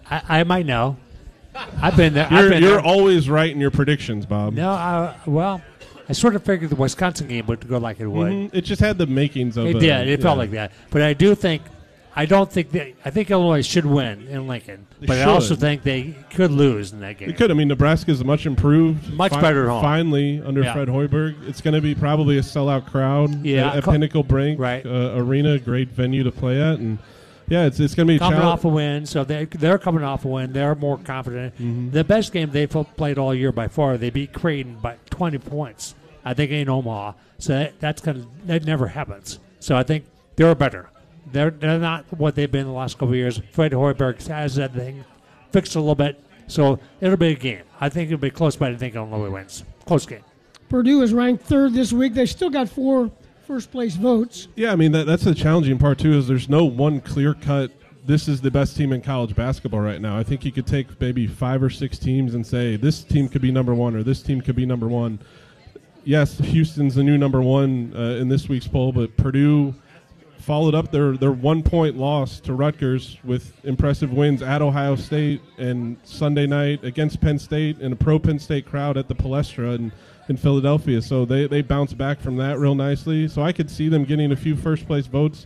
I, 0.09 0.39
I 0.39 0.43
might 0.43 0.65
know. 0.65 0.95
I've 1.81 1.97
been 1.97 2.13
there. 2.13 2.27
You're, 2.31 2.49
been 2.49 2.63
you're 2.63 2.71
there. 2.73 2.85
always 2.85 3.29
right 3.29 3.51
in 3.51 3.59
your 3.59 3.71
predictions, 3.71 4.25
Bob. 4.25 4.53
No, 4.53 4.69
I, 4.69 5.15
well, 5.25 5.61
I 6.07 6.13
sort 6.13 6.35
of 6.35 6.43
figured 6.45 6.69
the 6.69 6.75
Wisconsin 6.77 7.27
game 7.27 7.45
would 7.47 7.67
go 7.67 7.77
like 7.79 7.99
it 7.99 8.07
would. 8.07 8.31
Mhm. 8.31 8.49
It 8.53 8.61
just 8.61 8.79
had 8.79 8.97
the 8.97 9.07
makings 9.07 9.57
of 9.57 9.65
It 9.65 9.75
a- 9.75 9.79
did. 9.79 10.07
It 10.07 10.21
felt 10.21 10.37
like 10.37 10.51
that. 10.51 10.71
But 10.91 11.01
I 11.01 11.13
do 11.13 11.35
think, 11.35 11.63
I 12.19 12.25
don't 12.25 12.51
think 12.51 12.71
that. 12.71 12.87
I 13.05 13.09
think 13.11 13.31
Illinois 13.31 13.65
should 13.65 13.85
win 13.85 14.27
in 14.27 14.47
Lincoln, 14.47 14.85
They 14.99 15.07
but 15.07 15.17
I 15.19 15.23
also 15.23 15.49
should. 15.53 15.59
think 15.59 15.83
they 15.83 16.15
could 16.31 16.51
lose 16.51 16.91
in 16.91 16.99
that 16.99 17.17
game. 17.17 17.29
It 17.29 17.37
could. 17.37 17.49
I 17.49 17.53
mean, 17.53 17.69
Nebraska's 17.69 18.23
much 18.23 18.45
improved. 18.45 19.11
Much 19.13 19.31
better 19.31 19.63
at 19.65 19.69
home. 19.69 19.81
Finally, 19.81 20.41
under 20.45 20.61
Yeah. 20.61 20.73
Fred 20.73 20.87
Hoiberg, 20.89 21.47
it's 21.47 21.61
going 21.61 21.73
to 21.75 21.81
be 21.81 21.95
probably 21.95 22.37
a 22.37 22.41
sellout 22.41 22.85
crowd. 22.87 23.45
Yeah. 23.45 23.69
at, 23.69 23.77
at 23.77 23.83
Co- 23.83 23.91
Pinnacle 23.91 24.23
Bank 24.23 24.59
Right. 24.59 24.85
uh, 24.85 25.13
Arena, 25.15 25.57
great 25.59 25.89
venue 25.89 26.23
to 26.23 26.31
play 26.31 26.61
at, 26.61 26.79
and 26.79 26.97
yeah, 27.47 27.65
it's 27.65 27.79
it's 27.79 27.95
going 27.95 28.05
to 28.07 28.11
be 28.11 28.17
a 28.17 28.19
coming 28.19 28.39
challenge. 28.39 28.53
off 28.59 28.65
a 28.65 28.69
win, 28.69 29.05
so 29.05 29.23
they 29.23 29.45
they're 29.45 29.79
coming 29.79 30.03
off 30.03 30.25
a 30.25 30.27
win. 30.27 30.51
They're 30.53 30.75
more 30.75 30.97
confident. 30.97 31.55
Mm-hmm. 31.55 31.91
The 31.91 32.03
best 32.03 32.31
game 32.33 32.51
they've 32.51 32.69
played 32.69 33.17
all 33.17 33.33
year 33.33 33.51
by 33.51 33.67
far. 33.69 33.97
They 33.97 34.09
beat 34.09 34.33
Creighton 34.33 34.75
by 34.81 34.97
20 35.09 35.37
points. 35.39 35.95
I 36.25 36.33
think 36.33 36.51
in 36.51 36.67
Omaha. 36.69 37.13
So 37.39 37.53
that, 37.53 37.79
that's 37.79 38.01
kind 38.01 38.17
of 38.17 38.47
that 38.47 38.65
never 38.65 38.87
happens. 38.87 39.39
So 39.61 39.75
I 39.77 39.83
think 39.83 40.03
they're 40.35 40.53
better. 40.53 40.89
They're 41.31 41.51
they're 41.51 41.79
not 41.79 42.05
what 42.17 42.35
they've 42.35 42.51
been 42.51 42.65
the 42.65 42.71
last 42.71 42.95
couple 42.95 43.09
of 43.09 43.15
years. 43.15 43.41
Fred 43.51 43.71
Hoiberg 43.71 44.25
has 44.27 44.55
that 44.55 44.73
thing 44.73 45.03
fixed 45.51 45.75
a 45.75 45.79
little 45.79 45.95
bit. 45.95 46.23
So 46.47 46.79
it'll 46.99 47.17
be 47.17 47.29
a 47.29 47.35
game. 47.35 47.61
I 47.79 47.89
think 47.89 48.07
it'll 48.07 48.19
be 48.19 48.31
close, 48.31 48.55
but 48.55 48.71
I 48.71 48.75
think 48.75 48.95
Illinois 48.95 49.29
wins. 49.29 49.63
Close 49.85 50.05
game. 50.05 50.23
Purdue 50.67 51.01
is 51.01 51.13
ranked 51.13 51.43
third 51.45 51.73
this 51.73 51.93
week. 51.93 52.13
They 52.13 52.25
still 52.25 52.49
got 52.49 52.69
four 52.69 53.11
first 53.45 53.71
place 53.71 53.95
votes. 53.95 54.47
Yeah, 54.55 54.71
I 54.71 54.75
mean 54.75 54.91
that, 54.91 55.05
that's 55.05 55.23
the 55.23 55.35
challenging 55.35 55.77
part 55.77 55.99
too. 55.99 56.13
Is 56.13 56.27
there's 56.27 56.49
no 56.49 56.65
one 56.65 57.01
clear 57.01 57.33
cut. 57.33 57.71
This 58.05 58.27
is 58.27 58.41
the 58.41 58.49
best 58.49 58.75
team 58.75 58.91
in 58.93 59.01
college 59.01 59.35
basketball 59.35 59.81
right 59.81 60.01
now. 60.01 60.17
I 60.17 60.23
think 60.23 60.43
you 60.43 60.51
could 60.51 60.65
take 60.65 60.99
maybe 60.99 61.27
five 61.27 61.61
or 61.61 61.69
six 61.69 61.99
teams 61.99 62.33
and 62.33 62.45
say 62.45 62.75
this 62.75 63.03
team 63.03 63.29
could 63.29 63.41
be 63.41 63.51
number 63.51 63.75
one 63.75 63.95
or 63.95 64.01
this 64.01 64.23
team 64.23 64.41
could 64.41 64.55
be 64.55 64.65
number 64.65 64.87
one. 64.87 65.19
Yes, 66.03 66.39
Houston's 66.39 66.95
the 66.95 67.03
new 67.03 67.17
number 67.17 67.41
one 67.41 67.93
uh, 67.95 68.19
in 68.19 68.29
this 68.29 68.49
week's 68.49 68.67
poll, 68.67 68.91
but 68.91 69.15
Purdue 69.17 69.75
followed 70.39 70.73
up 70.73 70.91
their, 70.91 71.17
their 71.17 71.31
one 71.31 71.61
point 71.61 71.97
loss 71.97 72.39
to 72.39 72.53
Rutgers 72.53 73.17
with 73.23 73.53
impressive 73.65 74.11
wins 74.11 74.41
at 74.41 74.61
Ohio 74.61 74.95
State 74.95 75.41
and 75.57 75.97
Sunday 76.03 76.47
night 76.47 76.83
against 76.83 77.21
Penn 77.21 77.37
State 77.37 77.79
in 77.79 77.91
a 77.91 77.95
pro 77.95 78.17
Penn 78.17 78.39
State 78.39 78.65
crowd 78.65 78.97
at 78.97 79.07
the 79.07 79.15
Palestra 79.15 79.75
in, 79.75 79.91
in 80.29 80.37
Philadelphia. 80.37 81.01
So 81.01 81.25
they, 81.25 81.47
they 81.47 81.61
bounced 81.61 81.97
back 81.97 82.19
from 82.21 82.37
that 82.37 82.57
real 82.57 82.75
nicely. 82.75 83.27
So 83.27 83.41
I 83.41 83.51
could 83.51 83.69
see 83.69 83.89
them 83.89 84.05
getting 84.05 84.31
a 84.31 84.35
few 84.35 84.55
first 84.55 84.87
place 84.87 85.07
votes. 85.07 85.45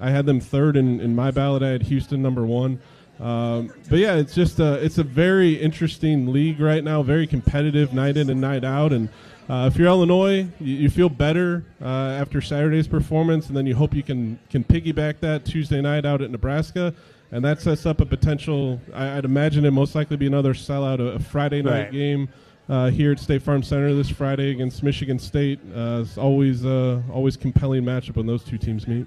I 0.00 0.10
had 0.10 0.24
them 0.24 0.40
third 0.40 0.76
in, 0.76 1.00
in 1.00 1.14
my 1.14 1.30
ballot. 1.30 1.62
I 1.62 1.68
had 1.68 1.82
Houston 1.82 2.22
number 2.22 2.46
one. 2.46 2.80
Um, 3.20 3.70
but 3.90 3.98
yeah, 3.98 4.16
it's 4.16 4.34
just 4.34 4.58
a, 4.60 4.82
it's 4.82 4.96
a 4.96 5.02
very 5.02 5.52
interesting 5.52 6.32
league 6.32 6.58
right 6.58 6.82
now, 6.82 7.02
very 7.02 7.26
competitive 7.26 7.92
night 7.92 8.16
in 8.16 8.30
and 8.30 8.40
night 8.40 8.64
out. 8.64 8.94
And 8.94 9.10
uh, 9.50 9.66
if 9.66 9.76
you're 9.76 9.88
Illinois, 9.88 10.46
you, 10.60 10.74
you 10.76 10.90
feel 10.90 11.08
better 11.08 11.64
uh, 11.82 11.84
after 11.84 12.40
Saturday's 12.40 12.86
performance, 12.86 13.48
and 13.48 13.56
then 13.56 13.66
you 13.66 13.74
hope 13.74 13.94
you 13.94 14.02
can 14.02 14.38
can 14.48 14.62
piggyback 14.64 15.20
that 15.20 15.44
Tuesday 15.44 15.80
night 15.80 16.06
out 16.06 16.22
at 16.22 16.30
Nebraska, 16.30 16.94
and 17.32 17.44
that 17.44 17.60
sets 17.60 17.84
up 17.86 18.00
a 18.00 18.06
potential. 18.06 18.80
I, 18.94 19.16
would 19.16 19.24
imagine 19.24 19.64
it 19.64 19.72
most 19.72 19.94
likely 19.94 20.16
be 20.16 20.26
another 20.26 20.54
sellout, 20.54 21.00
a, 21.00 21.16
a 21.16 21.18
Friday 21.18 21.62
night 21.62 21.84
Right. 21.84 21.92
game 21.92 22.28
uh, 22.68 22.90
here 22.90 23.10
at 23.12 23.18
State 23.18 23.42
Farm 23.42 23.62
Center 23.62 23.92
this 23.94 24.08
Friday 24.08 24.52
against 24.52 24.82
Michigan 24.84 25.18
State. 25.18 25.58
Uh, 25.74 26.02
it's 26.02 26.16
always 26.16 26.64
uh, 26.64 27.02
always 27.12 27.36
compelling 27.36 27.82
matchup 27.82 28.16
when 28.16 28.26
those 28.26 28.44
two 28.44 28.56
teams 28.58 28.86
meet. 28.86 29.06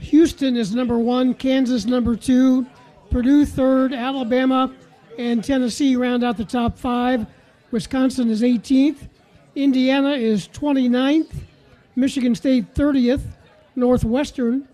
Houston 0.00 0.56
is 0.56 0.74
number 0.74 0.98
one, 0.98 1.34
Kansas 1.34 1.84
number 1.84 2.16
two, 2.16 2.66
Purdue 3.10 3.44
third, 3.44 3.92
Alabama 3.92 4.74
and 5.18 5.44
Tennessee 5.44 5.94
round 5.96 6.24
out 6.24 6.36
the 6.36 6.44
top 6.44 6.78
five. 6.78 7.26
Wisconsin 7.70 8.30
is 8.30 8.42
18th, 8.42 9.08
Indiana 9.54 10.10
is 10.10 10.48
29th, 10.48 11.32
Michigan 11.96 12.34
State 12.34 12.74
30th, 12.74 13.22
Northwestern 13.76 14.68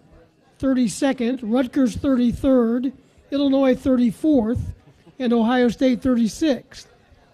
32nd, 0.59 1.41
Rutgers 1.43 1.97
33rd, 1.97 2.93
Illinois 3.31 3.75
34th, 3.75 4.61
and 5.19 5.33
Ohio 5.33 5.69
State 5.69 6.01
36th. 6.01 6.87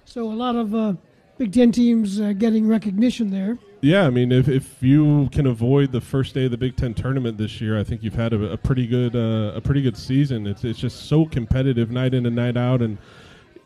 So 0.05 0.31
a 0.31 0.35
lot 0.35 0.57
of 0.57 0.75
uh, 0.75 0.95
Big 1.39 1.53
Ten 1.53 1.73
teams 1.73 2.21
uh, 2.21 2.33
getting 2.33 2.69
recognition 2.69 3.31
there. 3.31 3.59
Yeah, 3.81 4.07
I 4.07 4.11
mean, 4.11 4.31
if, 4.31 4.49
if 4.49 4.81
you 4.81 5.29
can 5.33 5.47
avoid 5.47 5.91
the 5.91 6.01
first 6.01 6.35
day 6.35 6.45
of 6.45 6.53
the 6.53 6.57
Big 6.57 6.77
Ten 6.77 6.95
tournament 6.95 7.37
this 7.37 7.61
year, 7.61 7.79
I 7.79 7.83
think 7.83 8.05
you've 8.05 8.15
had 8.15 8.33
a, 8.33 8.53
a 8.53 8.57
pretty 8.57 8.87
good 8.87 9.17
uh, 9.17 9.57
a 9.57 9.61
pretty 9.61 9.83
good 9.83 9.97
season. 9.97 10.47
It's 10.47 10.63
it's 10.63 10.79
just 10.79 11.09
so 11.09 11.27
competitive 11.27 11.91
night 11.91 12.15
in 12.15 12.27
and 12.27 12.37
night 12.37 12.57
out, 12.57 12.81
and 12.81 12.97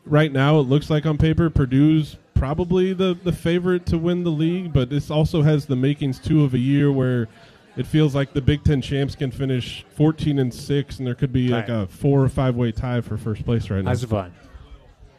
right 0.06 0.32
now 0.32 0.58
it 0.58 0.62
looks 0.62 0.88
like 0.88 1.04
on 1.04 1.18
paper 1.18 1.50
Purdue's 1.50 2.16
probably 2.36 2.92
the 2.92 3.16
the 3.24 3.32
favorite 3.32 3.86
to 3.86 3.98
win 3.98 4.22
the 4.22 4.30
league, 4.30 4.72
but 4.72 4.90
this 4.90 5.10
also 5.10 5.42
has 5.42 5.66
the 5.66 5.76
makings 5.76 6.18
too 6.18 6.44
of 6.44 6.54
a 6.54 6.58
year 6.58 6.92
where 6.92 7.28
it 7.76 7.86
feels 7.86 8.14
like 8.14 8.32
the 8.32 8.40
Big 8.40 8.64
Ten 8.64 8.80
champs 8.80 9.14
can 9.14 9.30
finish 9.30 9.84
14 9.96 10.38
and 10.38 10.52
six, 10.52 10.98
and 10.98 11.06
there 11.06 11.14
could 11.14 11.32
be 11.32 11.48
like 11.48 11.68
a 11.68 11.86
four 11.88 12.22
or 12.22 12.28
five 12.28 12.56
way 12.56 12.72
tie 12.72 13.00
for 13.00 13.16
first 13.16 13.44
place 13.44 13.68
right 13.68 13.82
now. 13.84 13.90
That's 13.90 14.04
fun. 14.04 14.32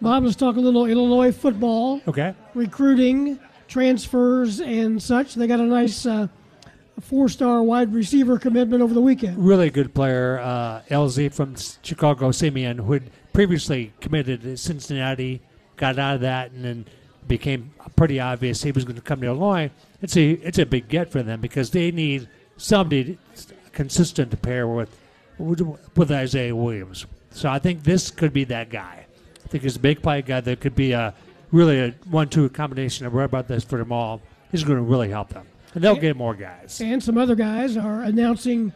Bob, 0.01 0.23
let's 0.23 0.35
talk 0.35 0.55
a 0.55 0.59
little 0.59 0.85
Illinois 0.85 1.31
football. 1.31 2.01
Okay. 2.07 2.33
Recruiting, 2.53 3.39
transfers, 3.67 4.59
and 4.61 5.01
such. 5.01 5.35
They 5.35 5.47
got 5.47 5.59
a 5.59 5.63
nice 5.63 6.05
uh, 6.05 6.27
four-star 6.99 7.63
wide 7.63 7.93
receiver 7.93 8.37
commitment 8.37 8.81
over 8.81 8.93
the 8.93 9.01
weekend. 9.01 9.37
really 9.37 9.69
good 9.69 9.93
player, 9.93 10.39
uh, 10.39 10.81
Elzy 10.89 11.33
from 11.33 11.55
Chicago 11.81 12.31
Simeon, 12.31 12.77
who 12.77 12.93
had 12.93 13.09
previously 13.33 13.93
committed 14.01 14.41
to 14.41 14.57
Cincinnati, 14.57 15.41
got 15.77 15.97
out 15.99 16.15
of 16.15 16.21
that, 16.21 16.51
and 16.51 16.63
then 16.63 16.85
became 17.27 17.73
pretty 17.95 18.19
obvious 18.19 18.63
he 18.63 18.71
was 18.71 18.85
going 18.85 18.95
to 18.95 19.01
come 19.01 19.21
to 19.21 19.27
Illinois. 19.27 19.71
It's 20.01 20.15
a 20.15 20.31
it's 20.31 20.59
a 20.59 20.65
big 20.65 20.87
get 20.87 21.11
for 21.11 21.23
them 21.23 21.41
because 21.41 21.71
they 21.71 21.91
need 21.91 22.27
somebody 22.57 23.17
consistent 23.71 24.31
to 24.31 24.37
pair 24.37 24.67
with 24.67 24.95
with, 25.37 26.11
Isaiah 26.11 26.55
Williams. 26.55 27.05
So 27.29 27.49
I 27.49 27.59
think 27.59 27.83
this 27.83 28.09
could 28.09 28.33
be 28.33 28.43
that 28.45 28.69
guy. 28.69 29.05
I 29.45 29.47
think 29.47 29.63
he's 29.63 29.75
a 29.75 29.79
big 29.79 30.01
play 30.01 30.21
guy 30.23 30.41
that 30.41 30.59
could 30.59 30.75
be 30.75 30.93
a 30.93 31.13
really 31.51 31.79
a 31.79 31.91
one-two 32.09 32.49
combination. 32.49 33.07
Read 33.09 33.25
about 33.25 33.47
this 33.47 33.63
for 33.63 33.77
them 33.77 33.91
all. 33.91 34.21
He's 34.51 34.63
going 34.63 34.77
to 34.77 34.83
really 34.83 35.09
help 35.09 35.29
them, 35.29 35.45
and 35.73 35.83
they'll 35.83 35.95
get 35.95 36.15
more 36.15 36.33
guys. 36.33 36.81
And 36.81 37.03
some 37.03 37.17
other 37.17 37.35
guys 37.35 37.77
are 37.77 38.01
announcing 38.01 38.73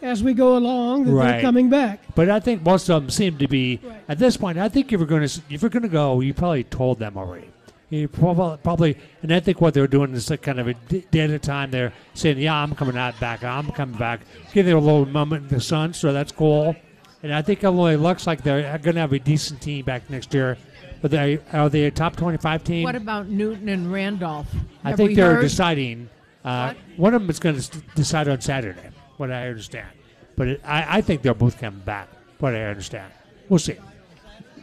as 0.00 0.22
we 0.22 0.34
go 0.34 0.56
along 0.56 1.04
that 1.04 1.12
they're 1.12 1.40
coming 1.40 1.70
back. 1.70 2.00
But 2.14 2.28
I 2.28 2.40
think 2.40 2.62
most 2.62 2.88
of 2.88 3.02
them 3.02 3.10
seem 3.10 3.38
to 3.38 3.48
be 3.48 3.80
at 4.08 4.18
this 4.18 4.36
point. 4.36 4.58
I 4.58 4.68
think 4.68 4.92
if 4.92 4.98
you're 5.00 5.06
going 5.06 5.26
to 5.26 5.42
if 5.50 5.62
you're 5.62 5.70
going 5.70 5.82
to 5.82 5.88
go, 5.88 6.20
you 6.20 6.34
probably 6.34 6.64
told 6.64 6.98
them 6.98 7.16
already. 7.16 7.51
You 7.92 8.08
probably, 8.08 8.56
probably, 8.62 8.96
and 9.22 9.34
I 9.34 9.40
think 9.40 9.60
what 9.60 9.74
they're 9.74 9.86
doing 9.86 10.14
is 10.14 10.30
like 10.30 10.40
kind 10.40 10.58
of 10.58 10.66
a 10.66 10.72
day 10.72 11.20
at 11.20 11.28
a 11.28 11.38
time. 11.38 11.70
They're 11.70 11.92
saying, 12.14 12.38
"Yeah, 12.38 12.54
I'm 12.54 12.74
coming 12.74 12.96
out 12.96 13.20
back. 13.20 13.44
I'm 13.44 13.70
coming 13.70 13.98
back." 13.98 14.22
Give 14.54 14.64
them 14.64 14.78
a 14.78 14.80
little 14.80 15.04
moment 15.04 15.42
in 15.42 15.58
the 15.58 15.60
sun, 15.60 15.92
so 15.92 16.10
that's 16.10 16.32
cool. 16.32 16.74
And 17.22 17.34
I 17.34 17.42
think 17.42 17.62
Illinois 17.62 17.96
looks 17.96 18.26
like 18.26 18.42
they're 18.42 18.78
going 18.78 18.94
to 18.94 19.00
have 19.02 19.12
a 19.12 19.18
decent 19.18 19.60
team 19.60 19.84
back 19.84 20.08
next 20.08 20.32
year. 20.32 20.56
But 21.02 21.10
they 21.10 21.38
are 21.52 21.68
they 21.68 21.84
a 21.84 21.90
top 21.90 22.16
25 22.16 22.64
team? 22.64 22.84
What 22.84 22.96
about 22.96 23.28
Newton 23.28 23.68
and 23.68 23.92
Randolph? 23.92 24.48
I 24.82 24.94
think 24.94 25.14
they're 25.14 25.34
heard? 25.34 25.42
deciding. 25.42 26.08
Uh, 26.42 26.72
one 26.96 27.12
of 27.12 27.20
them 27.20 27.28
is 27.28 27.38
going 27.40 27.60
to 27.60 27.80
decide 27.94 28.26
on 28.26 28.40
Saturday, 28.40 28.88
what 29.18 29.30
I 29.30 29.48
understand. 29.48 29.88
But 30.34 30.48
it, 30.48 30.60
I, 30.64 30.98
I 30.98 31.00
think 31.02 31.20
they're 31.20 31.34
both 31.34 31.60
coming 31.60 31.80
back, 31.80 32.08
what 32.38 32.54
I 32.54 32.62
understand. 32.64 33.12
We'll 33.50 33.58
see. 33.58 33.76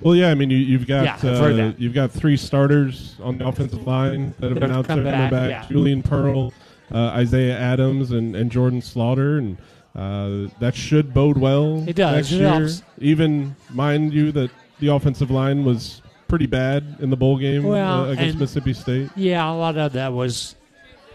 Well, 0.01 0.15
yeah, 0.15 0.29
I 0.29 0.35
mean, 0.35 0.49
you, 0.49 0.57
you've 0.57 0.87
got 0.87 1.23
Yeah, 1.23 1.29
uh, 1.31 1.73
you've 1.77 1.93
got 1.93 2.11
three 2.11 2.37
starters 2.37 3.15
on 3.21 3.37
the 3.37 3.47
offensive 3.47 3.85
line 3.85 4.33
that 4.39 4.49
have 4.51 4.59
They're 4.59 4.67
been 4.67 4.71
out 4.71 4.87
there 4.87 4.97
coming 4.97 5.11
back, 5.11 5.31
back. 5.31 5.49
yeah. 5.49 5.65
Julian 5.67 6.01
Pearl, 6.03 6.53
uh, 6.93 6.97
Isaiah 7.15 7.57
Adams, 7.57 8.11
and, 8.11 8.35
and 8.35 8.51
Jordan 8.51 8.81
Slaughter, 8.81 9.37
and 9.37 9.57
uh, 9.95 10.49
that 10.59 10.75
should 10.75 11.13
bode 11.13 11.37
well. 11.37 11.83
It 11.87 11.95
does. 11.95 12.15
next 12.15 12.31
It 12.31 12.37
year. 12.37 12.49
helps. 12.49 12.83
Even 12.99 13.55
mind 13.71 14.13
you 14.13 14.31
that 14.33 14.51
the 14.79 14.87
offensive 14.87 15.29
line 15.31 15.65
was 15.65 16.01
pretty 16.27 16.45
bad 16.45 16.97
in 16.99 17.09
the 17.09 17.17
bowl 17.17 17.37
game 17.37 17.63
Well, 17.63 18.05
uh, 18.05 18.11
against 18.11 18.31
and- 18.31 18.39
Mississippi 18.39 18.73
State. 18.73 19.09
Yeah, 19.15 19.51
a 19.51 19.53
lot 19.53 19.77
of 19.77 19.93
that 19.93 20.13
was 20.13 20.55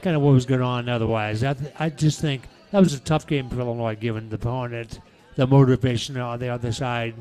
kind 0.02 0.14
of 0.16 0.22
what 0.22 0.32
was 0.32 0.44
going 0.44 0.60
on 0.60 0.88
otherwise. 0.88 1.42
I, 1.42 1.54
th- 1.54 1.72
I 1.78 1.88
just 1.88 2.20
think 2.20 2.48
that 2.72 2.80
was 2.80 2.92
a 2.92 3.00
tough 3.00 3.26
game 3.26 3.48
for 3.48 3.58
Illinois 3.60 3.94
given 3.94 4.28
the 4.28 4.34
opponent, 4.36 5.00
the 5.36 5.46
motivation 5.46 6.18
on 6.18 6.38
the 6.40 6.48
other 6.48 6.72
side. 6.72 7.14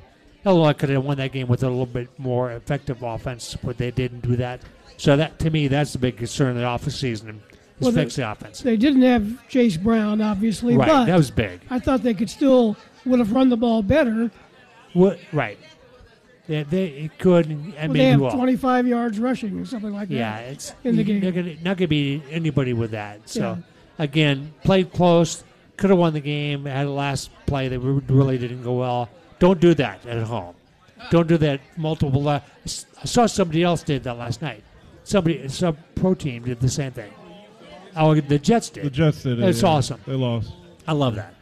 Illinois 0.45 0.73
could 0.73 0.89
have 0.89 1.03
won 1.05 1.17
that 1.17 1.31
game 1.31 1.47
with 1.47 1.63
a 1.63 1.69
little 1.69 1.85
bit 1.85 2.09
more 2.19 2.51
effective 2.51 3.01
offense, 3.03 3.55
but 3.63 3.77
they 3.77 3.91
didn't 3.91 4.21
do 4.21 4.35
that. 4.37 4.61
So 4.97 5.15
that 5.17 5.39
to 5.39 5.49
me, 5.49 5.67
that's 5.67 5.93
the 5.93 5.99
big 5.99 6.17
concern 6.17 6.51
in 6.51 6.57
the 6.57 6.63
off 6.65 6.83
season 6.89 7.29
is 7.29 7.35
Well, 7.79 7.91
they- 7.91 8.03
fix 8.03 8.15
the 8.17 8.29
offense. 8.29 8.61
They 8.61 8.77
didn't 8.77 9.01
have 9.03 9.47
Chase 9.47 9.77
Brown, 9.77 10.21
obviously, 10.21 10.77
Right, 10.77 10.87
but 10.87 11.05
that 11.05 11.15
was 11.17 11.31
big. 11.31 11.61
I 11.69 11.79
thought 11.79 12.03
they 12.03 12.13
could 12.13 12.29
still 12.29 12.75
would 13.05 13.19
have 13.19 13.31
run 13.31 13.49
the 13.49 13.57
ball 13.57 13.81
better. 13.81 14.31
What, 14.93 15.19
right. 15.31 15.57
They, 16.47 16.63
they 16.63 16.85
it 16.87 17.17
could 17.19 17.47
and 17.47 17.73
Well, 17.73 17.87
maybe 17.87 17.99
they 17.99 18.05
have 18.11 18.19
will. 18.19 18.31
25 18.31 18.85
yards 18.85 19.17
rushing 19.17 19.57
or 19.59 19.65
something 19.65 19.93
like 19.93 20.09
Yeah, 20.09 20.35
that. 20.37 20.41
Yeah, 20.45 20.51
it's 20.51 20.73
in 20.83 20.97
the 20.97 21.03
game. 21.03 21.21
Not 21.21 21.33
gonna, 21.33 21.55
not 21.63 21.77
gonna 21.77 21.87
be 21.87 22.21
anybody 22.29 22.73
with 22.73 22.91
that. 22.91 23.29
So 23.29 23.39
Yeah. 23.41 24.03
again, 24.03 24.53
played 24.63 24.91
close, 24.91 25.43
could 25.77 25.89
have 25.89 25.97
won 25.99 26.11
the 26.13 26.19
game. 26.19 26.65
Had 26.65 26.87
a 26.87 26.91
last 26.91 27.29
play 27.45 27.69
that 27.69 27.79
really 27.79 28.37
didn't 28.37 28.61
go 28.63 28.73
well. 28.73 29.09
Don't 29.43 29.59
do 29.59 29.73
that 29.73 30.05
at 30.05 30.23
home. 30.23 30.55
Don't 31.11 31.27
do 31.27 31.35
that 31.39 31.59
multiple. 31.75 32.21
La- 32.21 32.39
I 32.65 33.05
saw 33.05 33.25
somebody 33.25 33.61
else 33.61 33.83
did 33.83 34.03
that 34.03 34.17
last 34.17 34.41
night. 34.41 34.63
Somebody, 35.03 35.49
some 35.49 35.75
pro 35.95 36.13
team 36.13 36.45
did 36.45 36.61
the 36.61 36.69
same 36.69 36.93
thing. 36.93 37.11
Oh, 37.93 38.15
the 38.15 38.39
Jets 38.39 38.69
did. 38.69 38.85
The 38.85 38.89
Jets 38.89 39.23
did 39.23 39.39
it, 39.39 39.49
It's 39.49 39.61
yeah. 39.61 39.67
awesome. 39.67 39.99
They 40.07 40.13
lost. 40.13 40.53
I 40.87 40.93
love 40.93 41.15
that. 41.15 41.33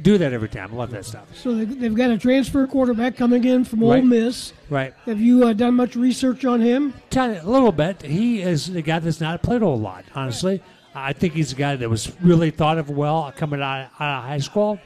Do 0.00 0.16
that 0.18 0.32
every 0.32 0.48
time. 0.48 0.72
I 0.72 0.76
love 0.76 0.92
that 0.92 1.04
stuff. 1.04 1.26
So 1.34 1.52
they, 1.56 1.64
they've 1.64 1.92
got 1.92 2.10
a 2.12 2.18
transfer 2.18 2.68
quarterback 2.68 3.16
coming 3.16 3.42
in 3.42 3.64
from 3.64 3.82
Ole 3.82 4.00
Miss. 4.00 4.52
Right. 4.68 4.94
Have 5.06 5.20
you 5.20 5.44
uh, 5.48 5.52
done 5.52 5.74
much 5.74 5.96
research 5.96 6.44
on 6.44 6.60
him? 6.60 6.94
Tiny, 7.10 7.38
a 7.38 7.44
little 7.44 7.72
bit. 7.72 8.00
He 8.02 8.42
is 8.42 8.68
a 8.68 8.80
guy 8.80 9.00
that's 9.00 9.20
not 9.20 9.42
played 9.42 9.62
a 9.62 9.64
whole 9.64 9.76
lot, 9.80 10.04
honestly. 10.14 10.62
I 10.94 11.14
think 11.14 11.34
he's 11.34 11.50
a 11.50 11.56
guy 11.56 11.74
that 11.74 11.90
was 11.90 12.12
really 12.20 12.52
thought 12.52 12.78
of 12.78 12.90
well 12.90 13.32
coming 13.36 13.60
out, 13.60 13.90
out 13.98 14.18
of 14.18 14.24
high 14.24 14.38
school, 14.38 14.78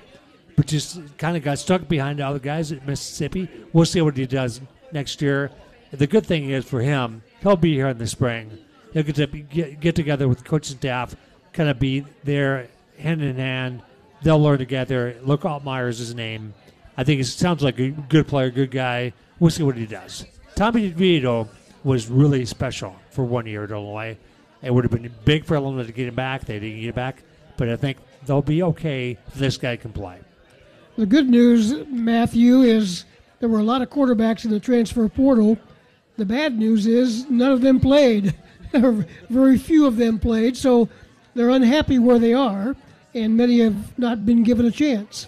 but 0.56 0.66
just 0.66 1.00
kind 1.18 1.36
of 1.36 1.42
got 1.42 1.58
stuck 1.58 1.88
behind 1.88 2.20
other 2.20 2.38
guys 2.38 2.72
at 2.72 2.86
Mississippi. 2.86 3.48
We'll 3.72 3.84
see 3.84 4.00
what 4.00 4.16
he 4.16 4.26
does 4.26 4.60
next 4.92 5.20
year. 5.20 5.50
The 5.90 6.06
good 6.06 6.26
thing 6.26 6.50
is 6.50 6.64
for 6.64 6.80
him, 6.80 7.22
he'll 7.40 7.56
be 7.56 7.74
here 7.74 7.88
in 7.88 7.98
the 7.98 8.06
spring. 8.06 8.58
He'll 8.92 9.02
get 9.02 9.16
to 9.16 9.26
get, 9.26 9.80
get 9.80 9.94
together 9.94 10.28
with 10.28 10.38
the 10.38 10.44
coaching 10.44 10.76
staff, 10.76 11.16
kind 11.52 11.68
of 11.68 11.78
be 11.78 12.04
there 12.22 12.68
hand 12.98 13.22
in 13.22 13.36
hand. 13.36 13.82
They'll 14.22 14.40
learn 14.40 14.58
together. 14.58 15.16
Luke 15.22 15.42
Altmaier 15.42 15.88
is 15.88 15.98
his 15.98 16.14
name. 16.14 16.54
I 16.96 17.04
think 17.04 17.20
it 17.20 17.24
sounds 17.24 17.62
like 17.62 17.78
a 17.78 17.90
good 17.90 18.26
player, 18.26 18.50
good 18.50 18.70
guy. 18.70 19.12
We'll 19.38 19.50
see 19.50 19.64
what 19.64 19.76
he 19.76 19.86
does. 19.86 20.24
Tommy 20.54 20.92
DeVito 20.92 21.48
was 21.82 22.08
really 22.08 22.44
special 22.44 22.94
for 23.10 23.24
one 23.24 23.46
year 23.46 23.64
at 23.64 23.70
Illinois. 23.70 24.16
It 24.62 24.72
would 24.72 24.84
have 24.84 24.92
been 24.92 25.12
big 25.24 25.44
for 25.44 25.56
Illinois 25.56 25.86
to 25.86 25.92
get 25.92 26.08
him 26.08 26.14
back. 26.14 26.44
They 26.44 26.58
didn't 26.58 26.80
get 26.80 26.88
him 26.88 26.94
back, 26.94 27.22
but 27.56 27.68
I 27.68 27.76
think 27.76 27.98
they'll 28.24 28.40
be 28.40 28.62
okay 28.62 29.18
if 29.26 29.34
this 29.34 29.58
guy 29.58 29.76
can 29.76 29.92
play. 29.92 30.18
The 30.96 31.06
good 31.06 31.28
news, 31.28 31.74
Matthew, 31.88 32.62
is 32.62 33.04
there 33.40 33.48
were 33.48 33.58
a 33.58 33.64
lot 33.64 33.82
of 33.82 33.90
quarterbacks 33.90 34.44
in 34.44 34.50
the 34.52 34.60
transfer 34.60 35.08
portal. 35.08 35.58
The 36.16 36.24
bad 36.24 36.56
news 36.56 36.86
is 36.86 37.28
none 37.28 37.50
of 37.50 37.62
them 37.62 37.80
played. 37.80 38.34
Very 38.72 39.58
few 39.58 39.86
of 39.86 39.96
them 39.96 40.20
played, 40.20 40.56
so 40.56 40.88
they're 41.34 41.50
unhappy 41.50 41.98
where 41.98 42.18
they 42.20 42.32
are. 42.32 42.76
and 43.14 43.36
many 43.36 43.60
have 43.60 43.98
not 43.98 44.24
been 44.24 44.42
given 44.42 44.66
a 44.66 44.70
chance. 44.70 45.26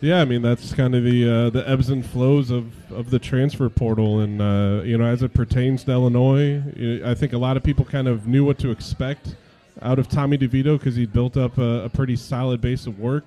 Yeah, 0.00 0.20
I 0.20 0.24
mean 0.24 0.42
that's 0.42 0.74
kind 0.74 0.94
of 0.94 1.04
the 1.04 1.30
uh, 1.30 1.50
the 1.50 1.66
ebbs 1.68 1.88
and 1.88 2.04
flows 2.04 2.50
of, 2.50 2.72
of 2.92 3.10
the 3.10 3.18
transfer 3.18 3.68
portal, 3.70 4.20
and 4.20 4.42
uh, 4.42 4.82
you 4.84 4.98
know 4.98 5.06
as 5.06 5.22
it 5.22 5.32
pertains 5.32 5.84
to 5.84 5.92
Illinois, 5.92 6.62
I 7.04 7.14
think 7.14 7.32
a 7.32 7.38
lot 7.38 7.56
of 7.56 7.62
people 7.62 7.84
kind 7.84 8.06
of 8.06 8.26
knew 8.26 8.44
what 8.44 8.58
to 8.58 8.70
expect 8.70 9.36
out 9.80 9.98
of 9.98 10.08
Tommy 10.08 10.36
DeVito 10.36 10.78
because 10.78 10.94
he 10.94 11.06
built 11.06 11.36
up 11.36 11.56
a, 11.56 11.84
a 11.84 11.88
pretty 11.88 12.16
solid 12.16 12.60
base 12.60 12.86
of 12.86 12.98
work 12.98 13.24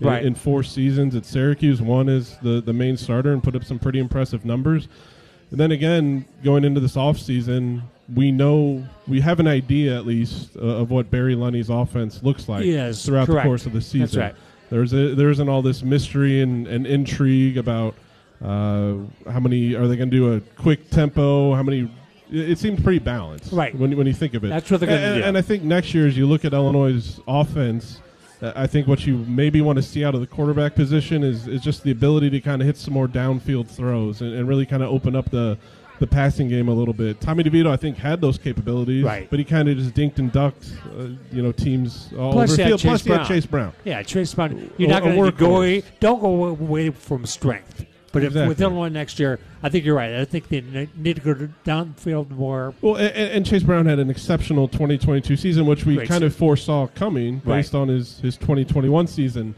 Right. 0.00 0.24
in, 0.24 0.34
four 0.34 0.62
seasons 0.62 1.14
at 1.14 1.24
Syracuse. 1.26 1.82
One 1.82 2.08
is 2.08 2.36
the 2.42 2.60
the 2.60 2.72
main 2.72 2.96
starter 2.96 3.32
and 3.32 3.42
put 3.42 3.54
up 3.56 3.64
some 3.64 3.78
pretty 3.78 3.98
impressive 3.98 4.44
numbers. 4.44 4.88
And 5.50 5.58
then 5.58 5.72
again, 5.72 6.24
going 6.44 6.64
into 6.64 6.80
this 6.80 6.96
offseason, 6.96 7.82
we 8.14 8.30
know 8.30 8.84
we 9.08 9.20
have 9.20 9.40
an 9.40 9.46
idea 9.48 9.96
at 9.96 10.06
least 10.06 10.56
uh, 10.56 10.60
of 10.60 10.90
what 10.90 11.10
Barry 11.10 11.34
Lunney's 11.34 11.70
offense 11.70 12.22
looks 12.22 12.48
like 12.48 12.64
Yes, 12.64 13.04
throughout 13.04 13.26
correct. 13.26 13.44
the 13.44 13.48
course 13.48 13.66
of 13.66 13.72
the 13.72 13.80
season. 13.80 14.00
That's 14.00 14.16
right. 14.16 14.34
There's 14.70 14.92
a, 14.92 15.14
there 15.16 15.30
isn't 15.30 15.48
all 15.48 15.62
this 15.62 15.82
mystery 15.82 16.40
and, 16.42 16.68
and 16.68 16.86
intrigue 16.86 17.58
about 17.58 17.96
uh, 18.40 18.94
how 19.28 19.40
many 19.40 19.74
are 19.74 19.88
they 19.88 19.96
going 19.96 20.10
to 20.10 20.16
do 20.16 20.34
a 20.34 20.40
quick 20.60 20.88
tempo? 20.90 21.54
How 21.54 21.62
many? 21.64 21.90
It, 22.30 22.50
it 22.50 22.58
seems 22.58 22.80
pretty 22.80 23.00
balanced, 23.00 23.52
Right. 23.52 23.74
When 23.76 23.96
when 23.96 24.06
you 24.06 24.12
think 24.14 24.34
of 24.34 24.44
it, 24.44 24.48
That's 24.48 24.70
what 24.70 24.78
they're 24.80 24.88
gonna 24.88 25.00
and, 25.00 25.22
do. 25.22 25.28
And 25.28 25.36
I 25.38 25.42
think 25.42 25.64
next 25.64 25.92
year, 25.94 26.06
as 26.06 26.16
you 26.16 26.26
look 26.26 26.44
at 26.44 26.52
Illinois' 26.52 27.18
offense, 27.26 28.00
I 28.42 28.66
think 28.66 28.86
what 28.88 29.06
you 29.06 29.18
maybe 29.28 29.60
want 29.60 29.76
to 29.76 29.82
see 29.82 30.04
out 30.04 30.14
of 30.14 30.20
the 30.20 30.26
quarterback 30.26 30.74
position 30.74 31.22
is 31.22 31.46
is 31.46 31.60
just 31.60 31.82
the 31.82 31.90
ability 31.90 32.30
to 32.30 32.40
kind 32.40 32.62
of 32.62 32.66
hit 32.66 32.76
some 32.76 32.94
more 32.94 33.06
downfield 33.08 33.68
throws 33.68 34.20
and, 34.22 34.32
and 34.34 34.48
really 34.48 34.66
kind 34.66 34.82
of 34.82 34.90
open 34.90 35.14
up 35.16 35.30
the. 35.30 35.58
The 35.98 36.06
passing 36.06 36.48
game 36.48 36.68
a 36.68 36.72
little 36.72 36.94
bit. 36.94 37.20
Tommy 37.20 37.44
DeVito, 37.44 37.66
I 37.70 37.76
think, 37.76 37.98
had 37.98 38.22
those 38.22 38.38
capabilities, 38.38 39.04
Right. 39.04 39.28
but 39.28 39.38
he 39.38 39.44
kind 39.44 39.68
of 39.68 39.76
just 39.76 39.92
dinked 39.92 40.18
and 40.18 40.32
ducked, 40.32 40.72
uh, 40.98 41.08
you 41.30 41.42
know, 41.42 41.52
teams 41.52 42.08
all 42.18 42.32
Plus, 42.32 42.52
over 42.52 42.56
the 42.62 42.68
field. 42.68 42.80
Plus, 42.80 43.00
Chase 43.00 43.04
he 43.04 43.10
had 43.10 43.16
Brown. 43.18 43.28
Chase 43.28 43.44
Brown. 43.46 43.72
Yeah, 43.84 44.02
Chase 44.02 44.32
Brown. 44.32 44.70
You're 44.78 44.88
A- 44.88 44.92
not 44.92 45.02
going 45.02 45.22
to 45.22 45.30
go. 45.32 45.48
workhorse. 45.50 45.84
Don't 46.00 46.22
go 46.22 46.46
away 46.46 46.88
from 46.88 47.26
strength. 47.26 47.84
But 48.12 48.24
if 48.24 48.34
with 48.34 48.60
Illinois 48.60 48.88
next 48.88 49.20
year, 49.20 49.38
I 49.62 49.68
think 49.68 49.84
you're 49.84 49.94
right. 49.94 50.14
I 50.16 50.24
think 50.24 50.48
they 50.48 50.88
need 50.96 51.16
to 51.16 51.22
go 51.22 51.32
to 51.34 51.48
downfield 51.64 52.30
more. 52.30 52.74
Well, 52.80 52.96
and, 52.96 53.14
and 53.14 53.46
Chase 53.46 53.62
Brown 53.62 53.86
had 53.86 53.98
an 54.00 54.10
exceptional 54.10 54.66
2022 54.68 55.36
season, 55.36 55.64
which 55.66 55.86
we 55.86 55.94
Great 55.96 56.08
kind 56.08 56.24
of 56.24 56.34
foresaw 56.34 56.88
coming 56.88 57.34
Right. 57.44 57.58
based 57.58 57.74
on 57.74 57.86
his, 57.88 58.18
his 58.20 58.36
2021 58.36 59.06
season. 59.06 59.54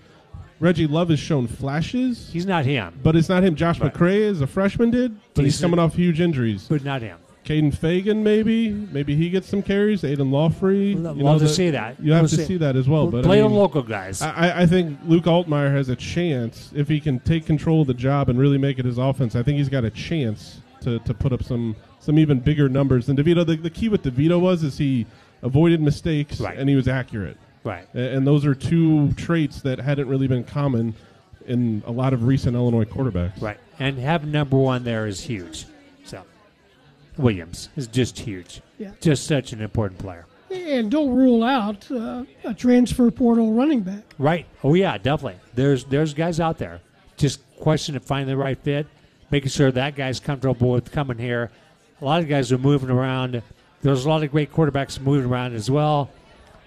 Reggie 0.61 0.87
Love 0.87 1.09
has 1.09 1.19
shown 1.19 1.47
flashes. 1.49 2.29
He's 2.33 2.47
not 2.47 2.65
him. 2.65 2.93
But 3.03 3.17
it's 3.17 3.29
not 3.29 3.43
him. 3.43 3.57
Josh 3.57 3.81
Right. 3.81 3.93
McCray, 3.93 4.31
as 4.31 4.41
a 4.43 4.47
freshman, 4.47 4.91
did, 4.91 5.17
but 5.35 5.45
he's, 5.45 5.55
He's- 5.55 5.61
coming 5.63 5.79
off 5.81 5.95
huge 5.97 6.21
injuries. 6.21 6.67
But 6.69 6.85
not 6.85 7.03
him. 7.03 7.19
Kaden 7.45 7.75
Feagin, 7.75 8.19
maybe, 8.23 8.71
maybe 8.71 9.17
he 9.17 9.29
gets 9.29 9.49
some 9.49 9.63
carries. 9.63 10.05
Aidan 10.05 10.31
Laughery, 10.31 10.95
Love 11.03 11.17
you 11.17 11.25
know, 11.25 11.39
to 11.39 11.45
the- 11.45 11.49
see 11.51 11.71
that. 11.71 12.01
You 12.01 12.13
have 12.13 12.23
We'll 12.23 12.29
to 12.29 12.37
see. 12.37 12.45
see 12.45 12.57
that 12.59 12.77
as 12.77 12.89
well. 12.89 13.09
But 13.09 13.25
Play 13.25 13.41
I 13.41 13.49
mean, 13.49 13.57
local 13.57 13.83
guys. 13.83 14.23
I, 14.23 14.63
I- 14.63 14.67
think 14.67 14.99
Luke 15.07 15.25
Altmaier 15.25 15.75
has 15.75 15.89
a 15.89 15.97
chance 15.97 16.71
if 16.75 16.87
he 16.89 17.01
can 17.01 17.19
take 17.21 17.45
control 17.47 17.81
of 17.83 17.89
the 17.89 17.95
job 17.95 18.29
and 18.29 18.39
really 18.39 18.59
make 18.59 18.79
it 18.79 18.85
his 18.85 18.97
offense. 18.99 19.35
I 19.35 19.43
think 19.43 19.59
he's 19.59 19.69
got 19.69 19.85
a 19.85 19.91
chance 19.91 20.61
to, 20.83 20.99
to 21.01 21.15
put 21.15 21.33
up 21.33 21.43
some 21.43 21.75
some 22.01 22.19
even 22.19 22.41
bigger 22.41 22.69
numbers 22.69 23.07
than 23.07 23.17
DeVito. 23.17 23.47
The, 23.47 23.57
the 23.57 23.71
key 23.71 23.89
with 23.89 24.03
DeVito 24.03 24.41
was 24.41 24.63
is 24.65 24.77
he 24.79 25.07
avoided 25.43 25.81
mistakes 25.81 26.41
Right. 26.41 26.59
and 26.59 26.69
he 26.69 26.75
was 26.77 26.89
accurate. 26.89 27.37
Right. 27.65 27.87
And 27.95 28.27
those 28.27 28.45
are 28.45 28.55
two 28.57 29.13
traits 29.13 29.63
that 29.63 29.79
hadn't 29.79 30.09
really 30.09 30.27
been 30.27 30.43
common 30.43 30.95
in 31.47 31.83
a 31.87 31.93
lot 31.93 32.13
of 32.13 32.25
recent 32.25 32.57
Illinois 32.57 32.85
quarterbacks. 32.85 33.41
Right. 33.41 33.59
And 33.79 33.99
having 33.99 34.33
number 34.33 34.57
one 34.57 34.83
there 34.85 35.07
is 35.07 35.21
huge. 35.21 35.67
Williams 37.17 37.69
is 37.77 37.87
just 37.87 38.19
huge. 38.19 38.61
Yeah. 38.79 38.93
Just 39.01 39.27
such 39.27 39.53
an 39.53 39.61
important 39.61 40.01
player. 40.01 40.27
And 40.51 40.91
don't 40.91 41.15
rule 41.15 41.43
out 41.43 41.91
uh, 41.91 42.25
a 42.45 42.53
transfer 42.53 43.11
portal 43.11 43.53
running 43.53 43.81
back. 43.81 44.03
Right. 44.19 44.47
Oh 44.63 44.75
yeah, 44.75 44.99
definitely. 44.99 45.41
There's 45.55 45.85
there's 45.85 46.13
guys 46.13 46.41
out 46.41 46.59
there. 46.59 46.81
Just 47.17 47.41
question 47.59 47.97
of 47.97 48.05
finding 48.05 48.29
the 48.29 48.37
right 48.37 48.59
fit, 48.59 48.87
making 49.31 49.49
sure 49.51 49.71
that 49.73 49.95
guy's 49.95 50.21
comfortable 50.21 50.73
with 50.73 50.93
coming 50.93 51.19
here. 51.19 51.51
A 52.01 52.05
lot 52.05 52.21
of 52.21 52.29
guys 52.29 52.53
are 52.53 52.59
moving 52.59 52.91
around. 52.91 53.43
There's 53.81 54.05
a 54.05 54.09
lot 54.09 54.23
of 54.23 54.31
great 54.31 54.53
quarterbacks 54.53 55.01
moving 55.01 55.31
around 55.31 55.55
as 55.55 55.71
well. 55.71 56.11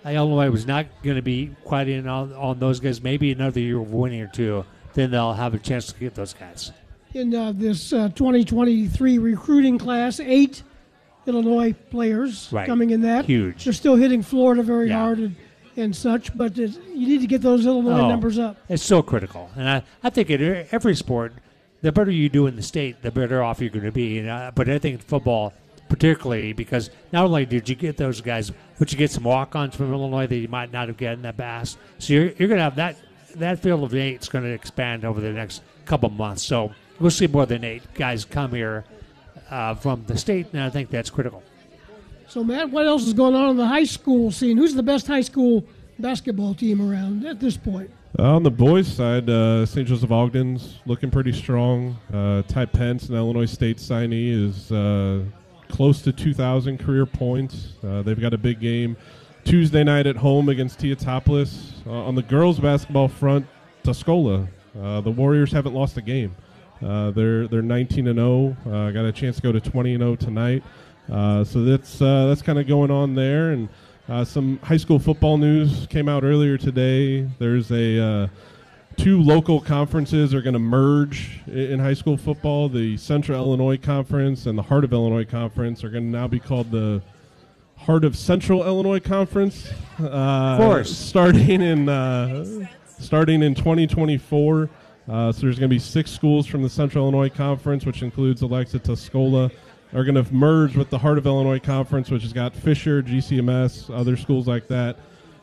Illinois 0.06 0.50
was 0.52 0.66
not 0.68 0.86
going 1.04 1.16
to 1.16 1.22
be 1.22 1.56
quite 1.64 1.88
in 1.88 2.08
on, 2.08 2.32
on 2.34 2.60
those 2.60 2.80
guys. 2.80 3.02
Maybe 3.02 3.32
another 3.32 3.60
year 3.60 3.80
of 3.80 3.92
winning 3.92 4.22
or 4.22 4.28
two, 4.28 4.66
then 4.94 5.12
they'll 5.12 5.34
have 5.34 5.54
a 5.54 5.60
chance 5.60 5.88
to 5.88 6.00
get 6.00 6.16
those 6.16 6.34
guys. 6.34 6.72
In 7.16 7.34
uh, 7.34 7.54
this 7.56 7.94
uh, 7.94 8.10
2023 8.10 9.20
recruiting 9.20 9.78
class, 9.78 10.20
eight 10.20 10.64
Illinois 11.26 11.72
players 11.90 12.50
Right. 12.52 12.68
coming 12.68 12.90
in 12.90 13.00
that. 13.04 13.24
Huge. 13.24 13.64
They're 13.64 13.72
still 13.72 13.96
hitting 13.96 14.22
Florida 14.22 14.62
very 14.62 14.90
Yeah. 14.90 15.00
hard 15.00 15.20
and, 15.20 15.36
and 15.78 15.96
such, 15.96 16.38
but 16.38 16.58
you 16.58 16.68
need 16.94 17.22
to 17.22 17.28
get 17.28 17.42
those 17.42 17.66
Illinois 17.66 18.02
Oh, 18.02 18.10
numbers 18.10 18.38
up. 18.38 18.58
It's 18.68 18.84
so 18.84 19.02
critical, 19.02 19.50
and 19.56 19.70
I, 19.70 19.84
I 20.04 20.10
think 20.10 20.30
in 20.30 20.68
every 20.74 20.94
sport, 20.94 21.36
the 21.82 21.94
better 21.94 22.12
you 22.12 22.28
do 22.28 22.48
in 22.48 22.58
the 22.58 22.62
state, 22.62 23.02
the 23.02 23.12
better 23.12 23.42
off 23.42 23.62
you're 23.62 23.70
going 23.70 23.86
to 23.86 23.94
be. 23.94 24.20
And, 24.20 24.28
uh, 24.28 24.52
but 24.54 24.68
I 24.68 24.78
think 24.78 25.02
football, 25.02 25.54
particularly 25.88 26.52
because 26.52 26.90
not 27.14 27.24
only 27.24 27.46
did 27.46 27.70
you 27.70 27.76
get 27.76 27.96
those 27.96 28.20
guys, 28.20 28.52
but 28.78 28.92
you 28.92 28.98
get 28.98 29.10
some 29.10 29.24
walk-ons 29.24 29.74
from 29.74 29.94
Illinois 29.94 30.28
that 30.28 30.36
you 30.36 30.50
might 30.50 30.74
not 30.74 30.90
have 30.90 30.98
gotten 30.98 31.22
that 31.22 31.38
past. 31.38 31.78
So 31.98 32.12
you're, 32.12 32.26
you're 32.32 32.50
going 32.50 32.58
to 32.58 32.64
have 32.64 32.76
that 32.76 32.98
that 33.36 33.60
field 33.60 33.84
of 33.84 33.94
eight 33.96 34.22
is 34.22 34.28
going 34.30 34.44
to 34.46 34.50
expand 34.52 35.06
over 35.06 35.22
the 35.22 35.32
next 35.32 35.62
couple 35.86 36.10
months. 36.10 36.42
So 36.44 36.72
we'll 37.00 37.12
see 37.12 37.28
more 37.28 37.46
than 37.46 37.64
eight 37.64 37.84
guys 37.94 38.26
come 38.26 38.52
here 38.52 38.86
uh, 39.50 39.76
from 39.76 40.04
the 40.06 40.18
state, 40.18 40.48
and 40.54 40.62
I 40.62 40.70
think 40.70 40.90
that's 40.90 41.10
critical. 41.10 41.44
So, 42.28 42.44
Matt, 42.44 42.72
what 42.72 42.88
else 42.88 43.06
is 43.06 43.14
going 43.14 43.36
on 43.36 43.52
in 43.52 43.58
the 43.58 43.68
high 43.68 43.84
school 43.84 44.32
scene? 44.32 44.58
Who's 44.58 44.74
the 44.74 44.84
best 44.84 45.08
high 45.08 45.22
school 45.22 45.64
basketball 46.00 46.56
team 46.56 46.82
around 46.82 47.26
at 47.26 47.40
this 47.40 47.56
point? 47.56 47.92
Uh, 48.18 48.36
on 48.36 48.44
the 48.44 48.52
boys' 48.52 48.88
side, 48.88 49.30
uh, 49.30 49.66
St. 49.66 49.88
Joseph 49.88 50.12
Ogden's 50.12 50.80
looking 50.86 51.12
pretty 51.12 51.34
strong. 51.34 51.98
Uh, 52.14 52.42
Ty 52.44 52.66
Pence, 52.66 53.10
an 53.10 53.16
Illinois 53.16 53.46
State 53.46 53.78
signee, 53.78 54.32
is 54.32 54.72
uh, 54.72 55.24
close 55.68 56.02
to 56.02 56.14
2,000 56.14 56.78
career 56.80 57.06
points. 57.06 57.74
Uh, 57.84 58.02
they've 58.02 58.20
got 58.20 58.34
a 58.34 58.38
big 58.38 58.60
game 58.60 58.96
Tuesday 59.44 59.84
night 59.84 60.08
at 60.08 60.16
home 60.16 60.50
against 60.50 60.80
Teutopolis. 60.80 61.72
Uh, 61.86 61.92
on 61.92 62.16
the 62.16 62.24
girls' 62.24 62.60
basketball 62.60 63.08
front, 63.08 63.46
Tuscola. 63.84 64.48
Uh, 64.82 65.02
the 65.02 65.12
Warriors 65.12 65.52
haven't 65.52 65.74
lost 65.74 65.98
a 65.98 66.02
game. 66.02 66.36
Uh, 66.84 67.12
they're 67.12 67.48
they're 67.48 67.62
19 67.62 68.08
and 68.08 68.18
0. 68.20 68.56
Uh, 68.66 68.92
got 68.92 69.06
a 69.06 69.12
chance 69.12 69.38
to 69.38 69.42
go 69.42 69.52
to 69.52 69.60
20 69.62 69.94
and 69.94 70.02
0 70.02 70.16
tonight. 70.16 70.64
Uh, 71.12 71.44
so 71.44 71.64
that's 71.64 72.02
uh, 72.02 72.26
that's 72.28 72.42
kind 72.42 72.58
of 72.60 72.68
going 72.68 72.92
on 72.92 73.14
there, 73.16 73.52
and 73.52 73.70
uh, 74.10 74.24
some 74.26 74.58
high 74.64 74.78
school 74.78 75.00
football 75.00 75.38
news 75.38 75.86
came 75.90 76.10
out 76.10 76.24
earlier 76.24 76.58
today. 76.58 77.28
There's 77.40 77.72
a 77.72 78.00
uh, 78.04 78.28
two 78.98 79.22
local 79.22 79.62
conferences 79.62 80.34
are 80.34 80.42
going 80.42 80.54
to 80.54 80.60
merge 80.60 81.40
i- 81.48 81.52
in 81.52 81.80
high 81.80 81.94
school 81.94 82.18
football. 82.18 82.70
The 82.70 82.98
Central 82.98 83.38
Illinois 83.44 83.78
Conference 83.78 84.46
and 84.48 84.58
the 84.58 84.64
Heart 84.64 84.84
of 84.84 84.94
Illinois 84.94 85.26
Conference 85.26 85.84
are 85.84 85.90
going 85.90 86.12
to 86.12 86.18
now 86.18 86.28
be 86.28 86.40
called 86.40 86.72
the 86.72 87.02
Heart 87.78 88.04
of 88.04 88.16
Central 88.18 88.66
Illinois 88.66 89.00
Conference. 89.00 89.70
Uh, 90.00 90.06
Of 90.06 90.60
course. 90.60 90.96
starting 90.98 91.62
in 91.62 91.88
uh, 91.88 92.68
starting 93.00 93.44
in 93.44 93.54
2024. 93.56 94.70
Uh, 95.08 95.32
so 95.32 95.42
there's 95.42 95.60
going 95.60 95.70
to 95.70 95.76
be 95.76 95.80
six 95.80 96.12
schools 96.12 96.48
from 96.48 96.64
the 96.64 96.70
Central 96.70 97.04
Illinois 97.04 97.30
Conference, 97.30 97.86
which 97.86 98.02
includes 98.02 98.42
Alexa 98.42 98.80
Tuscola, 98.80 99.52
are 99.94 100.04
going 100.04 100.16
to 100.16 100.34
merge 100.34 100.76
with 100.76 100.90
the 100.90 100.98
Heart 100.98 101.20
of 101.20 101.26
Illinois 101.26 101.60
Conference, 101.60 102.10
which 102.10 102.24
has 102.24 102.34
got 102.34 102.56
Fisher, 102.56 103.04
GCMS, 103.04 103.96
other 103.96 104.18
schools 104.18 104.48
like 104.48 104.68
that, 104.68 104.98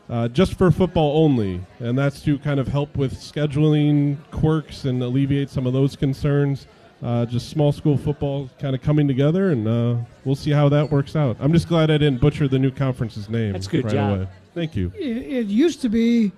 uh, 0.09 0.27
just 0.27 0.57
for 0.57 0.69
football 0.69 1.23
only. 1.23 1.61
And 1.79 1.97
that's 1.97 2.21
to 2.23 2.37
kind 2.39 2.59
of 2.59 2.67
help 2.67 2.95
with 2.97 3.13
scheduling 3.13 4.17
quirks 4.31 4.83
and 4.85 5.01
alleviate 5.01 5.49
some 5.49 5.65
of 5.65 5.73
those 5.73 5.95
concerns. 5.95 6.67
Uh, 7.01 7.25
just 7.25 7.49
small 7.49 7.73
school 7.73 7.97
football 7.97 8.49
kind 8.59 8.73
of 8.73 8.81
coming 8.81 9.09
together, 9.09 9.51
and 9.51 9.67
uh, 9.67 9.95
we'll 10.23 10.37
see 10.37 10.51
how 10.51 10.69
that 10.69 10.89
works 10.89 11.17
out. 11.17 11.35
I'm 11.41 11.51
just 11.51 11.67
glad 11.67 11.91
I 11.91 11.97
didn't 11.97 12.21
butcher 12.21 12.47
the 12.47 12.59
new 12.59 12.71
conference's 12.71 13.27
name. 13.27 13.51
That's 13.51 13.67
good 13.67 13.83
right 13.83 13.93
job. 13.93 14.17
away. 14.19 14.27
Thank 14.53 14.75
you. 14.77 14.89
It, 14.95 15.17
it 15.17 15.47
used 15.47 15.81
to 15.81 15.89
be 15.89 16.31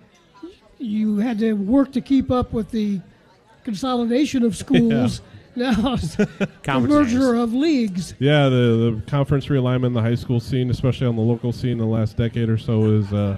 you 0.80 1.17
had 1.17 1.38
to 1.39 1.53
work 1.53 1.91
to 1.91 2.01
keep 2.01 2.32
up 2.32 2.51
with 2.51 2.71
the 2.71 2.99
consolidation 3.66 4.43
of 4.43 4.55
schools. 4.55 5.22
Now 5.57 5.93
it's 5.93 6.16
the 6.63 6.80
merger 6.82 7.34
of 7.36 7.53
leagues. 7.53 8.13
Yeah, 8.20 8.49
the, 8.49 8.99
the 8.99 9.09
conference 9.09 9.45
realignment 9.45 9.86
in 9.86 9.93
the 9.93 10.01
high 10.01 10.16
school 10.16 10.41
scene, 10.41 10.70
especially 10.70 11.07
on 11.07 11.16
the 11.16 11.22
local 11.22 11.53
scene 11.53 11.72
in 11.72 11.78
the 11.78 11.86
last 11.86 12.18
decade 12.18 12.49
or 12.49 12.57
so, 12.57 12.84
is 12.91 13.13
uh, 13.13 13.38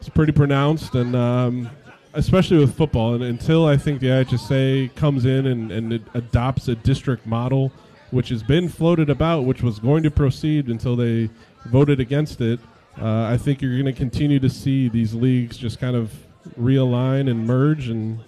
it's 0.00 0.08
pretty 0.08 0.32
pronounced, 0.32 0.96
and 0.96 1.14
um, 1.14 1.70
especially 2.14 2.58
with 2.58 2.76
football. 2.76 3.14
And 3.14 3.22
until 3.22 3.64
I 3.64 3.76
think 3.76 4.00
the 4.00 4.08
IHSA 4.08 4.92
comes 4.96 5.24
in 5.24 5.46
and, 5.46 5.70
and 5.70 5.92
it 5.92 6.02
adopts 6.14 6.66
a 6.66 6.74
district 6.74 7.28
model, 7.28 7.70
which 8.10 8.30
has 8.30 8.42
been 8.42 8.68
floated 8.68 9.08
about, 9.08 9.44
which 9.44 9.62
was 9.62 9.78
going 9.78 10.02
to 10.02 10.10
proceed 10.10 10.66
until 10.66 10.96
they 10.96 11.30
voted 11.66 12.00
against 12.00 12.40
it, 12.40 12.58
uh, 13.00 13.26
I 13.26 13.36
think 13.36 13.62
you're 13.62 13.80
going 13.80 13.84
to 13.84 13.92
continue 13.92 14.40
to 14.40 14.50
see 14.50 14.88
these 14.88 15.14
leagues 15.14 15.56
just 15.56 15.78
kind 15.78 15.94
of 15.94 16.12
realign 16.58 17.30
and 17.30 17.46
merge 17.46 17.88
and 17.88 18.18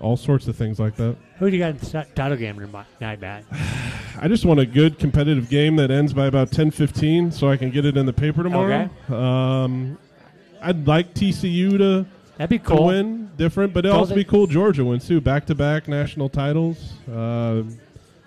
all 0.00 0.16
sorts 0.16 0.48
of 0.48 0.56
things 0.56 0.78
like 0.78 0.96
that. 0.96 1.16
Who 1.38 1.50
do 1.50 1.56
you 1.56 1.62
got 1.62 1.70
in 1.70 1.78
the 1.78 2.06
title 2.14 2.36
game 2.36 2.56
tonight, 2.98 3.20
Matt? 3.20 3.44
I 4.18 4.28
just 4.28 4.44
want 4.44 4.60
a 4.60 4.66
good 4.66 4.98
competitive 4.98 5.50
game 5.50 5.76
that 5.76 5.90
ends 5.90 6.12
by 6.12 6.26
about 6.26 6.50
10-15 6.50 7.32
so 7.32 7.50
I 7.50 7.56
can 7.56 7.70
get 7.70 7.84
it 7.84 7.96
in 7.96 8.06
the 8.06 8.12
paper 8.12 8.42
tomorrow. 8.42 8.88
Um, 9.08 9.98
I'd 10.62 10.86
like 10.86 11.12
TCU 11.14 11.76
to 11.78 12.06
That'd 12.38 12.50
be 12.50 12.58
cool. 12.58 12.86
win, 12.86 13.30
different, 13.36 13.72
but 13.72 13.84
it'd 13.84 13.96
also 13.96 14.14
be 14.14 14.24
cool. 14.24 14.46
Georgia 14.46 14.84
wins 14.84 15.06
too, 15.06 15.20
back 15.20 15.46
to 15.46 15.54
back 15.54 15.88
national 15.88 16.28
titles. 16.28 16.94
Uh, 17.10 17.62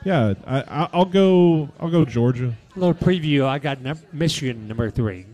yeah, 0.03 0.33
I, 0.47 0.61
I, 0.61 0.89
I'll 0.93 1.05
go. 1.05 1.69
I'll 1.79 1.91
go 1.91 2.05
Georgia. 2.05 2.53
A 2.75 2.79
little 2.79 2.93
preview. 2.93 3.45
I 3.45 3.59
got 3.59 3.81
num- 3.81 3.99
Michigan 4.13 4.67
number 4.67 4.89
three. 4.89 5.25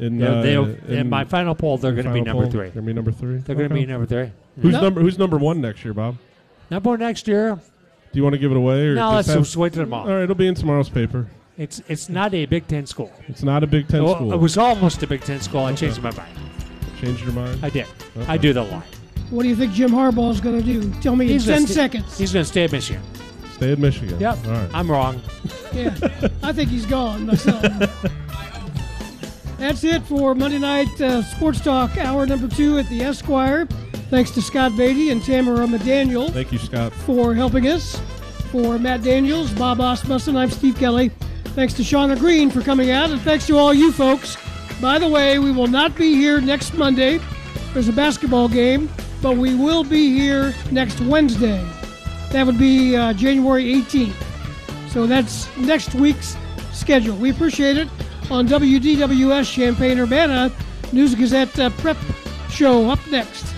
In, 0.00 0.22
uh, 0.22 0.42
in 0.42 0.92
in 0.92 1.08
my 1.08 1.24
final 1.24 1.54
poll, 1.54 1.78
they're 1.78 1.92
going 1.92 2.06
to 2.06 2.12
be 2.12 2.20
number 2.20 2.44
poll, 2.44 2.50
three. 2.50 2.70
They're 2.70 2.82
going 2.82 2.86
to 2.86 2.90
be 2.90 2.94
number 2.94 3.12
three. 3.12 3.38
They're 3.38 3.56
going 3.56 3.68
to 3.68 3.74
be 3.74 3.86
number 3.86 4.06
three. 4.06 4.30
Who's 4.60 4.72
No. 4.72 4.80
number 4.80 5.00
Who's 5.00 5.18
number 5.18 5.36
one 5.38 5.60
next 5.60 5.84
year, 5.84 5.94
Bob? 5.94 6.16
Number 6.70 6.90
one 6.90 6.98
next 7.00 7.28
year. 7.28 7.54
Do 7.56 8.18
you 8.18 8.22
want 8.22 8.34
to 8.34 8.38
give 8.38 8.50
it 8.50 8.56
away? 8.56 8.86
Or 8.88 8.94
No, 8.94 9.12
let's 9.12 9.28
have- 9.28 9.38
just 9.38 9.56
wait 9.56 9.72
till 9.72 9.84
tomorrow. 9.84 10.08
All 10.08 10.14
right, 10.16 10.22
it'll 10.24 10.34
be 10.34 10.46
in 10.46 10.54
tomorrow's 10.54 10.88
paper. 10.88 11.26
It's 11.58 11.82
it's 11.88 12.08
not 12.08 12.34
a 12.34 12.44
Big 12.46 12.66
Ten 12.68 12.86
school. 12.86 13.10
It's 13.28 13.42
not 13.42 13.62
a 13.62 13.66
Big 13.66 13.88
Ten 13.88 14.04
Well, 14.04 14.14
school. 14.16 14.32
It 14.32 14.38
was 14.38 14.58
almost 14.58 15.02
a 15.02 15.06
Big 15.06 15.22
Ten 15.22 15.40
school. 15.40 15.60
I 15.60 15.72
Okay. 15.72 15.86
changed 15.86 16.02
my 16.02 16.10
mind. 16.12 16.36
Changed 17.00 17.24
your 17.24 17.32
mind? 17.32 17.60
I 17.62 17.70
did. 17.70 17.86
Okay. 18.16 18.26
I 18.30 18.36
do 18.36 18.52
the 18.52 18.62
lie. 18.62 18.82
What 19.30 19.42
do 19.42 19.48
you 19.48 19.56
think 19.56 19.72
Jim 19.72 19.90
Harbaugh 19.90 20.30
is 20.30 20.40
going 20.40 20.62
to 20.62 20.64
do? 20.64 20.92
Tell 21.00 21.16
me 21.16 21.26
He's 21.26 21.48
in 21.48 21.54
gonna 21.54 21.60
10 21.60 21.66
sta- 21.66 21.74
seconds. 21.74 22.18
He's 22.18 22.32
going 22.32 22.44
to 22.44 22.48
stay 22.48 22.64
at 22.64 22.72
Michigan. 22.72 23.02
Stay 23.54 23.72
at 23.72 23.78
Michigan. 23.78 24.20
Yep. 24.20 24.38
All 24.46 24.52
right. 24.52 24.70
I'm 24.72 24.90
wrong. 24.90 25.20
Yeah, 25.74 25.94
I 26.42 26.52
think 26.52 26.70
he's 26.70 26.86
gone 26.86 27.26
myself. 27.26 27.62
That's 29.58 29.82
it 29.84 30.02
for 30.02 30.34
Monday 30.34 30.58
Night 30.58 31.00
uh, 31.00 31.22
Sports 31.22 31.60
Talk, 31.60 31.96
hour 31.96 32.26
number 32.26 32.46
two 32.48 32.78
at 32.78 32.88
the 32.88 33.00
Esquire. 33.02 33.66
Thanks 34.08 34.30
to 34.32 34.42
Scott 34.42 34.76
Beatty 34.76 35.10
and 35.10 35.22
Tamara 35.22 35.66
McDaniel 35.66 36.30
Thank 36.30 36.52
you, 36.52 36.58
Scott. 36.58 36.92
for 36.92 37.34
helping 37.34 37.66
us. 37.66 38.00
For 38.52 38.78
Matt 38.78 39.02
Daniels, 39.02 39.52
Bob 39.52 39.80
Asmussen, 39.80 40.36
I'm 40.36 40.50
Steve 40.50 40.76
Kelly. 40.76 41.10
Thanks 41.56 41.74
to 41.74 41.82
Shauna 41.82 42.16
Green 42.16 42.48
for 42.48 42.60
coming 42.60 42.90
out, 42.90 43.10
and 43.10 43.20
thanks 43.22 43.46
to 43.48 43.56
all 43.56 43.74
you 43.74 43.90
folks. 43.90 44.36
By 44.80 45.00
the 45.00 45.08
way, 45.08 45.40
we 45.40 45.50
will 45.50 45.66
not 45.66 45.96
be 45.96 46.14
here 46.14 46.40
next 46.40 46.74
Monday. 46.74 47.18
There's 47.72 47.88
a 47.88 47.92
basketball 47.92 48.48
game, 48.48 48.88
but 49.20 49.36
we 49.36 49.54
will 49.56 49.82
be 49.82 50.14
here 50.14 50.54
next 50.70 51.00
Wednesday. 51.00 51.66
That 52.30 52.46
would 52.46 52.58
be 52.58 52.94
uh, 52.94 53.12
January 53.14 53.64
18th. 53.64 54.90
So 54.90 55.06
that's 55.06 55.54
next 55.56 55.94
week's 55.94 56.36
schedule. 56.72 57.16
We 57.16 57.30
appreciate 57.30 57.76
it 57.76 57.88
on 58.30 58.46
WDWS 58.46 59.52
Champaign 59.52 59.98
Urbana 59.98 60.52
News 60.92 61.14
Gazette 61.14 61.58
uh, 61.58 61.70
Prep 61.70 61.96
Show 62.48 62.88
up 62.88 63.00
next. 63.10 63.55